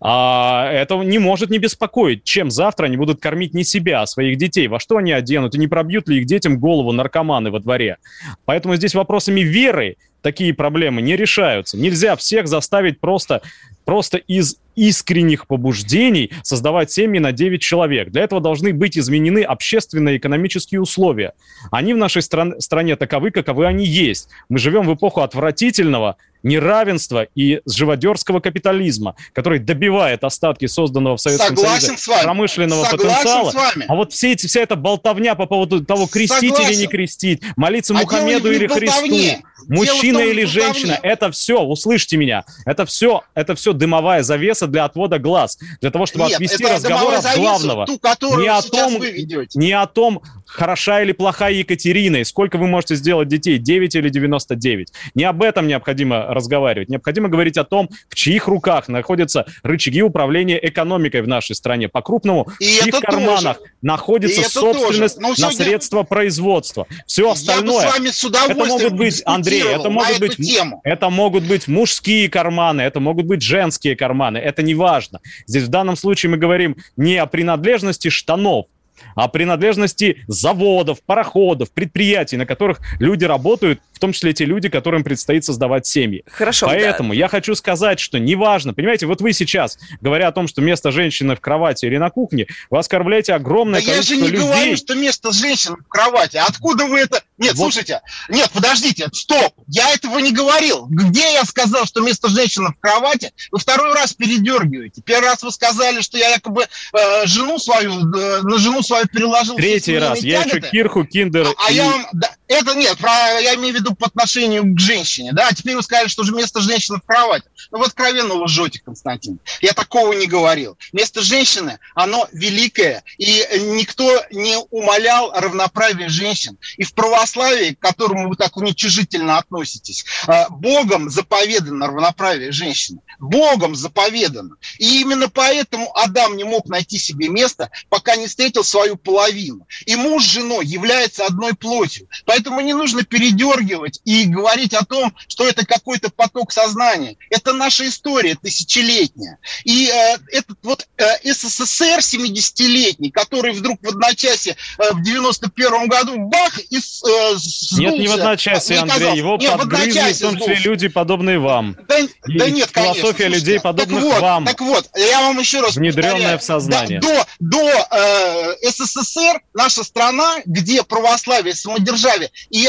а, 0.00 0.70
это 0.70 0.96
не 0.96 1.18
может 1.18 1.50
не 1.50 1.58
беспокоить, 1.58 2.24
чем 2.24 2.50
завтра 2.50 2.86
они 2.86 2.96
будут 2.96 3.20
кормить 3.20 3.54
не 3.54 3.64
себя, 3.64 4.02
а 4.02 4.06
своих 4.06 4.38
детей, 4.38 4.68
во 4.68 4.80
что 4.80 4.96
они 4.96 5.12
оденут, 5.12 5.54
и 5.54 5.58
не 5.58 5.66
пробьют 5.66 6.08
ли 6.08 6.18
их 6.18 6.26
детям 6.26 6.58
голову 6.58 6.92
наркоманы 6.92 7.50
во 7.50 7.60
дворе. 7.60 7.96
Поэтому 8.44 8.76
здесь 8.76 8.94
вопросами 8.94 9.40
веры 9.40 9.96
такие 10.22 10.52
проблемы 10.52 11.02
не 11.02 11.16
решаются. 11.16 11.76
Нельзя 11.76 12.16
всех 12.16 12.48
заставить 12.48 13.00
просто 13.00 13.42
просто 13.88 14.18
из 14.18 14.56
искренних 14.76 15.46
побуждений 15.46 16.30
создавать 16.42 16.90
семьи 16.92 17.18
на 17.18 17.32
9 17.32 17.58
человек. 17.62 18.10
Для 18.10 18.22
этого 18.22 18.38
должны 18.38 18.74
быть 18.74 18.98
изменены 18.98 19.42
общественные 19.42 20.18
экономические 20.18 20.82
условия. 20.82 21.32
Они 21.70 21.94
в 21.94 21.96
нашей 21.96 22.20
стран- 22.20 22.60
стране 22.60 22.96
таковы, 22.96 23.30
каковы 23.30 23.64
они 23.66 23.86
есть. 23.86 24.28
Мы 24.50 24.58
живем 24.58 24.86
в 24.86 24.94
эпоху 24.94 25.22
отвратительного 25.22 26.16
неравенства 26.44 27.26
и 27.34 27.60
живодерского 27.66 28.38
капитализма, 28.40 29.16
который 29.32 29.58
добивает 29.58 30.22
остатки 30.22 30.66
созданного 30.66 31.16
в 31.16 31.20
Советском 31.20 31.56
Согласен 31.56 31.98
Союзе 31.98 32.22
промышленного 32.22 32.84
Согласен 32.84 33.08
потенциала. 33.08 33.50
с 33.50 33.54
вами. 33.54 33.84
А 33.88 33.94
вот 33.96 34.12
все 34.12 34.32
эти, 34.32 34.46
вся 34.46 34.60
эта 34.60 34.76
болтовня 34.76 35.34
по 35.34 35.46
поводу 35.46 35.84
того, 35.84 36.06
крестить 36.06 36.50
Согласен. 36.54 36.72
или 36.72 36.80
не 36.82 36.86
крестить, 36.86 37.42
молиться 37.56 37.92
А 37.94 37.98
Мухаммеду 37.98 38.52
или. 38.52 38.68
Христу, 38.68 39.42
мужчина 39.66 40.20
или 40.20 40.44
женщина, 40.44 40.96
это 41.02 41.32
все, 41.32 41.60
услышьте 41.60 42.16
меня, 42.16 42.44
это 42.64 42.86
все, 42.86 43.22
это 43.34 43.56
все 43.56 43.72
дымовая 43.78 44.22
завеса 44.22 44.66
для 44.66 44.84
отвода 44.84 45.18
глаз, 45.18 45.58
для 45.80 45.90
того, 45.90 46.06
чтобы 46.06 46.26
Нет, 46.26 46.34
отвести 46.34 46.64
разговор 46.64 47.14
от 47.14 47.36
главного. 47.36 47.86
Ту, 47.86 47.98
Не 48.38 48.48
о 48.48 48.62
том, 48.62 48.98
вы 48.98 49.10
ведете. 49.10 49.58
не 49.58 49.72
о 49.72 49.86
том, 49.86 50.22
хороша 50.48 51.02
или 51.02 51.12
плохая 51.12 51.52
Екатерина, 51.52 52.16
и 52.16 52.24
сколько 52.24 52.58
вы 52.58 52.66
можете 52.66 52.94
сделать 52.96 53.28
детей, 53.28 53.58
9 53.58 53.94
или 53.94 54.08
99. 54.08 54.92
Не 55.14 55.24
об 55.24 55.42
этом 55.42 55.66
необходимо 55.66 56.26
разговаривать. 56.26 56.88
Необходимо 56.88 57.28
говорить 57.28 57.58
о 57.58 57.64
том, 57.64 57.88
в 58.08 58.14
чьих 58.14 58.48
руках 58.48 58.88
находятся 58.88 59.46
рычаги 59.62 60.02
управления 60.02 60.58
экономикой 60.60 61.22
в 61.22 61.28
нашей 61.28 61.54
стране. 61.54 61.88
По-крупному, 61.88 62.44
в 62.44 62.58
чьих 62.58 62.94
это 62.94 63.00
карманах 63.00 63.58
тоже. 63.58 63.70
находится 63.82 64.40
это 64.40 64.50
собственность. 64.50 65.20
Но 65.20 65.34
на 65.38 65.50
средства 65.50 66.02
производства. 66.02 66.86
Все 67.06 67.30
остальное... 67.30 67.84
Я 67.84 67.86
бы 67.86 67.92
с 67.92 67.98
вами 67.98 68.08
с 68.08 68.24
Это 68.24 68.26
удовольствием 68.28 68.68
могут 68.68 68.98
быть, 68.98 69.22
Андрей, 69.24 69.62
это 69.62 69.90
могут 69.90 70.18
быть, 70.18 70.36
тему. 70.36 70.80
это 70.84 71.10
могут 71.10 71.44
быть 71.44 71.68
мужские 71.68 72.28
карманы, 72.28 72.82
это 72.82 73.00
могут 73.00 73.26
быть 73.26 73.42
женские 73.42 73.96
карманы, 73.96 74.38
это 74.38 74.62
не 74.62 74.74
важно. 74.74 75.20
Здесь 75.46 75.64
в 75.64 75.68
данном 75.68 75.96
случае 75.96 76.30
мы 76.30 76.38
говорим 76.38 76.76
не 76.96 77.16
о 77.16 77.26
принадлежности 77.26 78.08
штанов, 78.08 78.66
о 79.14 79.28
принадлежности 79.28 80.24
заводов, 80.26 80.98
пароходов, 81.04 81.70
предприятий, 81.70 82.36
на 82.36 82.46
которых 82.46 82.80
люди 83.00 83.24
работают, 83.24 83.80
в 83.92 83.98
том 83.98 84.12
числе 84.12 84.32
те 84.32 84.44
люди, 84.44 84.68
которым 84.68 85.02
предстоит 85.02 85.44
создавать 85.44 85.86
семьи. 85.86 86.24
Хорошо. 86.30 86.66
да. 86.66 86.72
Поэтому 86.72 87.12
я 87.12 87.26
хочу 87.28 87.54
сказать, 87.56 87.98
что 87.98 88.18
неважно, 88.18 88.72
понимаете, 88.72 89.06
вот 89.06 89.20
вы 89.20 89.32
сейчас, 89.32 89.78
говоря 90.00 90.28
о 90.28 90.32
том, 90.32 90.46
что 90.46 90.60
место 90.62 90.92
женщины 90.92 91.34
в 91.34 91.40
кровати 91.40 91.86
или 91.86 91.96
на 91.96 92.10
кухне, 92.10 92.46
вы 92.70 92.78
оскорбляете 92.78 93.34
огромное 93.34 93.80
Да 93.82 93.86
я 93.92 94.02
же 94.02 94.14
количество 94.14 94.24
не 94.24 94.30
людей. 94.30 94.48
говорю, 94.48 94.76
что 94.76 94.94
место 94.94 95.32
женщины 95.32 95.76
в 95.76 95.88
кровати. 95.88 96.36
Откуда 96.36 96.84
вы 96.86 97.00
это... 97.00 97.22
Нет, 97.38 97.54
Вот. 97.54 97.64
слушайте, 97.72 98.00
нет, 98.28 98.50
подождите, 98.52 99.08
стоп, 99.12 99.52
я 99.68 99.92
этого 99.94 100.18
не 100.18 100.32
говорил. 100.32 100.86
Где 100.88 101.34
я 101.34 101.44
сказал, 101.44 101.84
что 101.86 102.00
место 102.00 102.28
женщины 102.28 102.68
в 102.70 102.80
кровати? 102.80 103.32
Вы 103.52 103.58
второй 103.58 103.94
раз 103.94 104.12
передергиваете. 104.12 105.02
Первый 105.02 105.26
раз 105.26 105.42
вы 105.42 105.50
сказали, 105.52 106.00
что 106.00 106.18
я 106.18 106.30
якобы 106.30 106.64
э, 106.64 107.26
жену 107.26 107.58
свою, 107.58 107.92
э, 108.12 108.42
на 108.42 108.58
жену 108.58 108.82
свою 108.88 109.06
переложил. 109.06 109.56
все 109.56 109.62
Третий 109.62 109.98
раз. 109.98 110.20
Я 110.20 110.42
еще. 110.42 110.60
Кирху, 110.60 111.04
Киндер 111.04 111.46
А, 111.46 111.52
а 111.66 111.70
и- 111.70 111.76
я 111.76 111.84
вам... 111.84 112.06
да, 112.12 112.34
это 112.48 112.74
нет, 112.74 112.96
про, 112.98 113.10
я 113.40 113.54
имею 113.56 113.74
в 113.74 113.78
виду 113.78 113.94
по 113.94 114.06
отношению 114.06 114.64
к 114.74 114.78
женщине, 114.80 115.32
да? 115.32 115.48
А 115.48 115.54
теперь 115.54 115.76
вы 115.76 115.82
сказали, 115.82 116.08
что 116.08 116.24
же 116.24 116.32
место 116.32 116.60
женщины 116.60 116.98
в 116.98 117.02
кровати. 117.02 117.44
Ну, 117.70 117.78
вы 117.78 117.84
откровенно 117.84 118.34
лжете, 118.34 118.80
Константин. 118.82 119.38
Я 119.60 119.74
такого 119.74 120.12
не 120.14 120.26
говорил. 120.26 120.78
Место 120.92 121.20
женщины, 121.20 121.78
оно 121.94 122.26
великое, 122.32 123.04
и 123.18 123.44
никто 123.76 124.22
не 124.30 124.56
умолял 124.70 125.32
равноправие 125.32 126.08
женщин. 126.08 126.56
И 126.78 126.84
в 126.84 126.94
православии, 126.94 127.74
к 127.74 127.80
которому 127.80 128.30
вы 128.30 128.36
так 128.36 128.56
уничижительно 128.56 129.36
относитесь, 129.38 130.04
э, 130.26 130.46
Богом 130.48 131.10
заповедано 131.10 131.86
равноправие 131.88 132.50
женщины. 132.50 133.00
Богом 133.18 133.74
заповедано. 133.74 134.56
И 134.78 135.00
именно 135.02 135.28
поэтому 135.28 135.94
Адам 135.96 136.36
не 136.36 136.44
мог 136.44 136.66
найти 136.68 136.98
себе 136.98 137.28
место, 137.28 137.70
пока 137.90 138.16
не 138.16 138.26
встретил 138.26 138.64
свою 138.78 138.96
половину. 138.96 139.66
И 139.86 139.96
муж 139.96 140.24
с 140.24 140.30
женой 140.30 140.64
является 140.64 141.26
одной 141.26 141.54
плотью. 141.54 142.08
Поэтому 142.24 142.60
не 142.60 142.74
нужно 142.74 143.02
передергивать 143.02 144.00
и 144.04 144.24
говорить 144.24 144.74
о 144.74 144.84
том, 144.84 145.12
что 145.26 145.46
это 145.48 145.66
какой-то 145.66 146.10
поток 146.10 146.52
сознания. 146.52 147.16
Это 147.30 147.52
наша 147.52 147.88
история 147.88 148.36
тысячелетняя. 148.36 149.38
И 149.64 149.90
э, 149.92 150.16
этот 150.32 150.58
вот 150.62 150.86
э, 150.96 151.04
СССР 151.24 151.98
70-летний, 151.98 153.10
который 153.10 153.52
вдруг 153.52 153.80
в 153.82 153.88
одночасье 153.88 154.56
э, 154.78 154.92
в 154.92 155.02
91 155.02 155.88
году 155.88 156.16
бах 156.28 156.58
и 156.70 156.76
э, 156.76 156.80
сдулся. 156.80 157.80
Нет, 157.80 157.98
не 157.98 158.06
в 158.06 158.12
одночасье, 158.12 158.78
Андрей, 158.78 158.98
казалось. 158.98 159.18
его 159.18 159.36
Нет, 159.40 159.54
в 159.54 159.58
подгрызли, 159.58 159.90
в 159.90 159.96
одночасье 159.96 160.26
том 160.26 160.36
числе 160.38 160.54
сдулся. 160.54 160.68
люди, 160.68 160.88
подобные 160.88 161.38
вам. 161.40 161.76
Да, 161.88 161.98
И 161.98 162.08
да 162.38 162.50
нет, 162.50 162.70
конечно. 162.70 162.94
философия 162.94 163.28
людей, 163.28 163.58
подобных 163.60 164.02
так 164.02 164.12
вот, 164.12 164.22
вам. 164.22 164.44
Так 164.44 164.60
вот, 164.60 164.88
я 164.94 165.20
вам 165.22 165.38
еще 165.38 165.60
раз 165.60 165.74
Внедренная 165.74 166.38
в 166.38 166.42
сознание. 166.44 167.00
Да, 167.00 167.26
до 167.40 167.58
до 167.58 167.88
э, 167.90 168.67
СССР 168.70 169.40
наша 169.54 169.84
страна, 169.84 170.38
где 170.44 170.82
православие, 170.82 171.54
самодержавие, 171.54 172.30
и 172.50 172.68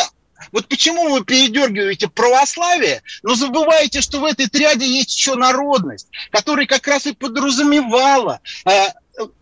вот 0.51 0.67
почему 0.67 1.09
вы 1.09 1.23
передергиваете 1.23 2.07
православие, 2.07 3.01
но 3.23 3.35
забываете, 3.35 4.01
что 4.01 4.19
в 4.19 4.25
этой 4.25 4.47
триаде 4.47 4.87
есть 4.87 5.15
еще 5.15 5.35
народность, 5.35 6.07
которая 6.31 6.65
как 6.65 6.87
раз 6.87 7.05
и 7.05 7.13
подразумевала 7.13 8.39
э, 8.65 8.87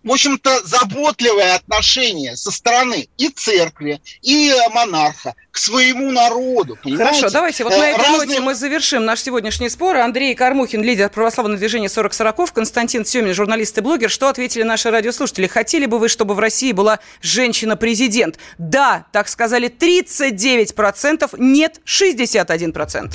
в 0.03 0.11
общем-то, 0.11 0.61
заботливое 0.65 1.55
отношение 1.55 2.35
со 2.35 2.51
стороны 2.51 3.07
и 3.17 3.29
церкви, 3.29 4.01
и 4.21 4.49
э, 4.49 4.69
монарха 4.73 5.35
к 5.51 5.57
своему 5.57 6.11
народу. 6.11 6.77
Понимаете? 6.83 7.19
Хорошо, 7.19 7.29
давайте 7.33 7.63
вот 7.63 7.73
Э, 7.73 7.77
на 7.77 7.89
этой 7.89 8.03
разные- 8.03 8.27
ноте 8.27 8.39
мы 8.41 8.55
завершим 8.55 9.05
наш 9.05 9.21
сегодняшний 9.21 9.69
спор. 9.69 9.97
Андрей 9.97 10.33
Кармухин, 10.35 10.83
лидер 10.83 11.09
православного 11.09 11.57
движения 11.59 11.89
40 11.89 12.13
40 12.13 12.51
Константин 12.53 13.05
Семин, 13.05 13.33
журналист 13.33 13.77
и 13.77 13.81
блогер. 13.81 14.09
Что 14.09 14.29
ответили 14.29 14.63
наши 14.63 14.89
радиослушатели? 14.91 15.47
Хотели 15.47 15.85
бы 15.85 15.99
вы, 15.99 16.09
чтобы 16.09 16.33
в 16.33 16.39
России 16.39 16.71
была 16.71 16.99
женщина-президент? 17.21 18.37
Да, 18.57 19.05
так 19.11 19.27
сказали 19.29 19.67
39%, 19.69 21.35
нет 21.37 21.79
61%. 21.85 23.13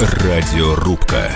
Радиорубка. 0.00 1.30